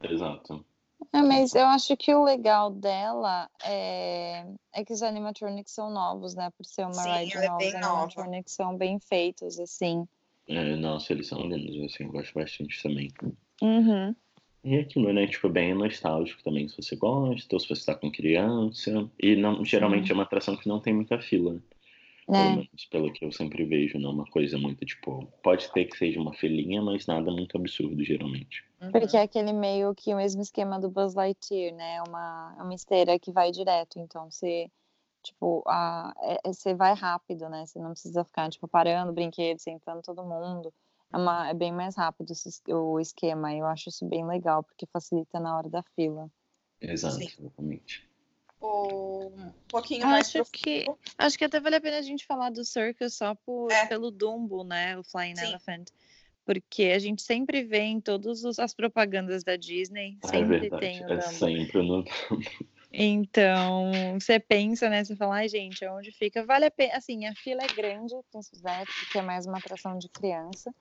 Exato. 0.02 0.64
É, 1.12 1.22
mas 1.22 1.54
eu 1.54 1.66
acho 1.66 1.96
que 1.96 2.14
o 2.14 2.24
legal 2.24 2.70
dela 2.70 3.48
é, 3.64 4.44
é 4.72 4.84
que 4.84 4.92
os 4.92 5.02
animatronics 5.02 5.72
são 5.72 5.90
novos, 5.90 6.34
né? 6.34 6.50
Por 6.56 6.64
ser 6.64 6.84
uma 6.84 6.92
Sim, 6.92 7.10
ride 7.10 7.36
é 7.36 7.46
nova, 7.48 7.64
os 7.64 7.72
nova. 7.74 7.86
animatronics 7.86 8.52
são 8.52 8.76
bem 8.76 8.98
feitos, 9.00 9.58
assim. 9.58 10.06
É, 10.48 10.76
nossa, 10.76 11.12
eles 11.12 11.26
são 11.26 11.40
lindos, 11.48 11.92
assim, 11.92 12.04
eu 12.04 12.12
gosto 12.12 12.34
bastante 12.34 12.82
também. 12.82 13.10
Uhum. 13.62 14.14
E 14.64 14.78
aquilo, 14.78 15.12
né? 15.12 15.26
Tipo, 15.26 15.48
bem 15.48 15.74
nostálgico 15.74 16.42
também, 16.42 16.68
se 16.68 16.76
você 16.76 16.96
gosta, 16.96 17.54
ou 17.54 17.60
se 17.60 17.68
você 17.68 17.86
tá 17.86 17.94
com 17.94 18.10
criança. 18.10 19.08
E 19.22 19.36
não, 19.36 19.64
geralmente 19.64 20.10
é 20.10 20.14
uma 20.14 20.24
atração 20.24 20.56
que 20.56 20.68
não 20.68 20.80
tem 20.80 20.92
muita 20.94 21.20
fila. 21.20 21.60
Pelo 22.34 22.50
É, 22.50 22.52
menos 22.52 22.84
pelo 22.90 23.12
que 23.12 23.24
eu 23.24 23.32
sempre 23.32 23.64
vejo, 23.64 23.98
não 23.98 24.10
é 24.10 24.12
uma 24.14 24.26
coisa 24.26 24.56
muito, 24.58 24.84
tipo, 24.86 25.26
pode 25.42 25.70
ter 25.72 25.86
que 25.86 25.96
seja 25.98 26.20
uma 26.20 26.34
filinha, 26.34 26.80
mas 26.82 27.06
nada 27.06 27.30
muito 27.32 27.56
absurdo, 27.56 28.04
geralmente. 28.04 28.64
Uhum. 28.80 28.90
porque 28.90 29.16
é 29.16 29.22
aquele 29.22 29.52
meio 29.52 29.94
que 29.94 30.12
o 30.14 30.16
mesmo 30.16 30.40
esquema 30.42 30.78
do 30.80 30.90
Buzz 30.90 31.14
Lightyear, 31.14 31.74
né? 31.74 31.96
É 31.96 32.02
uma, 32.02 32.54
é 32.58 32.62
uma 32.62 32.74
esteira 32.74 33.18
que 33.18 33.32
vai 33.32 33.50
direto, 33.50 33.98
então 33.98 34.30
você, 34.30 34.70
tipo, 35.22 35.62
a, 35.68 36.12
é- 36.44 36.52
você 36.52 36.74
vai 36.74 36.94
rápido, 36.94 37.48
né? 37.48 37.66
Você 37.66 37.78
não 37.80 37.92
precisa 37.92 38.24
ficar, 38.24 38.50
tipo, 38.50 38.68
parando 38.68 39.12
o 39.12 39.14
brinquedo, 39.14 39.58
sentando 39.60 40.02
todo 40.02 40.24
mundo. 40.24 40.72
É, 41.12 41.16
uma, 41.18 41.48
é 41.50 41.54
bem 41.54 41.72
mais 41.72 41.96
rápido 41.96 42.32
o 42.70 43.00
esquema, 43.00 43.54
e 43.54 43.58
eu 43.60 43.66
acho 43.66 43.88
isso 43.90 44.06
bem 44.06 44.26
legal, 44.26 44.62
porque 44.64 44.86
facilita 44.86 45.40
na 45.40 45.56
hora 45.58 45.68
da 45.70 45.82
fila. 45.96 46.30
Exato, 46.80 47.20
Sim. 47.20 47.32
exatamente. 47.38 48.05
Papo 48.60 49.32
um 49.36 49.52
pouquinho 49.68 50.06
mais 50.06 50.28
Acho 50.34 50.44
que, 50.50 50.84
acho 51.18 51.38
que 51.38 51.44
até 51.44 51.60
vale 51.60 51.76
a 51.76 51.80
pena 51.80 51.98
a 51.98 52.02
gente 52.02 52.26
falar 52.26 52.50
do 52.50 52.64
Circus 52.64 53.14
só 53.14 53.34
por, 53.34 53.70
É. 53.70 53.86
pelo 53.86 54.10
Dumbo, 54.10 54.64
né? 54.64 54.98
O 54.98 55.04
Flying 55.04 55.36
Sim. 55.36 55.46
Elephant. 55.46 55.88
Porque 56.44 56.84
a 56.84 56.98
gente 56.98 57.22
sempre 57.22 57.64
vê 57.64 57.80
em 57.80 58.00
todas 58.00 58.44
os- 58.44 58.58
as 58.58 58.72
propagandas 58.72 59.42
da 59.42 59.56
Disney, 59.56 60.16
É 60.22 60.28
sempre 60.28 60.58
verdade. 60.60 60.80
tem 60.80 61.04
o 61.04 61.12
É 61.12 61.16
Dumbo. 61.16 61.32
sempre 61.32 61.82
no. 61.82 62.04
Então, 62.92 63.90
você 64.18 64.38
pensa, 64.38 64.88
né? 64.88 65.04
Você 65.04 65.16
fala, 65.16 65.36
ai, 65.36 65.48
gente, 65.48 65.84
onde 65.86 66.12
fica? 66.12 66.44
Vale 66.46 66.66
a 66.66 66.70
pena. 66.70 66.94
Assim, 66.96 67.26
a 67.26 67.34
fila 67.34 67.62
é 67.62 67.66
grande, 67.74 68.14
então, 68.14 68.40
né, 68.62 68.84
porque 68.86 69.18
é 69.18 69.22
mais 69.22 69.44
uma 69.44 69.58
atração 69.58 69.98
de 69.98 70.08
criança. 70.08 70.72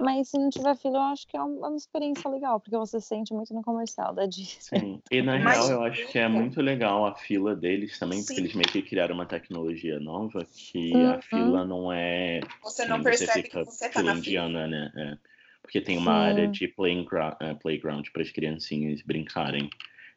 Mas 0.00 0.28
se 0.28 0.38
não 0.38 0.50
tiver 0.50 0.76
fila, 0.76 0.96
eu 0.98 1.02
acho 1.02 1.26
que 1.28 1.36
é 1.36 1.40
é 1.40 1.42
uma 1.42 1.76
experiência 1.76 2.28
legal, 2.30 2.58
porque 2.60 2.76
você 2.76 3.00
sente 3.00 3.32
muito 3.32 3.52
no 3.54 3.62
comercial 3.62 4.12
da 4.14 4.26
Disney. 4.26 4.58
Sim. 4.80 5.02
E 5.10 5.22
na 5.22 5.38
Mas- 5.38 5.56
real, 5.66 5.70
eu 5.70 5.82
acho 5.84 6.06
que 6.08 6.18
é 6.18 6.28
muito 6.28 6.60
legal 6.60 7.06
a 7.06 7.14
fila 7.14 7.54
deles 7.54 7.98
também, 7.98 8.20
porque 8.20 8.34
Sim. 8.34 8.40
eles 8.40 8.54
meio 8.54 8.68
que 8.68 8.82
criaram 8.82 9.14
uma 9.14 9.26
tecnologia 9.26 9.98
nova 10.00 10.44
que 10.54 10.92
Uhum. 10.94 11.10
a 11.10 11.22
fila 11.22 11.64
não 11.64 11.92
é. 11.92 12.40
Você 12.62 12.84
não 12.86 13.02
percebe 13.02 13.42
fica 13.42 13.60
que 13.60 13.70
você 13.70 13.88
tá 13.88 14.02
na 14.02 14.10
fila. 14.12 14.18
indiana, 14.18 14.66
né? 14.66 14.92
É. 14.96 15.18
Porque 15.62 15.80
tem 15.80 15.96
uma 15.96 16.12
Sim. 16.12 16.30
área 16.30 16.48
de 16.48 16.68
playground, 16.68 17.34
playground 17.62 18.06
para 18.12 18.22
as 18.22 18.30
criancinhas 18.30 19.00
brincarem. 19.02 19.70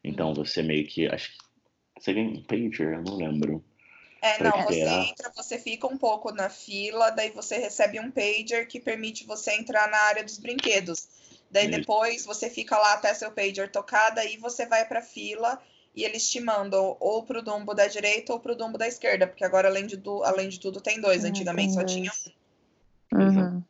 Então 0.04 0.34
você 0.34 0.62
meio 0.62 0.86
que. 0.86 1.06
Acho 1.06 1.30
que. 1.30 1.38
Seria 2.00 2.22
um 2.22 2.42
pager, 2.42 2.94
eu 2.94 3.02
não 3.02 3.16
lembro. 3.16 3.64
É, 4.20 4.42
não, 4.42 4.64
você 4.64 4.80
entra, 4.82 5.30
você 5.34 5.58
fica 5.58 5.86
um 5.86 5.96
pouco 5.96 6.32
na 6.32 6.48
fila, 6.48 7.10
daí 7.10 7.30
você 7.30 7.56
recebe 7.56 8.00
um 8.00 8.10
pager 8.10 8.66
que 8.66 8.80
permite 8.80 9.24
você 9.24 9.52
entrar 9.52 9.88
na 9.88 9.98
área 9.98 10.24
dos 10.24 10.38
brinquedos. 10.38 11.08
Daí 11.50 11.68
Isso. 11.68 11.78
depois 11.78 12.26
você 12.26 12.50
fica 12.50 12.76
lá 12.76 12.94
até 12.94 13.14
seu 13.14 13.30
pager 13.30 13.70
tocar, 13.70 14.10
daí 14.10 14.36
você 14.36 14.66
vai 14.66 14.84
pra 14.86 15.00
fila 15.00 15.60
e 15.94 16.04
eles 16.04 16.28
te 16.28 16.40
mandam 16.40 16.96
ou 17.00 17.22
pro 17.24 17.42
Dumbo 17.42 17.74
da 17.74 17.86
direita 17.86 18.32
ou 18.32 18.40
pro 18.40 18.56
Dumbo 18.56 18.76
da 18.76 18.88
esquerda, 18.88 19.26
porque 19.26 19.44
agora 19.44 19.68
além 19.68 19.86
de, 19.86 19.96
du- 19.96 20.22
além 20.24 20.48
de 20.48 20.58
tudo 20.60 20.80
tem 20.80 21.00
dois, 21.00 21.24
É, 21.24 21.28
antigamente 21.28 21.74
tem 21.74 21.80
só 21.80 21.84
tinha 21.84 22.12
um. 23.14 23.18
Uhum. 23.20 23.64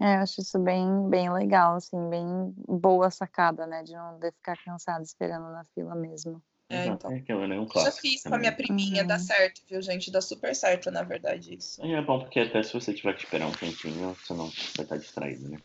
É, 0.00 0.16
eu 0.16 0.20
acho 0.20 0.40
isso 0.40 0.58
bem, 0.60 1.08
bem 1.08 1.30
legal, 1.32 1.74
assim, 1.74 2.08
bem 2.08 2.54
boa 2.68 3.10
sacada, 3.10 3.66
né? 3.66 3.82
De 3.82 3.92
não 3.92 4.18
de 4.18 4.30
ficar 4.30 4.56
cansado 4.64 5.02
esperando 5.02 5.50
na 5.50 5.64
fila 5.74 5.94
mesmo. 5.96 6.40
É, 6.70 6.82
Exato, 6.82 6.96
então. 7.06 7.12
É 7.12 7.16
aquilo, 7.18 7.46
né? 7.46 7.58
Um 7.58 7.64
Já 7.66 7.72
clássico. 7.72 8.00
fiz 8.02 8.22
com 8.22 8.34
a 8.34 8.38
minha 8.38 8.52
priminha, 8.52 9.02
Uhum. 9.02 9.08
dá 9.08 9.18
certo, 9.18 9.62
viu, 9.68 9.80
gente? 9.80 10.10
Dá 10.10 10.20
super 10.20 10.54
certo, 10.54 10.90
na 10.90 11.02
verdade, 11.02 11.54
isso. 11.54 11.84
E 11.84 11.92
é 11.94 12.02
bom 12.02 12.18
porque 12.20 12.40
até 12.40 12.62
se 12.62 12.74
você 12.74 12.92
tiver 12.92 13.14
que 13.14 13.24
esperar 13.24 13.46
um 13.48 13.52
tempinho, 13.52 14.14
você 14.14 14.34
não 14.34 14.46
vai 14.76 14.84
estar 14.84 14.96
distraído, 14.98 15.48
né? 15.48 15.58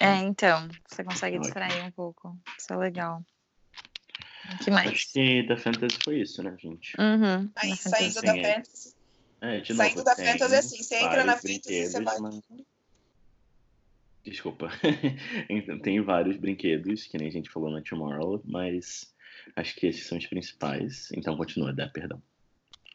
É, 0.00 0.14
então, 0.16 0.68
você 0.86 1.04
consegue 1.04 1.36
Ótimo. 1.36 1.42
distrair 1.44 1.84
um 1.84 1.90
pouco. 1.92 2.36
Isso 2.58 2.72
é 2.72 2.76
legal. 2.76 3.22
O 4.52 4.58
que 4.64 4.70
mais? 4.70 4.88
Acho 4.88 5.12
que 5.12 5.42
da 5.46 5.56
Fantasy 5.56 5.98
foi 6.02 6.20
isso, 6.22 6.42
né, 6.42 6.56
gente? 6.58 6.96
Uhum, 7.00 7.50
Aí, 7.54 7.70
na 7.70 7.76
saindo 7.76 8.22
da 8.22 8.36
é. 8.36 8.54
Fantasy, 8.54 8.94
É, 9.40 9.60
de 9.60 9.74
saindo 9.74 9.94
novo, 9.96 10.04
da 10.04 10.16
Fantasy 10.16 10.54
é 10.54 10.58
assim, 10.58 10.82
você 10.82 10.96
entra 10.96 11.24
na 11.24 11.36
Fantasy, 11.36 11.86
você 11.86 12.02
vai... 12.02 12.18
mas- 12.18 12.40
Desculpa. 14.24 14.68
Então, 15.48 15.78
tem 15.78 16.00
vários 16.02 16.36
brinquedos, 16.36 17.04
que 17.06 17.16
nem 17.16 17.28
a 17.28 17.30
gente 17.32 17.50
falou 17.50 17.70
na 17.70 17.80
Tomorrow, 17.82 18.42
mas 18.44 19.14
acho 19.56 19.74
que 19.76 19.86
esses 19.86 20.06
são 20.06 20.18
os 20.18 20.26
principais. 20.26 21.08
Então 21.12 21.36
continua, 21.36 21.72
dá 21.72 21.88
perdão. 21.88 22.22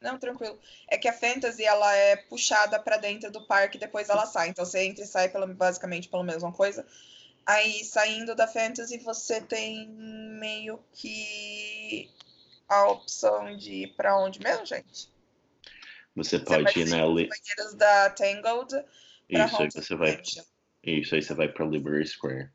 Não, 0.02 0.18
tranquilo. 0.20 0.60
É 0.90 0.98
que 0.98 1.08
a 1.08 1.14
Fantasy, 1.14 1.64
ela 1.64 1.96
é 1.96 2.18
puxada 2.18 2.78
pra 2.78 2.98
dentro 2.98 3.32
do 3.32 3.48
parque 3.48 3.78
e 3.78 3.80
depois 3.80 4.10
ela 4.10 4.26
sai. 4.26 4.50
Então 4.50 4.66
você 4.66 4.84
entra 4.84 5.04
e 5.04 5.08
sai 5.08 5.30
pela, 5.30 5.48
basicamente 5.48 6.10
pela 6.10 6.24
mesma 6.24 6.52
coisa. 6.52 6.86
Aí, 7.46 7.84
saindo 7.86 8.36
da 8.36 8.48
Fantasy, 8.48 8.98
você 9.00 9.42
tem 9.42 9.88
meio 9.90 10.80
que 10.94 12.10
a 12.68 12.88
opção 12.90 13.56
de 13.56 13.84
ir 13.84 13.96
pra 13.96 14.18
onde 14.18 14.40
mesmo, 14.40 14.66
gente? 14.66 15.10
Você 16.16 16.38
Você 16.38 16.40
pode 16.40 16.80
ir 16.80 16.90
na. 16.90 17.06
Li... 17.06 17.30
da 17.78 18.10
Tangled 18.12 18.86
Isso, 19.30 19.62
aí 19.62 19.70
você 19.72 19.96
vai. 19.96 20.22
Isso, 20.84 21.16
aí 21.16 21.22
você 21.22 21.34
vai 21.34 21.48
pra 21.48 21.66
Liberty 21.66 22.10
Square. 22.10 22.50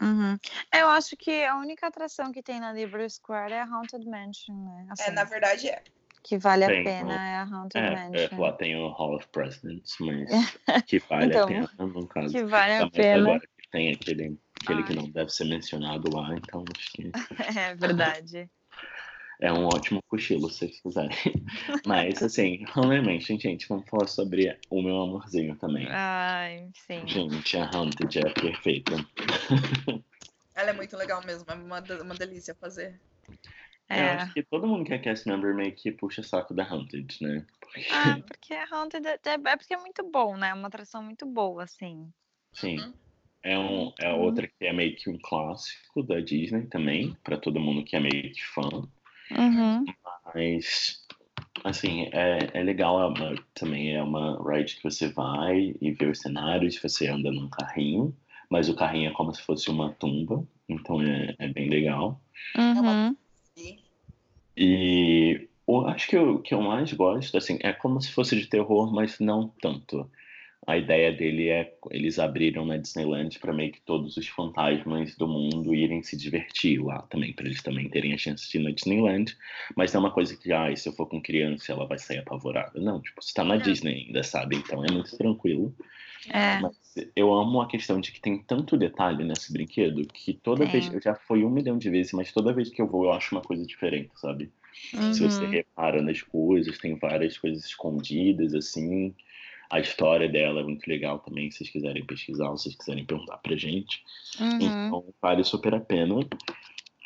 Uhum. 0.00 0.38
Eu 0.74 0.88
acho 0.88 1.16
que 1.16 1.44
a 1.44 1.56
única 1.56 1.86
atração 1.86 2.32
que 2.32 2.42
tem 2.42 2.58
na 2.58 2.72
Libre 2.72 3.08
Square 3.08 3.52
é 3.52 3.60
a 3.60 3.64
Haunted 3.66 4.06
Mansion, 4.08 4.54
né? 4.54 4.86
É, 4.88 4.92
Assim, 4.92 5.10
na 5.12 5.24
verdade 5.24 5.68
é. 5.68 5.82
Que 6.22 6.38
vale 6.38 6.66
Tem, 6.66 6.80
a 6.80 6.84
pena 6.84 7.28
é 7.28 7.34
a 7.34 7.42
Haunted 7.42 7.84
É, 7.84 7.88
é, 7.88 8.08
Mansion. 8.08 8.40
lá 8.40 8.52
tem 8.52 8.76
o 8.76 8.88
Hall 8.88 9.16
of 9.16 9.26
Presidents, 9.28 9.96
mas 10.00 10.28
que 10.86 10.98
vale 11.00 11.26
Então, 11.26 11.44
a 11.44 11.46
pena, 11.46 11.70
no 11.78 12.06
caso. 12.06 12.32
Que 12.32 12.44
vale 12.44 12.74
a 12.74 12.80
mais 12.80 12.92
pena. 12.92 13.22
agora 13.22 13.40
que 13.40 13.70
tem 13.70 13.92
aquele, 13.92 14.38
aquele 14.62 14.82
que 14.84 14.94
não 14.94 15.10
deve 15.10 15.30
ser 15.30 15.44
mencionado 15.44 16.08
lá, 16.14 16.34
então 16.36 16.64
acho 16.76 16.92
que 16.92 17.10
É 17.58 17.74
verdade. 17.74 18.48
É 19.42 19.52
um 19.52 19.66
ótimo 19.66 20.00
cochilo, 20.08 20.48
se 20.48 20.60
vocês 20.60 20.80
quiserem. 20.80 21.10
Mas, 21.84 22.22
assim, 22.22 22.64
realmente, 22.74 23.36
gente, 23.36 23.66
vamos 23.68 23.88
falar 23.88 24.06
sobre 24.06 24.56
o 24.70 24.80
meu 24.80 24.96
amorzinho 25.02 25.56
também. 25.56 25.86
Ai, 25.90 26.70
sim. 26.86 27.06
Gente, 27.08 27.56
a 27.58 27.68
Haunted 27.68 28.18
é 28.20 28.30
perfeita. 28.32 28.92
Ela 30.54 30.70
é 30.70 30.72
muito 30.72 30.96
legal 30.96 31.24
mesmo, 31.26 31.44
é 31.48 31.54
uma, 31.54 31.80
uma 31.80 32.14
delícia 32.14 32.54
fazer. 32.54 33.00
Eu 33.90 33.96
É. 33.96 34.14
acho 34.14 34.32
que 34.32 34.42
todo 34.44 34.66
mundo 34.66 34.84
que 34.84 34.94
é 34.94 34.98
cast 34.98 35.28
member 35.28 35.54
meio 35.54 35.74
que 35.74 35.90
puxa 35.90 36.22
saco 36.22 36.54
da 36.54 36.64
Haunted, 36.64 37.16
né? 37.20 37.44
Porque, 37.60 37.86
Ah, 37.92 38.20
porque 38.26 38.54
a 38.54 38.66
Haunted 38.70 39.06
é, 39.06 39.18
é 39.24 39.56
porque 39.56 39.74
é 39.74 39.78
muito 39.78 40.08
bom, 40.08 40.36
né? 40.36 40.50
É 40.50 40.54
uma 40.54 40.68
atração 40.68 41.02
muito 41.02 41.26
boa, 41.26 41.64
assim. 41.64 42.08
sim, 42.54 42.78
Uhum. 42.78 42.94
é, 43.42 43.58
um, 43.58 43.92
é 43.98 44.12
outra 44.14 44.46
que 44.46 44.66
é 44.66 44.72
meio 44.72 44.94
que 44.94 45.10
um 45.10 45.18
clássico 45.18 46.02
da 46.04 46.20
Disney 46.20 46.66
também, 46.68 47.12
pra 47.24 47.36
todo 47.36 47.58
mundo 47.58 47.84
que 47.84 47.96
é 47.96 48.00
meio 48.00 48.32
que 48.32 48.44
fã. 48.44 48.68
Uhum. 49.38 49.84
Mas, 50.34 50.98
assim, 51.64 52.08
é, 52.12 52.50
é 52.54 52.62
legal 52.62 53.00
é 53.02 53.06
uma- 53.06 53.34
também. 53.54 53.94
É 53.94 54.02
uma 54.02 54.38
ride 54.48 54.76
que 54.76 54.82
você 54.84 55.08
vai 55.12 55.74
e 55.80 55.90
vê 55.92 56.06
os 56.06 56.20
cenários, 56.20 56.80
você 56.80 57.08
anda 57.08 57.30
num 57.30 57.48
carrinho, 57.50 58.16
mas 58.50 58.68
o 58.68 58.74
carrinho 58.76 59.10
é 59.10 59.12
como 59.12 59.34
se 59.34 59.42
fosse 59.42 59.70
uma 59.70 59.92
tumba, 59.94 60.46
então 60.68 61.00
é, 61.02 61.34
é 61.38 61.48
bem 61.48 61.68
legal. 61.68 62.20
Uhum. 62.56 63.16
E 63.56 63.78
E 64.56 65.48
eu 65.68 65.86
acho 65.88 66.08
que 66.08 66.16
o 66.18 66.38
que 66.40 66.54
eu 66.54 66.60
mais 66.62 66.92
gosto, 66.92 67.36
assim, 67.36 67.58
é 67.62 67.72
como 67.72 68.00
se 68.00 68.12
fosse 68.12 68.36
de 68.36 68.46
terror, 68.46 68.92
mas 68.92 69.18
não 69.20 69.48
tanto. 69.60 70.10
A 70.66 70.76
ideia 70.78 71.12
dele 71.12 71.48
é 71.48 71.74
eles 71.90 72.20
abriram 72.20 72.64
na 72.64 72.76
Disneyland 72.76 73.36
para 73.40 73.52
meio 73.52 73.72
que 73.72 73.80
todos 73.80 74.16
os 74.16 74.28
fantasmas 74.28 75.16
do 75.16 75.26
mundo 75.26 75.74
irem 75.74 76.02
se 76.04 76.16
divertir 76.16 76.80
lá 76.80 77.02
também, 77.02 77.32
para 77.32 77.46
eles 77.46 77.62
também 77.62 77.88
terem 77.88 78.12
a 78.14 78.18
chance 78.18 78.48
de 78.48 78.58
ir 78.58 78.62
na 78.62 78.70
Disneyland. 78.70 79.36
Mas 79.76 79.92
não 79.92 80.00
é 80.00 80.04
uma 80.04 80.12
coisa 80.12 80.36
que, 80.36 80.52
ah, 80.52 80.74
se 80.76 80.88
eu 80.88 80.92
for 80.92 81.06
com 81.08 81.20
criança, 81.20 81.72
ela 81.72 81.86
vai 81.86 81.98
sair 81.98 82.18
apavorada. 82.18 82.80
Não, 82.80 83.00
tipo, 83.02 83.20
você 83.20 83.34
tá 83.34 83.42
na 83.42 83.56
Não. 83.56 83.62
Disney 83.62 84.06
ainda, 84.06 84.22
sabe? 84.22 84.56
Então 84.56 84.84
é 84.84 84.92
muito 84.92 85.16
tranquilo. 85.16 85.74
É. 86.32 86.60
Mas 86.60 86.76
eu 87.16 87.32
amo 87.32 87.60
a 87.60 87.68
questão 87.68 88.00
de 88.00 88.12
que 88.12 88.20
tem 88.20 88.38
tanto 88.42 88.76
detalhe 88.76 89.24
nesse 89.24 89.52
brinquedo 89.52 90.06
que 90.12 90.34
toda 90.34 90.66
Tem. 90.66 90.70
vez, 90.70 90.92
eu 90.92 91.00
já 91.02 91.14
fui 91.14 91.44
um 91.44 91.50
milhão 91.50 91.78
de 91.78 91.90
vezes, 91.90 92.12
mas 92.12 92.32
toda 92.32 92.52
vez 92.52 92.68
que 92.70 92.80
eu 92.82 92.86
vou 92.86 93.04
eu 93.04 93.12
acho 93.12 93.34
uma 93.34 93.42
coisa 93.42 93.64
diferente, 93.66 94.10
sabe? 94.16 94.52
Se 95.10 95.22
você 95.22 95.44
Uhum. 95.44 95.50
repara 95.50 96.02
nas 96.02 96.22
coisas, 96.22 96.78
tem 96.78 96.96
várias 96.98 97.38
coisas 97.38 97.64
escondidas, 97.64 98.54
assim. 98.54 99.14
A 99.72 99.80
história 99.80 100.28
dela 100.28 100.60
é 100.60 100.62
muito 100.62 100.86
legal 100.86 101.18
também, 101.20 101.50
se 101.50 101.56
vocês 101.56 101.70
quiserem 101.70 102.04
pesquisar, 102.04 102.54
se 102.58 102.64
vocês 102.64 102.76
quiserem 102.76 103.06
perguntar 103.06 103.38
pra 103.38 103.56
gente. 103.56 104.04
Uhum. 104.38 104.58
Então, 104.60 105.14
vale 105.18 105.42
super 105.42 105.74
a 105.74 105.80
pena. 105.80 106.16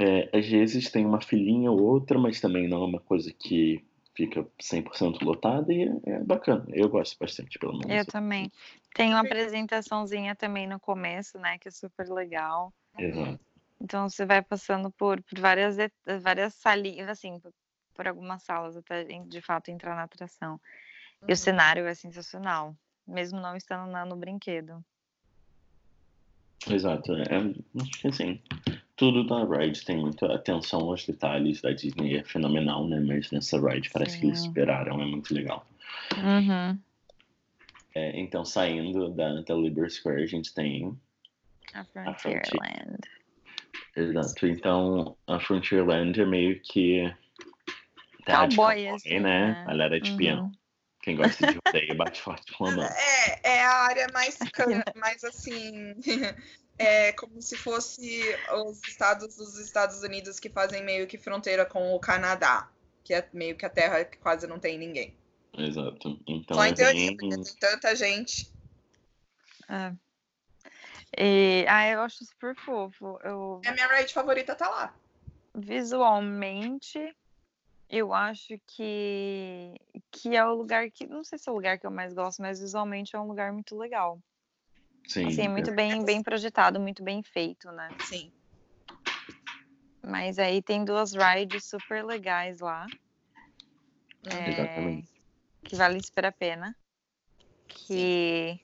É, 0.01 0.37
às 0.37 0.49
vezes 0.49 0.91
tem 0.91 1.07
uma 1.07 1.21
filinha 1.21 1.71
ou 1.71 1.81
outra, 1.81 2.19
mas 2.19 2.41
também 2.41 2.67
não 2.67 2.83
é 2.83 2.87
uma 2.87 2.99
coisa 2.99 3.33
que 3.33 3.85
fica 4.17 4.45
100% 4.61 5.23
lotada 5.23 5.73
e 5.73 5.85
é, 5.85 6.11
é 6.11 6.25
bacana. 6.25 6.67
Eu 6.71 6.89
gosto 6.89 7.17
bastante, 7.21 7.57
pelo 7.57 7.79
menos. 7.79 7.89
Eu 7.89 8.05
também. 8.05 8.51
Tem 8.97 9.11
uma 9.11 9.21
apresentaçãozinha 9.21 10.35
também 10.35 10.67
no 10.67 10.81
começo, 10.81 11.39
né? 11.39 11.59
Que 11.59 11.69
é 11.69 11.71
super 11.71 12.09
legal. 12.09 12.75
Exato. 12.99 13.39
Então 13.81 14.09
você 14.09 14.27
vai 14.27 14.43
passando 14.43 14.91
por, 14.91 15.23
por 15.23 15.39
várias, 15.39 15.77
várias 16.21 16.55
salinhas, 16.55 17.09
assim, 17.09 17.39
por, 17.39 17.53
por 17.95 18.09
algumas 18.09 18.43
salas 18.43 18.77
até 18.77 19.05
de 19.05 19.41
fato 19.41 19.71
entrar 19.71 19.95
na 19.95 20.03
atração. 20.03 20.59
E 21.29 21.33
o 21.33 21.37
cenário 21.37 21.87
é 21.87 21.95
sensacional, 21.95 22.77
mesmo 23.07 23.41
não 23.41 23.57
estando 23.57 23.91
na- 23.91 24.05
no 24.05 24.17
brinquedo. 24.17 24.85
Exato. 26.69 27.12
É, 27.15 27.37
acho 27.81 28.01
que 28.01 28.09
assim, 28.09 28.41
tudo 28.97 29.25
da 29.27 29.45
ride 29.45 29.85
tem 29.85 29.99
muita 29.99 30.35
atenção 30.35 30.81
aos 30.81 31.07
detalhes 31.07 31.61
da 31.61 31.73
Disney, 31.73 32.17
é 32.17 32.25
fenomenal, 32.25 32.87
né? 32.89 32.99
Mas 33.01 33.31
nessa 33.31 33.59
ride 33.61 33.91
parece 33.91 34.19
que 34.19 34.27
eles 34.27 34.41
Sim. 34.41 34.49
superaram, 34.49 35.01
é 35.01 35.07
muito 35.07 35.33
legal. 35.33 35.67
Uhum. 36.17 36.79
É, 37.95 38.21
então, 38.21 38.45
saindo 38.45 39.11
da, 39.11 39.41
da 39.43 39.55
Liberty 39.55 39.95
Square, 39.95 40.23
a 40.23 40.27
gente 40.27 40.53
tem. 40.55 40.99
A 41.73 41.85
Frontier. 41.85 42.43
Frontierland. 42.45 42.99
Exato. 43.97 44.47
Então, 44.47 45.17
a 45.27 45.41
Frontierland 45.41 46.21
é 46.21 46.27
meio 46.27 46.61
que. 46.62 47.03
Cowboy, 48.25 48.49
cowboy, 48.57 48.89
assim, 48.89 49.21
né? 49.21 49.53
né? 49.53 49.65
Galera 49.67 50.01
de 50.01 50.11
Uhum. 50.11 50.17
peão. 50.17 50.53
Quem 51.07 51.14
gosta 51.14 51.47
de 51.47 51.61
rodeio 51.64 51.95
bate 51.95 52.21
forte 52.21 52.53
com 52.53 52.66
a 52.66 52.71
mão. 52.73 52.85
É, 52.85 53.40
é 53.45 53.64
a 53.64 53.75
área 53.75 54.09
mais, 54.12 54.37
mais 54.97 55.23
assim, 55.23 55.95
é 56.77 57.12
como 57.12 57.40
se 57.40 57.57
fosse 57.57 58.23
os 58.53 58.83
estados 58.88 59.37
dos 59.37 59.57
Estados 59.57 60.03
Unidos 60.03 60.40
que 60.40 60.51
fazem 60.51 60.83
meio 60.83 61.07
que 61.07 61.16
fronteira 61.16 61.64
com 61.64 61.95
o 61.95 62.01
Canadá. 62.01 62.69
que 63.05 63.14
é 63.14 63.25
meio 63.33 63.57
que 63.57 63.64
a 63.64 63.71
Terra 63.71 64.05
que 64.05 64.19
quase 64.19 64.49
não 64.49 64.59
tem 64.59 64.77
ninguém. 64.77 65.16
Exato. 65.57 66.21
Então 66.27 66.57
Só 66.57 66.64
é 66.64 66.71
em 66.71 66.75
teoria, 66.75 67.07
bem... 67.07 67.16
porque 67.16 67.37
tem 67.37 67.57
tanta 67.61 67.95
gente. 67.95 68.53
É. 69.69 69.92
E, 71.16 71.66
ah, 71.69 71.88
eu 71.88 72.01
acho 72.01 72.25
super 72.25 72.57
fofo. 72.57 73.16
Eu, 73.23 73.61
A 73.64 73.71
minha 73.71 73.87
ride 73.97 74.12
favorita 74.12 74.57
tá 74.57 74.69
lá. 74.69 74.92
visualmente, 75.55 76.99
eu 77.88 78.12
acho 78.12 78.59
que, 78.66 79.75
que 80.11 80.35
é 80.37 80.44
o 80.44 80.55
lugar 80.55 80.90
que. 80.90 81.07
Não 81.07 81.22
sei 81.22 81.38
se 81.38 81.49
é 81.49 81.53
o 81.53 81.55
lugar 81.55 81.79
que 81.79 81.87
eu 81.87 81.90
mais 81.90 82.12
gosto, 82.12 82.42
mas 82.42 82.61
visualmente 82.61 83.14
é 83.14 83.20
um 83.20 83.29
lugar 83.29 83.53
muito 83.53 83.77
legal. 83.77 84.20
Sim, 85.07 85.29
Assim, 85.29 85.42
é 85.42 85.49
muito 85.49 85.72
bem, 85.72 86.05
bem 86.05 86.22
projetado, 86.22 86.81
muito 86.81 87.03
bem 87.03 87.22
feito, 87.22 87.70
né? 87.70 87.88
Sim. 88.03 88.33
Mas 90.03 90.38
aí 90.38 90.61
tem 90.62 90.85
duas 90.85 91.12
rides 91.12 91.64
super 91.64 92.05
legais 92.05 92.61
lá. 92.61 92.87
É, 94.25 95.03
que 95.64 95.77
vale 95.77 96.03
super 96.03 96.27
a 96.27 96.33
pena. 96.33 96.77
Que 97.68 98.61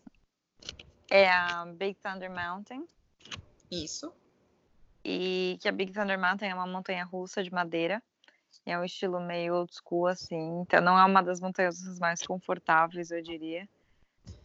é 1.10 1.30
a 1.30 1.64
Big 1.66 1.94
Thunder 2.00 2.30
Mountain. 2.30 2.86
Isso. 3.70 4.12
E 5.04 5.58
que 5.60 5.68
a 5.68 5.72
Big 5.72 5.92
Thunder 5.92 6.18
Mountain 6.18 6.50
é 6.50 6.54
uma 6.54 6.66
montanha 6.66 7.04
russa 7.04 7.42
de 7.42 7.52
madeira. 7.52 8.02
É 8.64 8.78
um 8.78 8.84
estilo 8.84 9.20
meio 9.20 9.54
old 9.54 9.72
school, 9.74 10.06
assim. 10.06 10.60
Então 10.60 10.80
não 10.80 10.98
é 10.98 11.04
uma 11.04 11.22
das 11.22 11.40
montanhas 11.40 11.78
russas 11.80 11.98
mais 11.98 12.22
confortáveis, 12.22 13.10
eu 13.10 13.22
diria. 13.22 13.68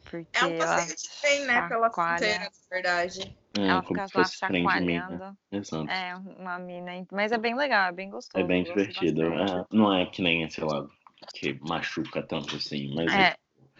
Porque 0.09 0.27
É 0.33 0.45
um 0.45 0.51
ela 0.53 0.75
passeio 0.75 0.95
de 0.95 1.09
trem, 1.21 1.45
né? 1.45 1.67
Pela 1.67 1.91
fronteira, 1.91 2.39
na 2.39 2.49
verdade. 2.71 3.37
É, 3.57 3.67
ela 3.67 3.83
fica 3.83 4.07
lá 4.15 4.25
chacoalhando. 4.25 5.37
Exato. 5.51 5.89
É, 5.89 6.15
uma 6.15 6.57
mina. 6.57 7.05
Mas 7.11 7.31
é 7.31 7.37
bem 7.37 7.55
legal, 7.55 7.89
é 7.89 7.91
bem 7.91 8.09
gostoso. 8.09 8.43
É 8.43 8.47
bem 8.47 8.63
divertido. 8.63 9.23
É, 9.23 9.65
não 9.71 9.93
é 9.93 10.05
que 10.05 10.21
nem, 10.21 10.49
sei 10.49 10.63
lá, 10.63 10.87
que 11.33 11.53
machuca 11.61 12.23
tanto 12.23 12.55
assim, 12.55 12.93
mas 12.95 13.13
É, 13.13 13.37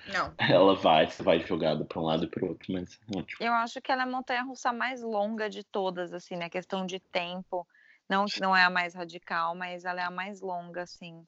Não. 0.08 0.34
ela 0.38 0.76
vai, 0.76 1.08
você 1.10 1.24
vai 1.24 1.40
jogada 1.40 1.84
pra 1.86 2.00
um 2.00 2.04
lado 2.04 2.26
e 2.26 2.28
pro 2.28 2.48
outro, 2.48 2.72
mas 2.74 3.00
é 3.12 3.18
ótimo. 3.18 3.38
Eu 3.40 3.54
acho 3.54 3.82
que 3.82 3.92
ela 3.92 4.04
é 4.04 4.06
a 4.06 4.10
montanha 4.10 4.44
russa 4.44 4.72
mais 4.74 5.02
longa 5.02 5.50
de 5.50 5.64
todas, 5.64 6.14
assim, 6.14 6.36
né? 6.36 6.50
Questão 6.50 6.86
de 6.86 7.00
tempo. 7.00 7.68
Não 8.10 8.26
que 8.26 8.40
não 8.40 8.56
é 8.56 8.64
a 8.64 8.70
mais 8.70 8.94
radical, 8.94 9.54
mas 9.56 9.84
ela 9.86 10.02
é 10.02 10.04
a 10.04 10.12
mais 10.12 10.40
longa, 10.42 10.84
assim. 10.84 11.26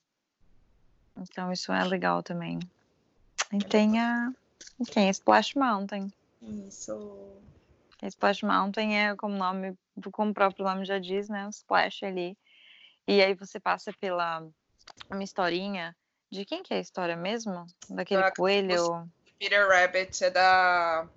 Então 1.18 1.52
isso 1.52 1.72
é 1.74 1.84
legal 1.84 2.24
também. 2.24 2.60
E 3.52 3.58
tem 3.60 4.00
a. 4.00 4.32
tem 4.94 5.08
a 5.08 5.12
Splash 5.12 5.56
Mountain. 5.56 6.12
Isso. 6.42 7.38
A 8.02 8.08
Splash 8.08 8.44
Mountain 8.44 8.98
é 8.98 9.16
como 9.16 9.36
o 9.36 9.38
nome, 9.38 9.78
como 10.12 10.32
o 10.32 10.34
próprio 10.34 10.64
nome 10.66 10.86
já 10.86 11.00
diz, 11.00 11.28
né? 11.28 11.46
Um 11.46 11.50
splash 11.50 12.04
ali. 12.04 12.38
E 13.06 13.22
aí 13.22 13.34
você 13.34 13.60
passa 13.60 13.92
pela 14.00 14.48
uma 15.10 15.24
historinha. 15.24 15.96
De 16.32 16.46
quem 16.46 16.62
que 16.62 16.74
é 16.74 16.78
a 16.78 16.82
história 16.82 17.18
mesmo? 17.18 17.66
Daquele 17.90 18.22
Da- 18.22 18.32
coelho. 18.32 19.10
Peter 19.40 19.68
Rabbit 19.68 20.24
é 20.24 20.30
da. 20.30 21.08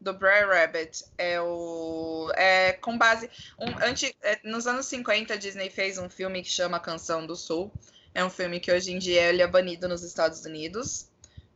Do 0.00 0.12
Brer 0.14 0.46
Rabbit. 0.48 1.04
É 1.16 1.40
o. 1.40 2.30
É 2.36 2.72
com 2.74 2.96
base. 2.96 3.28
Um, 3.58 3.66
anti, 3.84 4.14
é, 4.22 4.38
nos 4.44 4.66
anos 4.66 4.86
50, 4.86 5.34
a 5.34 5.36
Disney 5.36 5.70
fez 5.70 5.98
um 5.98 6.08
filme 6.08 6.42
que 6.42 6.50
chama 6.50 6.78
Canção 6.78 7.26
do 7.26 7.34
Sul. 7.34 7.72
É 8.14 8.24
um 8.24 8.30
filme 8.30 8.60
que 8.60 8.70
hoje 8.72 8.92
em 8.92 8.98
dia 8.98 9.22
ele 9.22 9.42
é 9.42 9.46
banido 9.46 9.88
nos 9.88 10.02
Estados 10.02 10.44
Unidos 10.44 11.06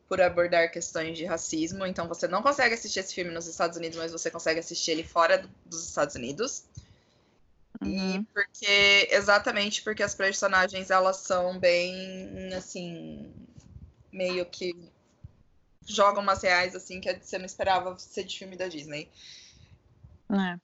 por 0.09 0.21
abordar 0.21 0.71
questões 0.71 1.17
de 1.17 1.25
racismo. 1.25 1.87
Então 1.87 2.07
você 2.09 2.29
não 2.29 2.43
consegue 2.43 2.75
assistir 2.75 3.01
esse 3.01 3.15
filme 3.15 3.31
nos 3.33 3.47
Estados 3.47 3.77
Unidos, 3.79 3.97
mas 3.97 4.13
você 4.13 4.31
consegue 4.31 4.61
assistir 4.61 4.91
ele 4.91 5.05
fora 5.05 5.39
do- 5.39 5.51
dos 5.65 5.89
Estados 5.89 6.15
Unidos. 6.15 6.65
E 7.85 7.87
Uhum. 7.87 8.25
porque 8.35 9.09
exatamente 9.11 9.83
porque 9.83 10.03
as 10.03 10.15
personagens 10.15 10.91
elas 10.91 11.17
são 11.19 11.59
bem 11.59 12.53
assim 12.55 13.33
meio 14.13 14.45
que 14.47 14.92
jogam 15.87 16.23
umas 16.23 16.43
reais 16.43 16.75
assim 16.75 17.01
que 17.01 17.13
você 17.15 17.39
não 17.39 17.47
esperava 17.47 17.99
ser 17.99 18.25
de 18.25 18.39
filme 18.39 18.57
da 18.57 18.69
Disney. 18.69 19.11
É. 20.31 20.57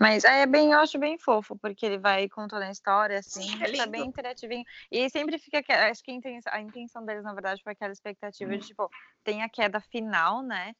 Mas 0.00 0.24
é 0.24 0.46
bem, 0.46 0.72
eu 0.72 0.78
acho 0.80 0.98
bem 0.98 1.18
fofo, 1.18 1.56
porque 1.58 1.86
ele 1.86 1.98
vai 1.98 2.28
contando 2.28 2.62
a 2.64 2.70
história, 2.70 3.18
assim, 3.18 3.42
Sim, 3.42 3.62
é 3.64 3.76
tá 3.76 3.86
bem 3.86 4.06
interativinho. 4.06 4.64
E 4.90 5.08
sempre 5.10 5.38
fica, 5.38 5.62
acho 5.90 6.02
que 6.02 6.12
a 6.46 6.60
intenção, 6.60 7.04
deles, 7.04 7.24
na 7.24 7.34
verdade, 7.34 7.62
foi 7.62 7.72
aquela 7.72 7.92
expectativa 7.92 8.56
de, 8.56 8.66
tipo, 8.66 8.90
tem 9.24 9.42
a 9.42 9.48
queda 9.48 9.80
final, 9.80 10.42
né? 10.42 10.74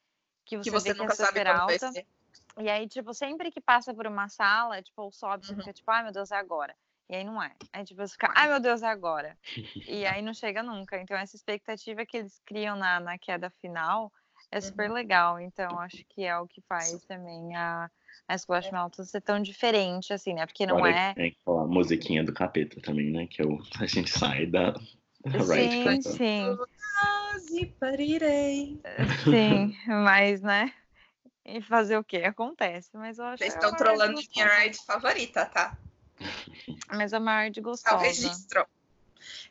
Que 0.44 0.56
você, 0.58 0.70
Que 0.70 0.70
você 0.70 0.92
vê 0.92 0.98
nunca 0.98 1.14
que 1.14 1.22
é 1.22 1.26
sabe 1.26 1.44
vai 1.44 1.56
alta. 1.56 1.92
ser. 1.92 2.06
E 2.58 2.68
aí, 2.70 2.88
tipo, 2.88 3.14
sempre 3.14 3.50
que 3.50 3.61
passa 3.61 3.94
por 3.94 4.06
uma 4.06 4.28
sala, 4.28 4.82
tipo, 4.82 5.02
ou 5.02 5.12
sobe, 5.12 5.44
você 5.46 5.52
Uhum. 5.52 5.61
fica 5.61 5.72
tipo, 5.72 5.90
ai 5.90 6.02
meu 6.04 6.12
Deus, 6.12 6.30
é 6.30 6.37
agora. 6.37 6.76
E 7.12 7.14
aí 7.14 7.25
não 7.25 7.42
é. 7.42 7.53
Aí, 7.75 7.85
tipo, 7.85 8.01
você 8.01 8.12
fica, 8.12 8.33
ai 8.35 8.48
meu 8.48 8.59
Deus, 8.59 8.83
é 8.83 8.87
agora. 8.87 9.37
E 9.87 10.07
aí 10.07 10.22
não 10.22 10.33
chega 10.33 10.62
nunca. 10.62 10.98
Então, 10.98 11.14
essa 11.14 11.37
expectativa 11.37 12.07
que 12.07 12.16
eles 12.16 12.40
criam 12.46 12.75
na, 12.75 12.98
na 13.01 13.18
queda 13.18 13.51
final 13.61 14.11
é 14.51 14.59
super 14.62 14.88
Uhum. 14.88 14.94
legal. 14.94 15.38
Então, 15.38 15.79
acho 15.81 16.03
que 16.09 16.25
é 16.25 16.38
o 16.38 16.46
que 16.48 16.62
faz 16.62 17.05
também 17.05 17.55
a, 17.55 17.90
a 18.27 18.35
Splash 18.35 18.70
Mountain 18.72 19.05
ser 19.05 19.20
tão 19.20 19.42
diferente, 19.42 20.11
assim, 20.11 20.33
né? 20.33 20.46
Porque 20.46 20.64
não 20.64 20.79
Agora 20.79 20.96
é. 20.96 21.12
Tem 21.12 21.37
aquela 21.38 21.66
musiquinha 21.66 22.25
do 22.25 22.33
capeta 22.33 22.81
também, 22.81 23.11
né? 23.11 23.27
Que 23.27 23.42
é 23.42 23.44
o, 23.44 23.59
a 23.79 23.85
gente 23.85 24.09
sai 24.09 24.46
da, 24.46 24.72
Sim, 25.55 26.01
sim, 26.03 26.57
parirei. 27.79 28.81
sim. 29.22 29.77
Mas, 29.87 30.40
né? 30.40 30.72
E 31.44 31.61
fazer 31.61 31.98
o 31.98 32.05
quê? 32.05 32.18
Acontece. 32.18 32.88
Mas 32.94 33.18
eu 33.18 33.27
acho 33.27 33.38
Vocês 33.44 33.55
é 33.55 33.59
estão 33.59 33.77
trolando 33.77 34.18
minha 34.35 34.48
ride 34.61 34.79
favorita, 34.87 35.44
tá? 35.44 35.77
Mas 36.88 37.12
uma 37.12 37.42
ride 37.42 37.61
Ao 37.61 37.64
gostosa. 37.64 37.98
registro. 37.98 38.66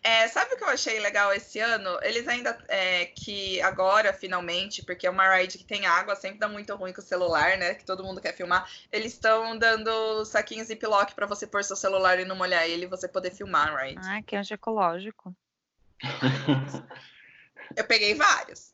É, 0.03 0.27
sabe 0.27 0.53
o 0.53 0.57
que 0.57 0.63
eu 0.63 0.69
achei 0.69 0.99
legal 0.99 1.31
esse 1.31 1.59
ano? 1.59 1.97
Eles 2.01 2.27
ainda 2.27 2.57
é, 2.67 3.05
que 3.05 3.61
agora, 3.61 4.11
finalmente, 4.11 4.83
porque 4.83 5.07
é 5.07 5.09
uma 5.09 5.35
ride 5.35 5.57
que 5.57 5.63
tem 5.63 5.85
água, 5.85 6.15
sempre 6.15 6.39
dá 6.39 6.47
muito 6.47 6.75
ruim 6.75 6.91
com 6.91 7.01
o 7.01 7.03
celular, 7.03 7.57
né? 7.57 7.75
Que 7.75 7.85
todo 7.85 8.03
mundo 8.03 8.19
quer 8.19 8.35
filmar. 8.35 8.69
Eles 8.91 9.13
estão 9.13 9.57
dando 9.57 10.25
saquinhos 10.25 10.67
Ziploc 10.67 11.13
pra 11.13 11.27
você 11.27 11.45
pôr 11.45 11.63
seu 11.63 11.75
celular 11.75 12.19
e 12.19 12.25
não 12.25 12.35
molhar 12.35 12.63
ele 12.63 12.85
e 12.85 12.89
você 12.89 13.07
poder 13.07 13.31
filmar 13.31 13.69
a 13.69 13.83
ride. 13.83 14.01
Ah, 14.03 14.21
que 14.21 14.35
antiecológico. 14.35 15.35
Eu 17.77 17.85
peguei 17.85 18.15
vários. 18.15 18.73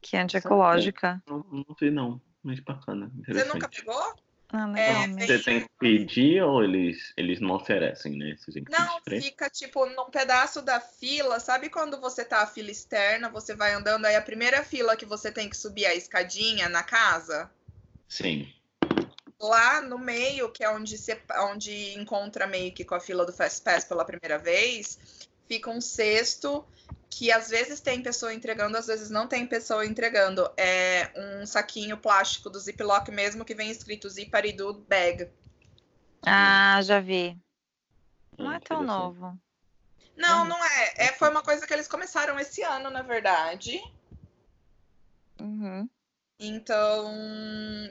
Que 0.00 0.16
antiecológica. 0.16 1.22
não, 1.26 1.44
não 1.50 1.76
vi, 1.80 1.90
não. 1.90 2.20
Mas 2.42 2.60
bacana. 2.60 3.10
Você 3.26 3.44
nunca 3.44 3.68
pegou? 3.68 4.14
Ah, 4.48 4.72
É? 4.78 5.08
Você 5.08 5.38
tem 5.40 5.60
que 5.60 5.68
pedir 5.78 6.42
ou 6.42 6.62
eles, 6.62 7.12
eles 7.16 7.40
não 7.40 7.56
oferecem, 7.56 8.16
né? 8.16 8.36
Você 8.38 8.52
tem 8.52 8.64
que 8.64 8.70
Não, 8.70 9.00
fica 9.04 9.50
tipo 9.50 9.84
num 9.86 10.08
pedaço 10.10 10.62
da 10.62 10.80
fila. 10.80 11.40
Sabe 11.40 11.68
quando 11.68 12.00
você 12.00 12.24
tá 12.24 12.42
a 12.42 12.46
fila 12.46 12.70
externa, 12.70 13.28
você 13.28 13.54
vai 13.54 13.72
andando, 13.74 14.04
aí 14.06 14.14
a 14.14 14.22
primeira 14.22 14.62
fila 14.62 14.96
que 14.96 15.04
você 15.04 15.32
tem 15.32 15.48
que 15.48 15.56
subir 15.56 15.86
a 15.86 15.94
escadinha 15.94 16.68
na 16.68 16.82
casa? 16.82 17.50
Sim. 18.08 18.48
lá 19.40 19.82
no 19.82 19.98
meio, 19.98 20.50
que 20.50 20.64
é 20.64 20.70
onde, 20.70 20.96
se, 20.96 21.20
onde 21.50 21.94
encontra 21.94 22.46
meio 22.46 22.72
que 22.72 22.84
com 22.84 22.94
a 22.94 23.00
fila 23.00 23.26
do 23.26 23.32
Fast 23.32 23.62
Pass 23.62 23.84
pela 23.84 24.04
primeira 24.04 24.38
vez, 24.38 24.98
fica 25.46 25.70
um 25.70 25.80
cesto 25.80 26.64
que 27.10 27.32
às 27.32 27.48
vezes 27.48 27.80
tem 27.80 28.02
pessoa 28.02 28.34
entregando, 28.34 28.76
às 28.76 28.86
vezes 28.86 29.10
não 29.10 29.26
tem 29.26 29.46
pessoa 29.46 29.86
entregando. 29.86 30.50
É 30.56 31.10
um 31.16 31.46
saquinho 31.46 31.96
plástico 31.96 32.50
do 32.50 32.58
Ziploc 32.58 33.08
mesmo 33.08 33.44
que 33.44 33.54
vem 33.54 33.70
escrito 33.70 34.08
Ziparidu 34.08 34.74
Bag. 34.88 35.30
Ah, 36.26 36.80
já 36.82 37.00
vi. 37.00 37.38
Não 38.38 38.50
Ah, 38.50 38.56
é 38.56 38.60
tão 38.60 38.82
novo. 38.82 39.38
Não, 40.16 40.42
Hum. 40.44 40.48
não 40.48 40.64
é. 40.64 40.94
é. 40.96 41.12
Foi 41.12 41.30
uma 41.30 41.42
coisa 41.42 41.66
que 41.66 41.72
eles 41.72 41.88
começaram 41.88 42.38
esse 42.38 42.62
ano, 42.62 42.90
na 42.90 43.02
verdade. 43.02 43.80
Uhum. 45.40 45.88
Então, 46.38 47.14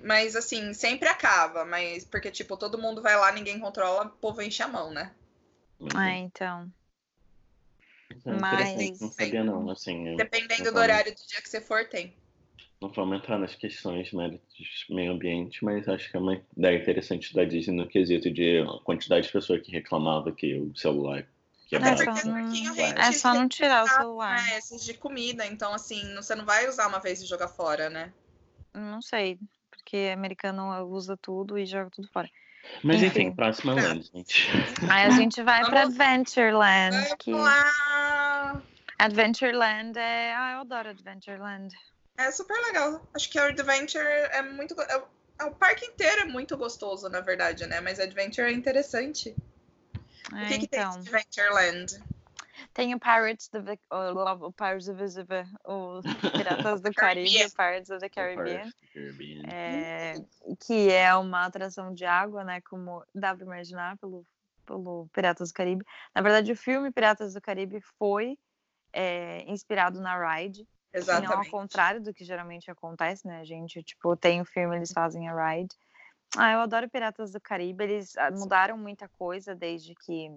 mas 0.04 0.36
assim, 0.36 0.74
sempre 0.74 1.08
acaba, 1.08 1.66
mas 1.66 2.06
porque 2.06 2.30
tipo, 2.30 2.56
todo 2.58 2.78
mundo 2.78 3.02
vai 3.02 3.16
lá, 3.16 3.32
ninguém 3.32 3.60
controla, 3.60 4.06
o 4.06 4.10
povo 4.10 4.42
enche 4.42 4.62
a 4.62 4.68
mão, 4.68 4.92
né? 4.92 5.14
Ah, 5.96 6.12
então. 6.12 6.72
É 8.10 8.14
interessante, 8.16 8.92
mas- 8.92 9.02
não 9.02 9.12
sabia 9.12 9.44
não, 9.44 9.70
assim, 9.70 10.08
eu- 10.10 10.18
Dependendo 10.18 10.72
do 10.72 10.78
horário 10.80 11.14
do 11.14 11.28
dia 11.28 11.42
que 11.42 11.50
você 11.50 11.60
for, 11.62 11.88
tem. 11.88 12.14
não 12.82 12.90
vamos 12.90 13.18
entrar 13.18 13.40
nas 13.40 13.56
questões 13.56 14.12
né, 14.14 14.30
de 14.30 14.94
meio 14.94 15.14
ambiente, 15.14 15.64
mas 15.66 15.88
acho 15.88 16.10
que 16.12 16.16
é 16.18 16.20
uma 16.20 16.40
ideia 16.56 16.78
interessante 16.78 17.34
da 17.34 17.44
Disney 17.44 17.76
no 17.76 17.88
quesito 17.88 18.30
de 18.30 18.60
a 18.60 18.80
quantidade 18.84 19.26
de 19.28 19.34
pessoas 19.34 19.62
que 19.62 19.72
reclamava 19.72 20.32
que 20.32 20.54
o 20.56 20.76
celular 20.76 21.26
quebrava. 21.68 22.04
É, 22.04 22.06
porque 22.06 22.20
só 22.20 22.28
não- 22.28 23.00
É 23.00 23.12
só 23.12 23.34
não 23.34 23.48
tirar 23.50 23.84
o 23.84 23.88
celular. 23.88 24.36
né, 24.36 24.58
esses 24.58 24.84
de 24.84 24.94
comida, 24.94 25.46
então 25.48 25.74
assim, 25.74 26.14
você 26.16 26.36
não 26.36 26.46
vai 26.46 26.68
usar 26.70 26.88
uma 26.88 27.00
vez 27.00 27.22
e 27.22 27.26
jogar 27.26 27.48
fora, 27.48 27.90
né? 27.90 28.14
Não 28.74 29.02
sei. 29.02 29.40
Porque 29.72 30.12
americano 30.14 30.86
usa 30.88 31.18
tudo 31.18 31.58
e 31.58 31.66
joga 31.66 31.90
tudo 31.90 32.08
fora. 32.10 32.30
Mas 32.84 32.98
Enfim. 32.98 33.08
enfim, 33.24 33.32
próxima 33.36 33.74
land, 33.74 34.10
gente. 34.14 34.48
Aí 34.90 35.06
a 35.06 35.10
gente 35.12 35.42
vai 35.44 35.62
pra 35.66 35.84
Vamos- 35.84 36.00
Adventureland. 36.00 36.96
Vamos 36.96 37.16
Que... 37.20 37.32
lá! 37.34 38.62
Adventureland 38.98 39.98
é. 39.98 40.34
Ah, 40.36 40.54
eu 40.54 40.60
adoro 40.62 40.90
Adventureland. 40.90 41.74
É 42.18 42.32
super 42.32 42.58
legal. 42.68 43.06
Acho 43.14 43.30
que 43.30 43.38
a 43.38 43.46
Adventure 43.46 44.04
é 44.06 44.42
muito. 44.42 44.74
é 44.82 44.98
o- 44.98 45.08
é 45.40 45.44
o 45.46 45.52
parque 45.52 45.86
inteiro 45.86 46.22
é 46.22 46.26
muito 46.26 46.56
gostoso, 46.58 47.10
na 47.10 47.20
verdade, 47.20 47.66
né? 47.68 47.82
Mas 47.82 48.00
Adventure 48.00 48.48
é 48.48 48.52
interessante. 48.54 49.36
O 50.32 50.36
É, 50.38 50.46
que, 50.48 50.60
que 50.60 50.68
tem 50.68 50.80
então, 50.80 51.00
de 51.02 51.10
Adventureland? 51.10 52.00
Tem 52.74 52.94
o 52.94 53.00
Pirates 53.00 53.50
do 53.50 53.62
Vic- 53.64 53.84
o, 53.92 54.48
o 54.48 54.54
Pirates 54.54 54.88
of 54.88 55.26
the 55.26 55.46
o 55.66 56.02
Piratas 56.36 56.82
do 56.82 56.94
Caribe, 56.94 57.46
o 57.46 57.52
Pirates 57.52 57.90
of 57.90 58.00
the 58.00 58.10
Caribbean, 58.10 58.72
the 58.94 59.52
é, 59.52 60.16
que 60.66 60.92
é 60.92 61.14
uma 61.16 61.46
atração 61.46 61.94
de 61.94 62.06
água, 62.06 62.44
né? 62.44 62.62
Como 62.62 63.04
dá 63.14 63.36
para 63.36 63.46
imaginar 63.46 63.98
pelo, 63.98 64.26
pelo 64.66 65.08
Piratas 65.14 65.50
do 65.50 65.54
Caribe. 65.54 65.86
Na 66.14 66.22
verdade, 66.22 66.52
o 66.52 66.56
filme 66.56 66.92
Piratas 66.92 67.34
do 67.34 67.42
Caribe 67.42 67.80
foi 67.98 68.38
é, 68.94 69.44
inspirado 69.50 70.00
na 70.00 70.18
ride, 70.18 70.62
e 70.62 70.68
não 70.98 71.12
ao 71.12 71.22
Exatamente. 71.42 71.52
contrário 71.52 72.02
do 72.02 72.14
que 72.14 72.24
geralmente 72.24 72.72
acontece, 72.72 73.28
né, 73.28 73.44
gente? 73.44 73.84
Tipo, 73.84 74.16
tem 74.16 74.42
o 74.42 74.46
filme, 74.46 74.78
eles 74.78 74.92
fazem 74.94 75.28
a 75.28 75.50
ride. 75.50 75.76
Ah, 76.38 76.54
eu 76.54 76.60
adoro 76.60 76.90
Piratas 76.90 77.32
do 77.32 77.42
Caribe. 77.42 77.84
Eles 77.84 78.16
ah, 78.18 78.32
mudaram 78.32 78.78
muita 78.78 79.10
coisa 79.10 79.54
desde 79.54 79.94
que 79.96 80.30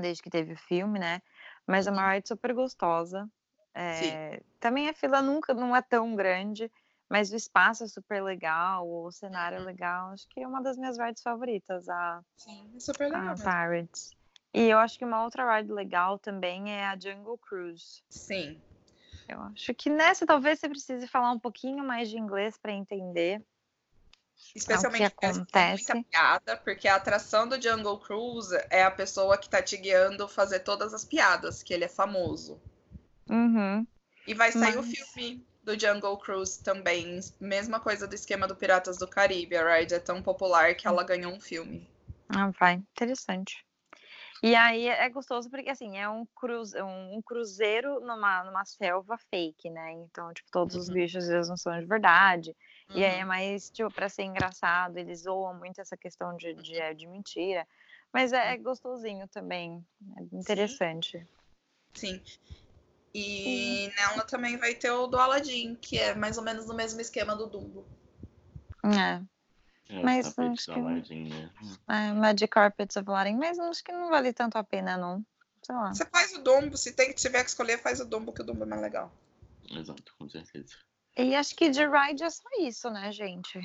desde 0.00 0.22
que 0.22 0.30
teve 0.30 0.54
o 0.54 0.58
filme, 0.58 0.98
né? 0.98 1.22
Mas 1.66 1.86
é 1.86 1.90
uma 1.90 2.12
ride 2.12 2.26
super 2.28 2.52
gostosa. 2.54 3.28
É, 3.74 4.42
também 4.58 4.88
a 4.88 4.94
fila 4.94 5.22
nunca 5.22 5.54
não 5.54 5.74
é 5.74 5.82
tão 5.82 6.16
grande, 6.16 6.70
mas 7.08 7.32
o 7.32 7.36
espaço 7.36 7.84
é 7.84 7.86
super 7.86 8.22
legal, 8.22 8.88
o 8.88 9.10
cenário 9.12 9.56
é 9.58 9.60
legal. 9.60 10.10
Acho 10.10 10.28
que 10.28 10.40
é 10.40 10.46
uma 10.46 10.62
das 10.62 10.76
minhas 10.76 10.98
rides 10.98 11.22
favoritas, 11.22 11.88
a, 11.88 12.22
Sim, 12.36 12.72
é 12.76 12.80
super 12.80 13.04
legal. 13.04 13.22
a 13.22 13.30
mesmo. 13.30 13.44
Pirates. 13.44 14.10
E 14.52 14.62
eu 14.68 14.78
acho 14.78 14.98
que 14.98 15.04
uma 15.04 15.22
outra 15.22 15.56
ride 15.56 15.72
legal 15.72 16.18
também 16.18 16.72
é 16.72 16.86
a 16.86 16.98
Jungle 16.98 17.38
Cruise. 17.38 18.02
Sim. 18.10 18.60
Eu 19.28 19.40
acho 19.42 19.72
que 19.74 19.88
nessa 19.88 20.26
talvez 20.26 20.58
você 20.58 20.68
precise 20.68 21.06
falar 21.06 21.30
um 21.30 21.38
pouquinho 21.38 21.84
mais 21.84 22.10
de 22.10 22.18
inglês 22.18 22.58
para 22.58 22.72
entender. 22.72 23.40
Especialmente 24.54 25.02
É 25.02 25.06
acontece. 25.06 25.92
muita 25.94 26.08
piada, 26.10 26.56
porque 26.56 26.88
a 26.88 26.96
atração 26.96 27.46
do 27.48 27.60
Jungle 27.60 27.98
Cruise 27.98 28.54
é 28.70 28.82
a 28.82 28.90
pessoa 28.90 29.38
que 29.38 29.48
tá 29.48 29.62
te 29.62 29.76
guiando 29.76 30.26
fazer 30.28 30.60
todas 30.60 30.92
as 30.92 31.04
piadas, 31.04 31.62
que 31.62 31.72
ele 31.72 31.84
é 31.84 31.88
famoso. 31.88 32.60
Uhum. 33.28 33.86
E 34.26 34.34
vai 34.34 34.50
sair 34.52 34.76
o 34.76 34.82
Mas- 34.82 34.90
filme 34.90 35.46
do 35.62 35.78
Jungle 35.78 36.16
Cruise 36.18 36.62
também. 36.62 37.20
Mesma 37.38 37.78
coisa 37.80 38.06
do 38.06 38.14
esquema 38.14 38.48
do 38.48 38.56
Piratas 38.56 38.98
do 38.98 39.06
Caribe. 39.06 39.56
A 39.56 39.76
ride 39.78 39.94
é 39.94 39.98
tão 40.00 40.22
popular 40.22 40.74
que 40.74 40.86
ela 40.86 41.04
ganhou 41.04 41.32
um 41.32 41.40
filme. 41.40 41.88
Ah, 42.28 42.50
vai, 42.58 42.74
interessante. 42.74 43.64
E 44.42 44.54
aí 44.54 44.88
é 44.88 45.08
gostoso 45.10 45.50
porque 45.50 45.68
assim, 45.68 45.98
é 45.98 46.08
um, 46.08 46.24
cruze, 46.34 46.80
um, 46.82 47.16
um 47.18 47.22
cruzeiro 47.22 48.00
numa, 48.00 48.42
numa 48.44 48.64
selva 48.64 49.18
fake, 49.30 49.68
né? 49.70 49.92
Então, 49.92 50.32
tipo, 50.32 50.50
todos 50.50 50.74
os 50.76 50.88
Uhum. 50.88 50.94
bichos 50.94 51.28
eles 51.28 51.48
não 51.48 51.56
são 51.56 51.78
de 51.78 51.86
verdade. 51.86 52.56
E 52.94 53.04
aí 53.04 53.16
é 53.18 53.20
Uhum. 53.22 53.28
mais, 53.28 53.70
tipo, 53.70 53.90
pra 53.90 54.08
ser 54.08 54.22
engraçado, 54.22 54.96
eles 54.96 55.22
zoam 55.22 55.54
muito 55.58 55.80
essa 55.80 55.96
questão 55.96 56.36
de, 56.36 56.54
de, 56.54 56.94
de 56.94 57.06
mentira. 57.06 57.66
Mas 58.12 58.32
é, 58.32 58.54
é 58.54 58.56
gostosinho 58.58 59.28
também. 59.28 59.84
É 60.16 60.22
interessante. 60.36 61.22
Sim. 61.94 62.20
E 63.14 63.90
nela 63.96 64.24
também 64.24 64.56
vai 64.56 64.74
ter 64.74 64.90
o 64.90 65.06
do 65.06 65.18
Aladdin, 65.18 65.74
que 65.76 65.98
é 65.98 66.14
mais 66.14 66.38
ou 66.38 66.44
menos 66.44 66.66
no 66.66 66.74
mesmo 66.74 67.00
esquema 67.00 67.36
do 67.36 67.46
Dumbo. 67.46 67.84
É. 68.84 69.20
É, 69.92 70.02
Mas 70.02 70.34
tapetes 70.34 70.68
acho 70.68 70.72
que- 70.74 70.80
Aladdin, 70.80 71.28
né? 71.28 71.50
é 71.88 72.12
Magic 72.12 72.48
Carpets 72.48 72.96
of 72.96 73.08
Aladdin, 73.10 73.36
mas 73.36 73.58
acho 73.58 73.82
que 73.82 73.90
não 73.92 74.08
vale 74.08 74.32
tanto 74.32 74.56
a 74.56 74.62
pena, 74.64 74.96
não. 74.96 75.24
Sei 75.62 75.74
lá. 75.74 75.92
Você 75.92 76.06
faz 76.06 76.32
o 76.34 76.42
Dumbo, 76.42 76.76
se 76.76 76.92
tem, 76.92 77.12
tiver 77.12 77.42
que 77.42 77.50
escolher, 77.50 77.78
faz 77.78 78.00
o 78.00 78.04
Dumbo, 78.04 78.32
que 78.32 78.40
o 78.40 78.44
Dumbo 78.44 78.62
é 78.62 78.66
mais 78.66 78.80
legal. 78.80 79.12
Exato, 79.70 80.14
com 80.18 80.28
certeza. 80.28 80.74
E 81.16 81.34
acho 81.34 81.54
que 81.56 81.68
de 81.70 81.84
ride 81.86 82.22
é 82.22 82.30
só 82.30 82.48
isso, 82.60 82.88
né, 82.90 83.10
gente? 83.12 83.60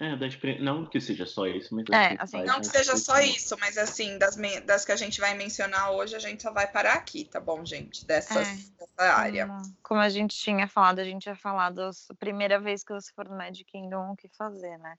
É, 0.00 0.16
da 0.16 0.26
não 0.60 0.86
que 0.86 0.98
seja 0.98 1.26
só 1.26 1.46
isso, 1.46 1.74
mas 1.74 1.84
É, 1.92 2.16
assim, 2.18 2.38
faz 2.38 2.46
Não 2.46 2.60
que 2.60 2.66
seja 2.68 2.96
só 2.96 3.20
isso, 3.20 3.54
mas 3.60 3.76
assim, 3.76 4.16
das, 4.16 4.34
das 4.64 4.82
que 4.86 4.92
a 4.92 4.96
gente 4.96 5.20
vai 5.20 5.34
mencionar 5.34 5.92
hoje, 5.92 6.16
a 6.16 6.18
gente 6.18 6.42
só 6.42 6.50
vai 6.50 6.66
parar 6.66 6.94
aqui, 6.94 7.26
tá 7.26 7.38
bom, 7.38 7.62
gente? 7.66 8.06
Dessas, 8.06 8.48
É. 8.48 8.56
dessa 8.78 9.12
área. 9.14 9.46
Como, 9.82 10.00
a 10.00 10.08
gente 10.08 10.34
tinha 10.34 10.66
falado, 10.66 11.00
a 11.00 11.04
gente 11.04 11.24
tinha 11.24 11.36
falado 11.36 11.82
a 11.82 12.14
primeira 12.14 12.58
vez 12.58 12.82
que 12.82 12.94
você 12.94 13.12
for 13.12 13.28
no 13.28 13.36
Magic 13.36 13.70
Kingdom, 13.70 14.12
o 14.12 14.16
que 14.16 14.26
fazer, 14.30 14.78
né? 14.78 14.96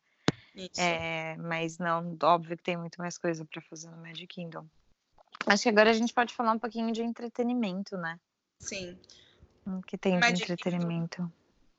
Isso. 0.55 0.79
É, 0.79 1.35
mas 1.37 1.79
não, 1.79 2.15
óbvio 2.21 2.55
que 2.55 2.63
tem 2.63 2.77
muito 2.77 3.01
mais 3.01 3.17
coisa 3.17 3.43
para 3.43 3.59
fazer 3.59 3.89
no 3.89 3.97
Magic 3.97 4.27
Kingdom. 4.27 4.67
Acho 5.47 5.63
que 5.63 5.69
agora 5.69 5.89
a 5.89 5.93
gente 5.93 6.13
pode 6.13 6.31
falar 6.31 6.51
um 6.51 6.59
pouquinho 6.59 6.91
de 6.91 7.01
entretenimento, 7.01 7.97
né? 7.97 8.19
Sim. 8.59 8.95
O 9.65 9.81
que 9.81 9.97
tem 9.97 10.13
de 10.13 10.19
Magic 10.19 10.55
Kingdom. 10.57 11.31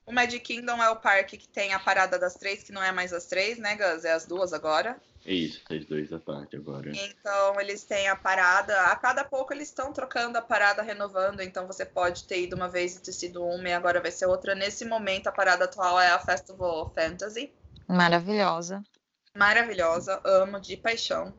O 0.05 0.13
Magic 0.13 0.41
Kingdom 0.41 0.83
é 0.83 0.91
o 0.91 0.97
parque 0.97 1.37
que 1.37 1.49
tem 1.49 1.73
a 1.73 1.79
parada 1.79 2.19
das 2.19 2.35
três, 2.35 2.63
que 2.63 2.73
não 2.73 2.83
é 2.83 2.91
mais 2.91 3.13
as 3.13 3.27
três, 3.27 3.59
né, 3.59 3.77
Gus? 3.77 4.05
É 4.05 4.13
as 4.13 4.27
duas 4.27 4.53
agora. 4.53 5.01
É 5.25 5.33
isso, 5.33 5.63
faz 5.69 5.87
dois 5.87 6.13
à 6.13 6.19
parte 6.19 6.57
agora. 6.57 6.91
Então, 6.93 7.61
eles 7.61 7.85
têm 7.85 8.09
a 8.09 8.17
parada. 8.17 8.77
A 8.87 8.97
cada 8.97 9.25
pouco 9.25 9.53
eles 9.53 9.69
estão 9.69 9.93
trocando 9.93 10.37
a 10.37 10.43
parada, 10.43 10.83
renovando. 10.83 11.41
Então, 11.41 11.67
você 11.67 11.87
pode 11.87 12.25
ter 12.25 12.43
ido 12.43 12.57
uma 12.57 12.69
vez 12.69 12.97
e 12.97 13.03
ter 13.03 13.13
sido 13.13 13.45
uma 13.45 13.69
e 13.69 13.73
agora 13.73 14.01
vai 14.01 14.11
ser 14.11 14.27
outra. 14.27 14.55
Nesse 14.55 14.85
momento, 14.85 15.29
a 15.29 15.33
parada 15.33 15.67
atual 15.67 16.01
é 16.01 16.11
a 16.11 16.19
Festival 16.19 16.87
of 16.87 16.95
Fantasy. 16.95 17.53
Maravilhosa. 17.87 18.83
Maravilhosa, 19.35 20.21
amo 20.25 20.61
de 20.61 20.77
paixão. 20.77 21.33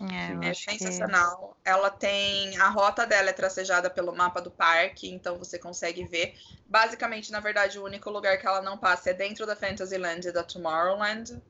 É, 0.00 0.46
É 0.46 0.50
acho 0.50 0.66
que 0.66 0.78
sensacional. 0.78 1.56
Ela 1.64 1.90
tem. 1.90 2.56
A 2.58 2.68
rota 2.68 3.06
dela 3.06 3.30
é 3.30 3.32
tracejada 3.32 3.90
pelo 3.90 4.14
mapa 4.14 4.40
do 4.40 4.50
parque, 4.50 5.10
então 5.10 5.38
você 5.38 5.58
consegue 5.58 6.04
ver. 6.04 6.34
Basicamente, 6.66 7.30
na 7.30 7.40
verdade, 7.40 7.78
o 7.78 7.84
único 7.84 8.10
lugar 8.10 8.38
que 8.38 8.46
ela 8.46 8.62
não 8.62 8.78
passa 8.78 9.10
é 9.10 9.14
dentro 9.14 9.46
da 9.46 9.56
Fantasyland 9.56 10.26
e 10.26 10.32
da 10.32 10.42
Tomorrowland. 10.42 11.40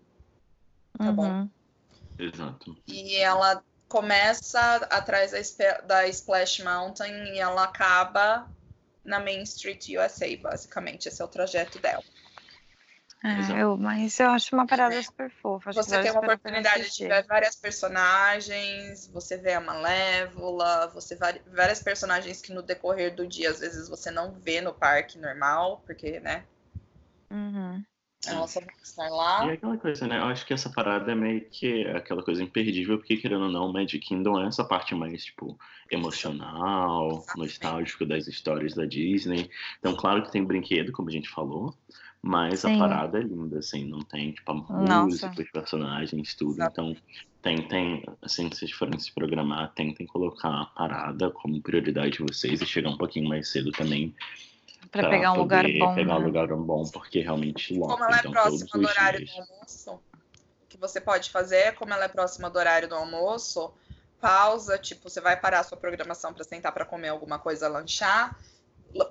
tá 0.99 1.13
bom. 1.13 1.27
Uhum. 1.27 1.51
Exato. 2.19 2.77
E 2.87 3.17
ela 3.17 3.63
começa 3.89 4.77
atrás 4.91 5.33
da, 5.57 5.81
da 5.81 6.09
Splash 6.09 6.63
Mountain 6.63 7.35
e 7.35 7.39
ela 7.39 7.65
acaba 7.65 8.49
na 9.05 9.19
Main 9.19 9.43
Street 9.43 9.89
USA, 9.89 10.27
basicamente. 10.37 11.09
Esse 11.09 11.23
é 11.23 11.25
o 11.25 11.29
trajeto 11.29 11.79
dela. 11.79 12.05
É, 13.23 13.63
eu, 13.63 13.77
mas 13.77 14.19
eu 14.19 14.31
acho 14.31 14.57
uma 14.57 14.67
parada 14.67 15.03
super 15.03 15.31
fofa. 15.31 15.73
Você 15.73 16.01
tem 16.01 16.11
uma 16.11 16.21
oportunidade 16.21 16.91
de 16.91 17.07
ver 17.07 17.27
várias 17.27 17.55
personagens, 17.55 19.07
você 19.09 19.37
vê 19.37 19.53
a 19.53 19.61
Malévola, 19.61 20.89
você 20.89 21.17
vê 21.17 21.43
várias 21.55 21.83
personagens 21.83 22.41
que 22.41 22.53
no 22.53 22.63
decorrer 22.63 23.15
do 23.15 23.27
dia, 23.27 23.51
às 23.51 23.61
vezes, 23.61 23.89
você 23.89 24.11
não 24.11 24.33
vê 24.33 24.61
no 24.63 24.73
parque 24.73 25.19
normal, 25.19 25.83
porque, 25.87 26.19
né, 26.21 26.45
Uhum. 27.31 27.85
Só 28.21 28.61
vão 28.61 28.69
estar 28.83 29.07
E 29.07 29.11
lá. 29.11 29.51
é 29.51 29.53
aquela 29.55 29.77
coisa, 29.79 30.07
né? 30.07 30.19
Eu 30.19 30.25
acho 30.25 30.47
que 30.47 30.53
essa 30.53 30.71
parada 30.71 31.11
é 31.11 31.15
meio 31.15 31.41
que 31.51 31.87
aquela 31.87 32.23
coisa 32.23 32.43
imperdível, 32.43 32.99
porque 32.99 33.17
querendo 33.17 33.45
ou 33.45 33.51
não, 33.51 33.73
Magic 33.73 33.99
Kingdom 33.99 34.41
é 34.43 34.47
essa 34.47 34.65
parte 34.65 34.95
mais, 34.95 35.25
tipo, 35.25 35.59
emocional, 35.91 37.09
Exatamente. 37.13 37.39
nostálgico 37.39 38.07
das 38.07 38.27
histórias 38.27 38.75
da 38.75 38.85
Disney. 38.85 39.51
Então, 39.79 39.95
claro 39.97 40.23
que 40.23 40.31
tem 40.31 40.45
brinquedo, 40.45 40.93
como 40.93 41.09
a 41.09 41.13
gente 41.13 41.29
falou, 41.29 41.75
mas 42.23 42.61
Sim. 42.61 42.77
a 42.77 42.79
parada 42.79 43.19
é 43.19 43.23
linda, 43.23 43.59
assim, 43.59 43.85
não 43.85 44.01
tem, 44.01 44.33
tipo, 44.33 44.51
a 44.53 44.55
Nossa. 44.55 45.05
música, 45.05 45.35
os 45.41 45.51
personagens, 45.51 46.35
tudo. 46.35 46.53
Exato. 46.53 46.73
Então, 46.73 46.97
tentem, 47.41 48.05
assim, 48.21 48.51
se 48.51 48.59
vocês 48.59 48.73
forem 48.73 48.99
se 48.99 49.13
programar, 49.15 49.73
tentem 49.75 50.07
colocar 50.07 50.51
a 50.61 50.67
parada 50.67 51.31
como 51.31 51.61
prioridade 51.63 52.19
de 52.19 52.23
vocês 52.23 52.61
e 52.61 52.67
chegar 52.67 52.91
um 52.91 52.99
pouquinho 52.99 53.29
mais 53.29 53.49
cedo 53.51 53.71
também. 53.73 54.15
Pra 54.91 55.09
pegar 55.09 55.33
um 55.33 55.39
lugar 55.39 55.65
bom. 55.79 55.95
Pegar 55.95 56.17
um 56.17 56.21
né? 56.21 56.27
lugar 56.27 56.47
bom, 56.49 56.85
porque 56.91 57.21
realmente 57.21 57.75
lota. 57.75 57.95
Como 57.95 58.05
ela 58.05 58.17
é 58.17 58.21
então, 58.21 58.33
próxima 58.33 58.71
do 58.73 58.89
horário 58.89 59.25
dias. 59.25 59.31
do 59.31 59.53
almoço, 59.53 59.93
o 59.93 60.67
que 60.69 60.77
você 60.77 61.01
pode 61.01 61.31
fazer, 61.31 61.75
como 61.75 61.93
ela 61.93 62.05
é 62.05 62.09
próxima 62.09 62.51
do 62.51 62.59
horário 62.59 62.89
do 62.89 62.95
almoço, 62.95 63.73
pausa, 64.21 64.79
tipo, 64.79 65.09
você 65.09 65.21
vai 65.21 65.39
parar 65.39 65.61
a 65.61 65.65
sua 65.65 65.79
programação 65.79 66.33
para 66.33 66.45
sentar 66.45 66.73
para 66.73 66.85
comer 66.85 67.09
alguma 67.09 67.39
coisa, 67.39 67.69
lanchar, 67.69 68.37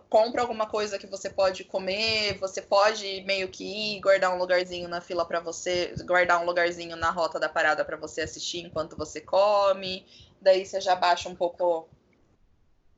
compra 0.09 0.41
alguma 0.41 0.65
coisa 0.65 0.99
que 0.99 1.07
você 1.07 1.29
pode 1.29 1.63
comer, 1.63 2.37
você 2.37 2.61
pode 2.61 3.21
meio 3.21 3.47
que 3.47 3.63
ir, 3.63 4.01
guardar 4.01 4.33
um 4.33 4.37
lugarzinho 4.37 4.89
na 4.89 4.99
fila 4.99 5.25
para 5.25 5.39
você, 5.39 5.93
guardar 6.05 6.41
um 6.41 6.45
lugarzinho 6.45 6.95
na 6.95 7.09
rota 7.09 7.39
da 7.39 7.47
parada 7.47 7.85
para 7.85 7.95
você 7.95 8.21
assistir 8.21 8.59
enquanto 8.59 8.97
você 8.97 9.21
come. 9.21 10.05
Daí 10.41 10.65
você 10.65 10.81
já 10.81 10.95
baixa 10.95 11.29
um 11.29 11.35
pouco 11.35 11.87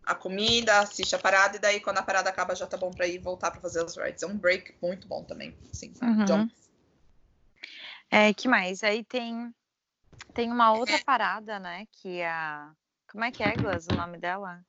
a 0.04 0.16
comida, 0.16 0.80
assiste 0.80 1.16
a 1.16 1.20
parada 1.20 1.58
e 1.58 1.60
daí 1.60 1.80
quando 1.80 2.00
a 2.00 2.04
parada 2.04 2.30
acaba 2.30 2.56
já 2.56 2.66
tá 2.68 2.78
bom 2.78 2.92
para 2.92 3.08
ir 3.08 3.20
voltar 3.20 3.52
para 3.52 3.62
fazer 3.62 3.84
os 3.84 3.96
rides. 3.96 4.24
É 4.24 4.28
um 4.28 4.38
break 4.38 4.76
muito 4.82 5.08
bom 5.08 5.24
também, 5.24 5.56
sim. 5.72 5.94
Uhum. 6.02 6.26
John. 6.26 6.48
É, 8.10 8.34
que 8.34 8.48
mais? 8.48 8.84
Aí 8.84 9.04
tem, 9.04 9.54
tem 10.34 10.52
uma 10.52 10.74
outra 10.74 11.00
parada, 11.00 11.60
né? 11.60 11.86
Que 11.92 12.20
é 12.20 12.30
a. 12.30 12.72
Como 13.12 13.24
é 13.24 13.32
que 13.32 13.44
é, 13.44 13.56
Gus, 13.56 13.88
o 13.88 13.94
nome 13.94 14.18
dela? 14.18 14.64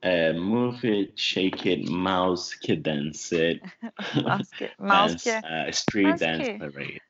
É, 0.00 0.32
move 0.32 0.86
it, 0.88 1.20
shake 1.20 1.68
it, 1.68 1.90
mouse 1.90 2.56
que 2.56 2.76
dance 2.76 3.34
it, 3.34 3.60
Mouse 4.24 4.50
que, 4.54 4.70
mouse 4.78 5.12
dance, 5.12 5.24
que 5.24 5.30
uh, 5.30 5.68
street 5.70 6.06
Mouse 6.06 6.20
dance 6.20 6.50
que? 6.52 6.58
parade. 6.58 7.02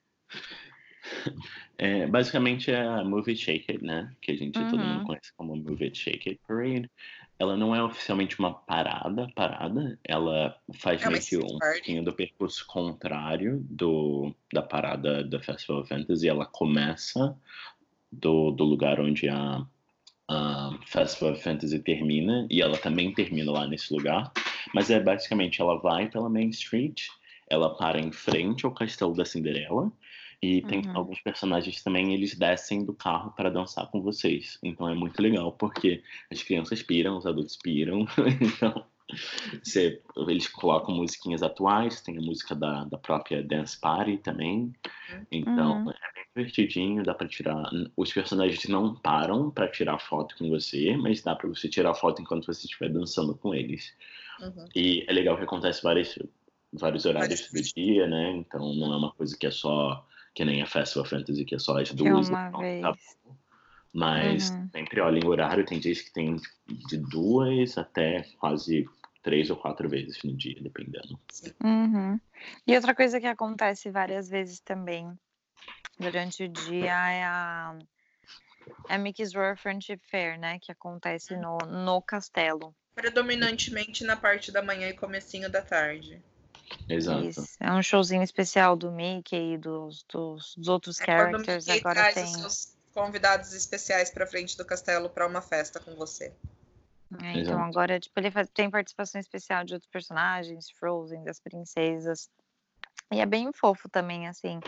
É, 1.80 2.08
basicamente 2.08 2.72
é 2.72 2.80
a 2.80 3.04
Move 3.04 3.30
It 3.30 3.40
Shake 3.40 3.70
It, 3.70 3.84
né? 3.84 4.12
Que 4.20 4.32
a 4.32 4.36
gente 4.36 4.58
todo 4.64 4.80
Uhum. 4.80 4.94
mundo 4.94 5.04
conhece 5.04 5.32
como 5.36 5.54
Move 5.54 5.84
It 5.84 5.96
Shake 5.96 6.28
It 6.30 6.40
Parade. 6.46 6.90
Ela 7.38 7.56
não 7.56 7.74
é 7.74 7.82
oficialmente 7.82 8.38
uma 8.38 8.52
parada, 8.52 9.30
parada. 9.34 9.98
Ela 10.02 10.56
faz 10.74 11.02
É 11.02 11.08
meio 11.08 11.22
que 11.22 11.36
um 11.36 11.58
pouquinho 11.58 12.04
do 12.04 12.12
percurso 12.12 12.66
contrário 12.66 13.64
do, 13.70 14.34
da 14.52 14.60
parada 14.60 15.22
da 15.22 15.40
Festival 15.40 15.82
of 15.82 15.88
Fantasy. 15.88 16.28
Ela 16.28 16.46
começa 16.46 17.36
do, 18.10 18.50
do 18.50 18.64
lugar 18.64 19.00
onde 19.00 19.28
a, 19.28 19.64
a 20.28 20.78
Festival 20.84 21.34
of 21.34 21.42
Fantasy 21.42 21.78
termina, 21.78 22.46
e 22.50 22.60
ela 22.60 22.76
também 22.76 23.12
termina 23.14 23.52
lá 23.52 23.66
nesse 23.66 23.92
lugar. 23.92 24.32
Mas 24.74 24.90
é 24.90 25.00
basicamente, 25.00 25.60
ela 25.60 25.78
vai 25.80 26.08
pela 26.08 26.28
Main 26.28 26.50
Street, 26.50 27.06
ela 27.48 27.76
para 27.76 28.00
em 28.00 28.12
frente 28.12 28.66
ao 28.66 28.72
Castelo 28.72 29.14
da 29.14 29.24
Cinderela, 29.24 29.90
e 30.40 30.62
tem 30.62 30.80
Uhum. 30.86 30.96
alguns 30.96 31.20
personagens 31.20 31.82
também, 31.82 32.14
eles 32.14 32.34
descem 32.36 32.84
do 32.84 32.94
carro 32.94 33.32
para 33.32 33.50
dançar 33.50 33.90
com 33.90 34.00
vocês. 34.00 34.58
Então 34.62 34.88
é 34.88 34.94
muito 34.94 35.20
legal, 35.20 35.52
porque 35.52 36.02
as 36.30 36.42
crianças 36.42 36.82
piram, 36.82 37.16
os 37.18 37.26
adultos 37.26 37.56
piram. 37.56 38.06
então, 38.40 38.84
você- 39.62 40.00
eles 40.28 40.46
colocam 40.48 40.94
musiquinhas 40.94 41.42
atuais, 41.42 42.00
tem 42.02 42.18
a 42.18 42.20
música 42.20 42.54
da, 42.54 42.84
da 42.84 42.98
própria 42.98 43.42
Dance 43.42 43.80
Party 43.80 44.18
também. 44.18 44.72
Então 45.32 45.84
Uhum. 45.84 45.90
é 45.90 46.12
bem 46.14 46.24
divertidinho, 46.36 47.02
dá 47.02 47.14
para 47.14 47.26
tirar. 47.28 47.62
Os 47.96 48.12
personagens 48.12 48.64
não 48.68 48.94
param 48.94 49.50
para 49.50 49.68
tirar 49.68 49.98
foto 49.98 50.36
com 50.36 50.48
você, 50.48 50.96
mas 50.96 51.22
dá 51.22 51.34
para 51.34 51.48
você 51.48 51.68
tirar 51.68 51.94
foto 51.94 52.22
enquanto 52.22 52.46
você 52.46 52.64
estiver 52.66 52.90
dançando 52.90 53.34
com 53.34 53.54
eles. 53.54 53.92
Uhum. 54.40 54.68
E 54.74 55.04
é 55.08 55.12
legal 55.12 55.36
que 55.36 55.42
acontece 55.44 55.82
vários, 55.82 56.18
vários 56.72 57.04
horários 57.04 57.50
do 57.50 57.60
dia, 57.62 58.06
né? 58.06 58.30
Então 58.36 58.72
não 58.74 58.92
é 58.92 58.96
uma 58.96 59.12
coisa 59.12 59.36
que 59.36 59.46
é 59.46 59.50
só 59.50 60.06
que 60.38 60.44
nem 60.44 60.62
a 60.62 60.66
Festival 60.66 61.04
Fantasy, 61.04 61.44
que 61.44 61.56
é 61.56 61.58
só 61.58 61.76
às 61.76 61.90
Que 61.90 62.06
é 62.06 62.12
duas. 62.12 62.28
uma 62.28 62.46
então, 62.48 62.60
vez. 62.60 62.80
tá. 62.80 62.96
Mas 63.92 64.50
Uhum. 64.50 64.68
sempre 64.70 65.00
olhem 65.00 65.24
o 65.24 65.30
horário, 65.30 65.66
tem 65.66 65.80
dias 65.80 66.00
que 66.00 66.12
tem 66.12 66.36
de 66.68 66.96
duas 66.96 67.76
até 67.76 68.22
quase 68.38 68.88
três 69.20 69.50
ou 69.50 69.56
quatro 69.56 69.88
vezes 69.88 70.22
no 70.22 70.36
dia, 70.36 70.62
dependendo. 70.62 71.18
Uhum. 71.64 72.20
E 72.64 72.76
outra 72.76 72.94
coisa 72.94 73.18
que 73.18 73.26
acontece 73.26 73.90
várias 73.90 74.28
vezes 74.28 74.60
também 74.60 75.12
durante 75.98 76.44
o 76.44 76.48
dia 76.48 76.92
é 76.92 77.24
a, 77.24 77.76
é 78.88 78.94
a 78.94 78.98
Mickey's 78.98 79.34
Royal 79.34 79.56
Friendship 79.56 79.98
Fair, 80.08 80.38
né? 80.38 80.60
Que 80.60 80.70
acontece 80.70 81.36
no, 81.36 81.58
no 81.66 82.00
castelo. 82.00 82.72
Predominantemente 82.94 84.04
na 84.04 84.14
parte 84.14 84.52
da 84.52 84.62
manhã 84.62 84.88
e 84.88 84.94
comecinho 84.94 85.50
da 85.50 85.62
tarde. 85.62 86.22
Exato. 86.88 87.24
Isso. 87.26 87.44
É 87.60 87.72
um 87.72 87.82
showzinho 87.82 88.22
especial 88.22 88.76
do 88.76 88.90
Mickey 88.90 89.54
e 89.54 89.58
dos, 89.58 90.04
dos, 90.04 90.54
dos 90.56 90.68
outros 90.68 91.00
É 91.00 91.06
characters. 91.06 91.66
Mickey 91.66 91.80
Agora 91.80 92.00
traz 92.00 92.14
tem. 92.14 92.24
os 92.24 92.30
seus 92.32 92.78
convidados 92.92 93.52
especiais 93.52 94.10
para 94.10 94.26
frente 94.26 94.56
do 94.56 94.64
castelo 94.64 95.08
para 95.08 95.26
uma 95.26 95.40
festa 95.40 95.78
com 95.78 95.94
você. 95.94 96.32
É, 97.22 97.38
então 97.38 97.62
agora 97.62 97.98
tipo, 97.98 98.18
ele 98.20 98.30
faz- 98.30 98.50
tem 98.50 98.70
participação 98.70 99.20
especial 99.20 99.64
de 99.64 99.74
outros 99.74 99.90
personagens, 99.90 100.70
Frozen, 100.70 101.24
das 101.24 101.40
princesas. 101.40 102.28
E 103.10 103.20
é 103.20 103.26
bem 103.26 103.50
fofo 103.52 103.88
também, 103.88 104.28
assim. 104.28 104.60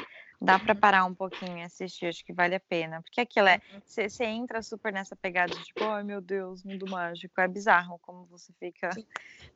Dá 0.42 0.58
pra 0.58 0.74
parar 0.74 1.04
um 1.04 1.14
pouquinho 1.14 1.58
e 1.58 1.62
assistir, 1.62 2.06
acho 2.06 2.24
que 2.24 2.32
vale 2.32 2.54
a 2.54 2.60
pena. 2.60 3.02
Porque 3.02 3.20
aquilo 3.20 3.48
é. 3.48 3.60
Você 3.84 4.24
entra 4.24 4.62
super 4.62 4.90
nessa 4.90 5.14
pegada 5.14 5.54
de 5.54 5.62
tipo, 5.64 5.84
ai 5.84 6.02
meu 6.02 6.20
Deus, 6.20 6.64
mundo 6.64 6.88
mágico. 6.88 7.38
É 7.38 7.46
bizarro 7.46 7.98
como 7.98 8.24
você 8.26 8.52
fica. 8.58 8.90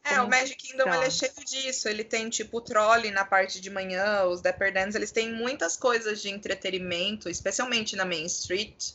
É, 0.07 0.17
Como 0.17 0.27
o 0.27 0.31
Magic 0.31 0.57
Kingdom 0.57 0.93
ele 0.93 1.07
é 1.07 1.11
cheio 1.11 1.33
disso. 1.47 1.89
Ele 1.89 2.05
tem 2.05 2.29
tipo 2.29 2.59
o 2.59 2.61
trolley 2.61 3.11
na 3.11 3.25
parte 3.25 3.59
de 3.59 3.71
manhã, 3.71 4.25
os 4.25 4.43
Dapper 4.43 4.71
Dans, 4.71 4.95
eles 4.95 5.11
têm 5.11 5.33
muitas 5.33 5.79
coisas 5.79 6.21
de 6.21 6.29
entretenimento, 6.29 7.31
especialmente 7.31 7.97
na 7.97 8.05
Main 8.05 8.27
Street, 8.27 8.93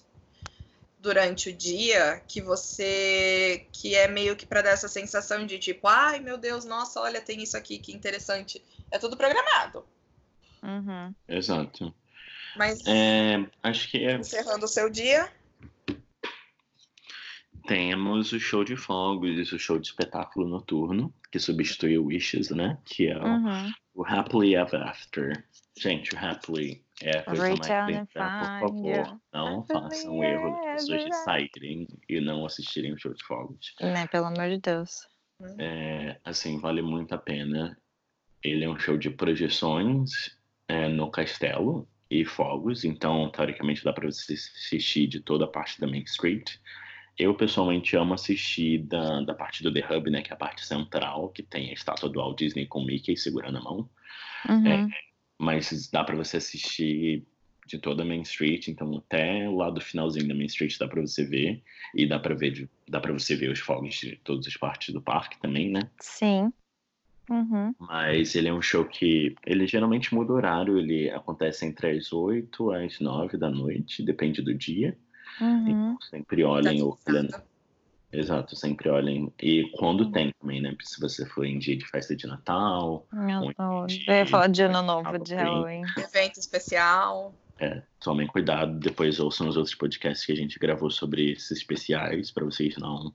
durante 0.99 1.49
o 1.49 1.53
dia, 1.53 2.21
que 2.27 2.41
você 2.41 3.65
que 3.71 3.95
é 3.95 4.07
meio 4.07 4.35
que 4.35 4.45
para 4.45 4.61
dar 4.61 4.71
essa 4.71 4.87
sensação 4.87 5.47
de 5.47 5.57
tipo, 5.57 5.87
ai 5.87 6.19
meu 6.19 6.37
Deus, 6.37 6.63
nossa, 6.63 6.99
olha, 6.99 7.19
tem 7.19 7.41
isso 7.41 7.57
aqui, 7.57 7.79
que 7.79 7.91
interessante. 7.91 8.63
É 8.91 8.99
tudo 8.99 9.17
programado. 9.17 9.83
Uhum. 10.64 11.14
Exato. 11.28 11.93
Mas 12.57 12.86
É, 12.88 13.45
acho 13.64 13.89
que 13.89 14.03
é, 14.03 14.16
encerrando 14.18 14.66
o 14.66 14.68
seu 14.68 14.89
dia, 14.89 15.32
temos 17.68 18.32
o 18.32 18.39
show 18.39 18.64
de 18.64 18.76
fogos, 18.76 19.51
o 19.51 19.60
show 19.60 19.78
de 19.78 19.88
espetáculo 19.88 20.47
noturno, 20.47 21.14
que 21.32 21.39
substitui 21.39 21.97
o 21.97 22.05
Wishes, 22.05 22.49
né? 22.49 22.78
Que 22.86 23.07
é 23.07 23.18
o, 23.18 23.26
Uhum. 23.26 23.72
o 23.93 24.05
Happily 24.05 24.55
Ever 24.55 24.82
After. 24.82 25.45
Gente, 25.78 26.14
o 26.16 26.18
Happily 26.18 26.84
é 27.01 27.20
a 27.20 27.24
coisa 27.24 27.43
mais 27.55 27.88
linda. 27.88 28.05
Por 28.07 28.60
favor, 28.60 29.07
You. 29.07 29.22
não 29.32 29.60
Happily 29.60 29.80
façam 29.82 30.18
o 30.18 30.24
erro 30.24 30.51
das 30.51 30.82
pessoas 30.82 31.05
de 31.05 31.16
saírem 31.24 31.88
e 32.10 32.20
não 32.20 32.45
assistirem 32.45 32.93
o 32.93 32.99
show 32.99 33.14
de 33.14 33.24
fogos. 33.24 33.74
Né, 33.80 34.07
pelo 34.07 34.26
amor 34.26 34.49
de 34.49 34.57
Deus. 34.60 35.07
É, 35.57 36.20
assim, 36.26 36.60
vale 36.60 36.82
muito 36.82 37.14
a 37.14 37.18
pena. 37.18 37.78
Ele 38.43 38.66
é 38.66 38.70
um 38.70 38.80
show 38.80 38.97
de 38.97 39.10
projeções 39.10 40.38
é, 40.70 40.88
no 40.88 41.09
castelo 41.09 41.88
e 42.09 42.24
fogos, 42.24 42.86
então, 42.86 43.30
teoricamente, 43.30 43.84
dá 43.84 43.91
para 43.91 44.09
você 44.09 44.34
assistir 44.34 45.07
de 45.07 45.20
toda 45.20 45.45
a 45.45 45.47
parte 45.47 45.82
da 45.82 45.88
Main 45.88 46.03
Street. 46.03 46.57
Eu, 47.17 47.34
pessoalmente, 47.36 47.97
amo 47.97 48.13
assistir 48.13 48.84
da, 48.84 49.22
da 49.22 49.34
parte 49.34 49.61
do 49.61 49.74
The 49.74 49.86
Hub, 49.86 50.09
né, 50.09 50.22
que 50.22 50.32
é 50.32 50.34
a 50.34 50.38
parte 50.38 50.65
central, 50.65 51.30
que 51.30 51.43
tem 51.43 51.70
a 51.70 51.74
estátua 51.74 52.07
do 52.07 52.20
Walt 52.20 52.38
Disney 52.38 52.65
com 52.65 52.80
o 52.80 52.86
Mickey 52.86 53.17
segurando 53.17 53.57
a 53.57 53.61
mão. 53.61 53.89
Uhum. 54.47 54.89
Mas 55.38 55.89
dá 55.91 56.03
para 56.03 56.15
você 56.15 56.38
assistir 56.38 57.26
de 57.67 57.78
toda 57.78 58.03
a 58.03 58.05
Main 58.05 58.22
Street, 58.22 58.67
então 58.67 58.97
até 58.97 59.47
o 59.47 59.55
lado 59.55 59.82
finalzinho 59.82 60.28
da 60.28 60.34
Main 60.34 60.45
Street 60.45 60.76
dá 60.80 60.88
para 60.88 61.01
você 61.01 61.24
ver 61.24 61.61
e 61.93 62.07
dá 62.07 62.17
para 62.17 62.34
ver 62.34 62.67
dá 62.88 62.99
para 62.99 63.13
você 63.13 63.36
ver 63.36 63.51
os 63.51 63.59
fogos 63.59 63.95
de 63.95 64.15
todas 64.24 64.47
as 64.47 64.57
partes 64.57 64.93
do 64.93 65.01
parque 65.01 65.39
também, 65.39 65.70
né? 65.70 65.82
Sim. 65.99 66.51
Uhum. 67.30 67.73
Mas 67.80 68.36
ele 68.36 68.47
é 68.47 68.53
um 68.53 68.61
show 68.61 68.84
que 68.84 69.36
ele 69.45 69.67
geralmente 69.67 70.13
muda 70.13 70.34
o 70.34 70.36
horário, 70.36 70.77
ele 70.77 71.09
acontece 71.11 71.65
entre 71.65 71.91
as 71.91 72.11
8 72.11 72.71
às 72.71 72.99
9 72.99 73.38
da 73.38 73.49
noite, 73.49 74.03
depende 74.03 74.41
do 74.41 74.53
dia. 74.53 74.97
Uhum. 75.39 75.67
Então 75.67 76.01
sempre 76.01 76.43
olhem 76.43 76.82
o 76.82 76.97
calendário. 77.05 77.49
Exato, 78.11 78.55
sempre 78.55 78.89
olhem. 78.89 79.32
E 79.39 79.69
quando 79.77 80.11
tem 80.11 80.34
também, 80.41 80.61
né? 80.61 80.75
Se 80.82 80.99
você 80.99 81.25
for 81.27 81.45
em 81.45 81.59
dia 81.59 81.77
de 81.77 81.86
festa 81.86 82.15
de 82.15 82.25
Natal, 82.25 83.05
Meu 83.13 83.41
Deus. 83.41 84.03
Eu 84.07 84.15
ia 84.15 84.25
falar 84.25 84.47
de 84.47 84.63
ano 84.63 84.82
novo, 84.82 85.03
Halloween. 85.03 85.23
de 85.23 85.36
Halloween. 85.36 85.82
evento 85.95 86.39
especial. 86.39 87.36
É, 87.59 87.84
tomem 87.99 88.25
cuidado, 88.25 88.80
depois 88.80 89.19
ouçam 89.19 89.47
os 89.47 89.57
outros 89.57 89.75
podcasts 89.75 90.25
que 90.25 90.32
a 90.32 90.36
gente 90.36 90.57
gravou 90.57 90.89
sobre 90.89 91.34
esses 91.34 91.51
especiais, 91.51 92.32
para 92.32 92.45
vocês 92.45 92.77
não, 92.77 93.13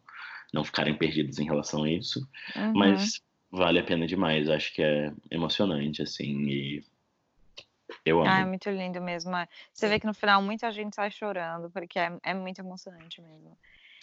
não 0.52 0.62
ficarem 0.62 0.94
perdidos 0.94 1.38
em 1.38 1.44
relação 1.44 1.84
a 1.84 1.90
isso. 1.90 2.20
Uhum. 2.54 2.74
Mas 2.74 3.20
vale 3.54 3.78
a 3.78 3.84
pena 3.84 4.06
demais, 4.06 4.48
acho 4.48 4.72
que 4.74 4.82
é 4.82 5.12
emocionante, 5.30 6.02
assim, 6.02 6.48
e 6.48 6.84
eu 8.04 8.20
amo. 8.20 8.30
Ah, 8.30 8.40
é 8.40 8.44
muito 8.44 8.68
lindo 8.70 9.00
mesmo. 9.00 9.34
é. 9.36 9.46
Você 9.72 9.88
vê 9.88 9.98
que 10.00 10.06
no 10.06 10.14
final 10.14 10.42
muita 10.42 10.70
gente 10.72 10.94
sai 10.96 11.10
chorando, 11.10 11.70
porque 11.70 11.98
é, 11.98 12.10
é 12.22 12.34
muito 12.34 12.58
emocionante 12.58 13.20
mesmo. 13.20 13.56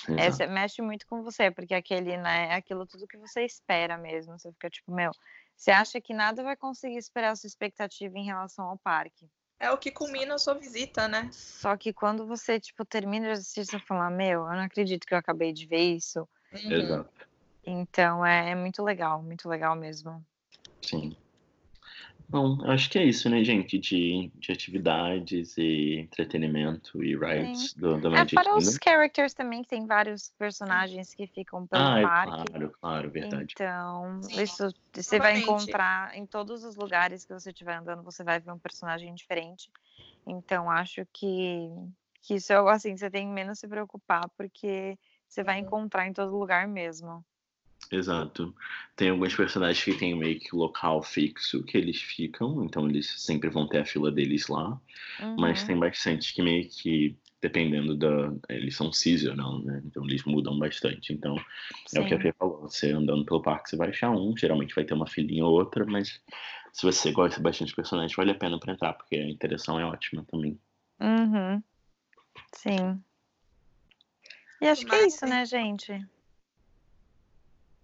É, 0.08 0.28
Exato. 0.28 0.38
você- 0.38 0.48
mexe 0.48 0.82
muito 0.82 1.06
com 1.06 1.22
você, 1.22 1.52
porque 1.52 1.74
aquele, 1.74 2.18
né, 2.18 2.48
é 2.48 2.56
aquilo 2.56 2.86
tudo 2.86 3.08
que 3.08 3.18
você 3.18 3.44
espera 3.44 3.98
mesmo. 3.98 4.38
Você 4.40 4.52
fica 4.54 4.70
tipo, 4.70 4.92
meu, 4.92 5.12
você 5.56 5.72
acha 5.72 6.00
que 6.02 6.14
nada 6.14 6.44
vai 6.44 6.56
conseguir 6.56 6.98
esperar 6.98 7.32
a 7.32 7.36
sua 7.36 7.48
expectativa 7.48 8.18
em 8.18 8.26
relação 8.26 8.66
ao 8.66 8.78
parque. 8.78 9.30
É 9.60 9.70
o 9.70 9.78
que 9.78 9.92
culmina 9.92 10.34
a 10.36 10.40
sua 10.40 10.56
visita, 10.56 11.08
né? 11.08 11.30
Só 11.32 11.78
que 11.78 11.94
quando 11.94 12.26
você, 12.26 12.60
tipo, 12.60 12.84
termina 12.84 13.28
de 13.28 13.34
assistir, 13.34 13.64
você 13.66 13.78
fala, 13.78 14.10
meu, 14.10 14.42
eu 14.42 14.54
não 14.54 14.62
acredito 14.64 15.06
que 15.06 15.14
eu 15.14 15.20
acabei 15.20 15.54
de 15.54 15.68
ver 15.68 15.96
isso. 15.96 16.28
Uhum. 16.52 17.06
Então 17.66 18.24
é, 18.26 18.52
é 18.52 18.56
muito 18.56 18.84
legal, 18.84 19.24
muito 19.24 19.50
legal 19.50 19.76
mesmo. 19.76 20.24
sim. 20.82 21.16
Bom, 22.28 22.64
acho 22.66 22.90
que 22.90 22.98
é 22.98 23.04
isso, 23.04 23.30
né, 23.30 23.44
gente, 23.44 23.78
de, 23.78 24.32
de 24.36 24.52
atividades 24.52 25.58
e 25.58 25.98
entretenimento 26.00 27.04
e 27.04 27.16
rides 27.16 27.74
do, 27.76 28.00
do 28.00 28.10
É, 28.14 28.26
Magic 28.26 28.36
para 28.36 28.58
os 28.58 28.78
Kingdom. 28.78 28.80
characters 28.84 29.34
também, 29.34 29.62
que 29.62 29.70
tem 29.70 29.86
vários 29.86 30.32
personagens 30.38 31.14
que 31.14 31.28
ficam 31.28 31.66
pelo 31.68 31.90
Ah, 31.90 32.00
é 32.00 32.04
parque. 32.04 32.50
claro, 32.50 32.72
claro, 32.80 33.12
verdade. 33.12 33.56
Então, 33.56 34.22
Sim. 34.22 34.42
isso 34.44 34.70
você 34.94 35.20
vai 35.20 35.34
encontrar 35.38 36.16
em 36.16 36.26
todos 36.26 36.64
os 36.64 36.76
lugares 36.76 37.26
que 37.26 37.34
você 37.34 37.52
estiver 37.52 37.76
andando, 37.78 38.04
você 38.04 38.24
vai 38.24 38.40
ver 38.40 38.52
um 38.52 38.60
personagem 38.60 39.14
diferente. 39.16 39.70
Então, 40.28 40.70
acho 40.72 41.06
que, 41.14 41.70
que 42.24 42.36
isso 42.36 42.54
é 42.54 42.58
algo 42.58 42.70
assim, 42.70 42.98
você 42.98 43.10
tem 43.12 43.28
menos 43.28 43.60
se 43.60 43.68
preocupar, 43.68 44.30
porque 44.38 44.98
você 45.28 45.44
vai 45.44 45.60
Uhum. 45.60 45.60
encontrar 45.60 46.08
em 46.08 46.14
todo 46.14 46.38
lugar 46.38 46.68
mesmo. 46.68 47.26
Exato. 47.90 48.54
Tem 48.96 49.10
alguns 49.10 49.36
personagens 49.36 49.84
que 49.84 49.94
tem 49.98 50.16
meio 50.16 50.40
que 50.40 50.56
local 50.56 51.02
fixo 51.04 51.64
que 51.64 51.78
eles 51.78 52.02
ficam, 52.02 52.64
então 52.64 52.88
eles 52.90 53.10
sempre 53.22 53.50
vão 53.50 53.68
ter 53.68 53.80
a 53.80 53.86
fila 53.86 54.12
deles 54.12 54.48
lá. 54.48 54.80
Mas 55.38 55.62
Uhum. 55.62 55.68
tem 55.68 55.80
bastante 55.80 56.34
que 56.34 56.42
meio 56.42 56.70
que, 56.70 57.16
dependendo 57.42 57.96
da. 57.98 58.34
Eles 58.50 58.76
são 58.76 58.94
seasonal, 58.94 59.60
né? 59.60 59.82
Então 59.86 60.06
eles 60.06 60.24
mudam 60.24 60.58
bastante. 60.60 61.12
Então 61.12 61.36
é 61.96 62.00
o 62.00 62.06
que 62.06 62.14
a 62.14 62.18
Sim. 62.18 62.24
Fê 62.24 62.34
falou. 62.34 62.62
Você 62.62 62.92
andando 62.92 63.26
pelo 63.26 63.42
parque, 63.42 63.70
você 63.70 63.76
vai 63.76 63.90
achar 63.90 64.12
um. 64.12 64.36
Geralmente 64.38 64.76
vai 64.76 64.86
ter 64.86 64.94
uma 64.94 65.08
filinha 65.08 65.46
ou 65.46 65.54
outra, 65.54 65.86
mas 65.86 66.22
se 66.72 66.84
você 66.84 67.12
gosta 67.12 67.42
bastante 67.42 67.70
de 67.70 67.76
personagens, 67.76 68.16
vale 68.16 68.32
a 68.32 68.36
pena 68.36 68.58
pra 68.60 68.74
entrar, 68.74 68.94
porque 68.94 69.16
a 69.18 69.30
interação 69.30 69.80
é 69.80 69.86
ótima 69.86 70.24
também. 70.30 70.58
Uhum. 71.02 71.62
Sim. 72.54 73.02
E 74.62 74.68
acho 74.68 74.86
que 74.86 74.94
é 74.96 75.02
Mas- 75.02 75.16
isso, 75.16 75.26
né, 75.26 75.44
gente? 75.46 76.06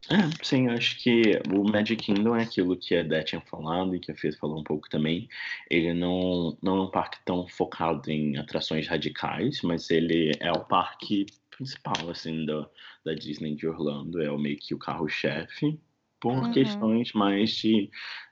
É, 0.10 0.43
sim, 0.43 0.68
acho 0.70 0.97
que 1.01 1.39
o 1.53 1.64
Magic 1.64 1.97
Kingdom 1.97 2.36
é 2.36 2.43
aquilo 2.43 2.78
que 2.78 2.95
a 2.95 3.03
Dé 3.03 3.24
tinha 3.24 3.41
falado 3.41 3.93
e 3.95 3.99
que 3.99 4.12
a 4.12 4.16
Fê 4.16 4.32
falou 4.32 4.60
um 4.60 4.64
pouco 4.64 4.89
também. 4.89 5.28
Ele 5.70 5.93
não, 5.93 6.58
não 6.62 6.78
é 6.78 6.82
um 6.84 6.91
parque 6.91 7.18
tão 7.26 7.47
focado 7.47 8.10
em 8.10 8.38
atrações 8.38 8.88
radicais, 8.88 9.62
mas 9.64 9.89
ele 9.89 10.32
é 10.39 10.51
o 10.51 10.64
parque 10.64 11.26
principal, 11.51 12.10
assim, 12.10 12.45
da, 12.45 12.70
da 13.03 13.14
Disney 13.14 13.55
de 13.55 13.68
Orlando. 13.68 14.22
É 14.22 14.32
o 14.32 14.38
meio 14.38 14.58
que 14.58 14.74
o 14.74 14.80
carro-chefe, 14.80 15.78
por 16.20 16.45
Uhum. 16.45 16.51
questões 16.51 17.14
mais 17.14 17.51
de 17.51 17.89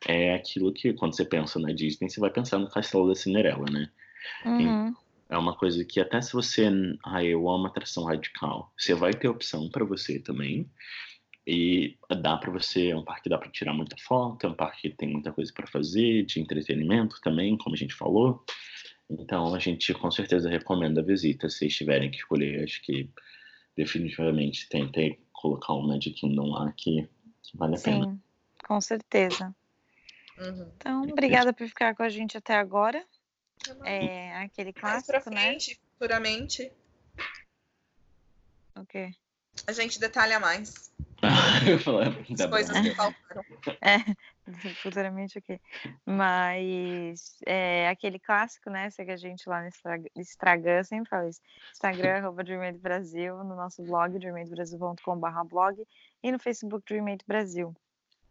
é 0.08 0.34
aquilo 0.34 0.74
que 0.74 0.94
quando 0.94 1.16
você 1.16 1.26
pensa 1.26 1.60
na 1.60 1.72
Disney, 1.72 2.10
você 2.10 2.20
vai 2.20 2.30
pensar 2.30 2.58
no 2.58 2.70
Castelo 2.70 3.08
da 3.08 3.16
Cinderela, 3.16 3.66
né? 3.70 3.90
Uhum. 4.46 4.94
É 5.30 5.38
uma 5.38 5.56
coisa 5.56 5.84
que 5.84 6.00
até 6.00 6.22
se 6.22 6.34
você, 6.34 6.70
ah, 7.04 7.24
eu 7.24 7.50
amo 7.50 7.68
atração 7.68 8.06
radical, 8.06 8.72
você 8.78 8.94
vai 8.94 9.14
ter 9.14 9.28
opção 9.28 9.70
para 9.70 9.84
você 9.84 10.20
também. 10.20 10.70
E 11.48 11.98
dá 12.22 12.38
para 12.38 12.52
você, 12.52 12.89
é 12.89 12.96
um 12.96 13.04
parque 13.04 13.24
que 13.24 13.30
dá 13.30 13.38
para 13.38 13.50
tirar 13.50 13.74
muita 13.74 13.96
foto, 13.98 14.46
é 14.46 14.50
um 14.50 14.56
parque 14.56 14.89
que 14.89 14.96
tem 14.96 15.10
muita 15.10 15.32
coisa 15.32 15.54
para 15.54 15.68
fazer, 15.68 16.26
de 16.26 16.39
entretenimento 16.39 17.22
também, 17.22 17.56
como 17.58 17.76
a 17.76 17.78
gente 17.78 17.93
falou. 17.93 18.43
Então 19.10 19.54
a 19.54 19.60
gente 19.60 19.93
com 19.93 20.10
certeza 20.10 20.50
recomenda 20.50 21.02
a 21.02 21.04
visita, 21.04 21.48
se 21.48 21.60
vocês 21.60 21.76
tiverem 21.76 22.10
que 22.10 22.18
escolher, 22.18 22.64
acho 22.64 22.82
que 22.82 23.10
definitivamente 23.76 24.68
tentem 24.68 25.20
colocar 25.32 25.74
o 25.74 25.88
Magic 25.88 26.20
Kingdom 26.20 26.50
lá 26.50 26.72
que, 26.72 27.08
que 27.43 27.58
vale 27.58 27.76
a 27.76 27.80
pena. 27.80 28.06
Sim, 28.06 28.22
com 28.68 28.82
certeza. 28.82 29.56
Uhum. 30.39 30.72
Então, 30.78 31.04
obrigada 31.04 31.54
por 31.54 31.68
ficar 31.68 31.96
com 31.96 32.02
a 32.02 32.10
gente 32.10 32.36
até 32.38 32.56
agora. 32.56 33.06
É 33.84 34.36
aquele 34.38 34.74
Mais 34.82 35.06
pra 35.06 35.22
clássico, 35.22 35.30
né? 35.30 35.41
frente, 35.41 35.80
futuramente, 35.93 36.72
O 38.78 38.86
quê? 38.86 39.12
A 39.68 39.72
gente 39.72 39.99
detalha 39.99 40.39
mais 40.39 40.91
as 41.24 42.45
coisas 42.49 42.80
que 42.82 42.95
faltaram. 42.95 43.43
Futuramente 44.82 45.39
o 45.39 45.41
quê? 45.41 45.60
Mas 46.06 47.38
é 47.45 47.89
aquele 47.89 48.20
clássico, 48.20 48.70
né? 48.70 48.89
Segue 48.91 49.12
a 49.12 49.18
gente 49.18 49.47
lá 49.49 49.62
no 49.62 49.70
Instagram, 50.16 50.84
sempre 50.84 51.10
falo 51.10 51.28
isso. 51.28 51.41
Instagram, 51.74 52.18
arroba 52.18 52.43
Brasil, 52.80 53.38
no 53.43 53.56
nosso 53.56 53.82
blog, 53.84 54.20
dreamatebrasil.com.br 54.20 55.43
blog 55.49 55.84
e 56.22 56.32
no 56.32 56.39
Facebook 56.39 56.86
Dreamate 56.88 57.26
Brasil. 57.28 57.74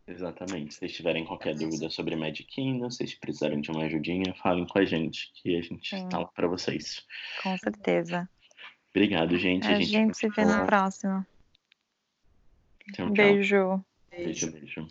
Exatamente. 0.06 0.74
Se 0.74 0.80
vocês 0.80 0.92
tiverem 0.92 1.24
qualquer 1.24 1.54
dúvida 1.56 1.88
sobre 1.88 2.14
Magic 2.14 2.44
Kingdom, 2.44 2.90
se 2.90 2.98
vocês 2.98 3.14
precisarem 3.14 3.60
de 3.60 3.70
uma 3.70 3.84
ajudinha, 3.84 4.34
falem 4.34 4.66
com 4.66 4.78
a 4.78 4.84
gente, 4.84 5.32
que 5.34 5.56
a 5.56 5.62
gente 5.62 5.96
Sim. 5.96 6.08
tá 6.08 6.18
lá 6.18 6.26
para 6.26 6.46
vocês. 6.46 7.02
Com 7.42 7.56
certeza. 7.56 8.28
Obrigado, 8.94 9.36
gente. 9.36 9.66
A 9.66 9.80
gente 9.80 10.16
se 10.16 10.28
vê 10.28 10.44
na 10.44 10.64
próxima. 10.66 11.26
Tchau, 12.92 13.06
tchau. 13.06 13.10
Beijo. 13.10 13.84
Beijo, 14.08 14.52
beijo. 14.52 14.86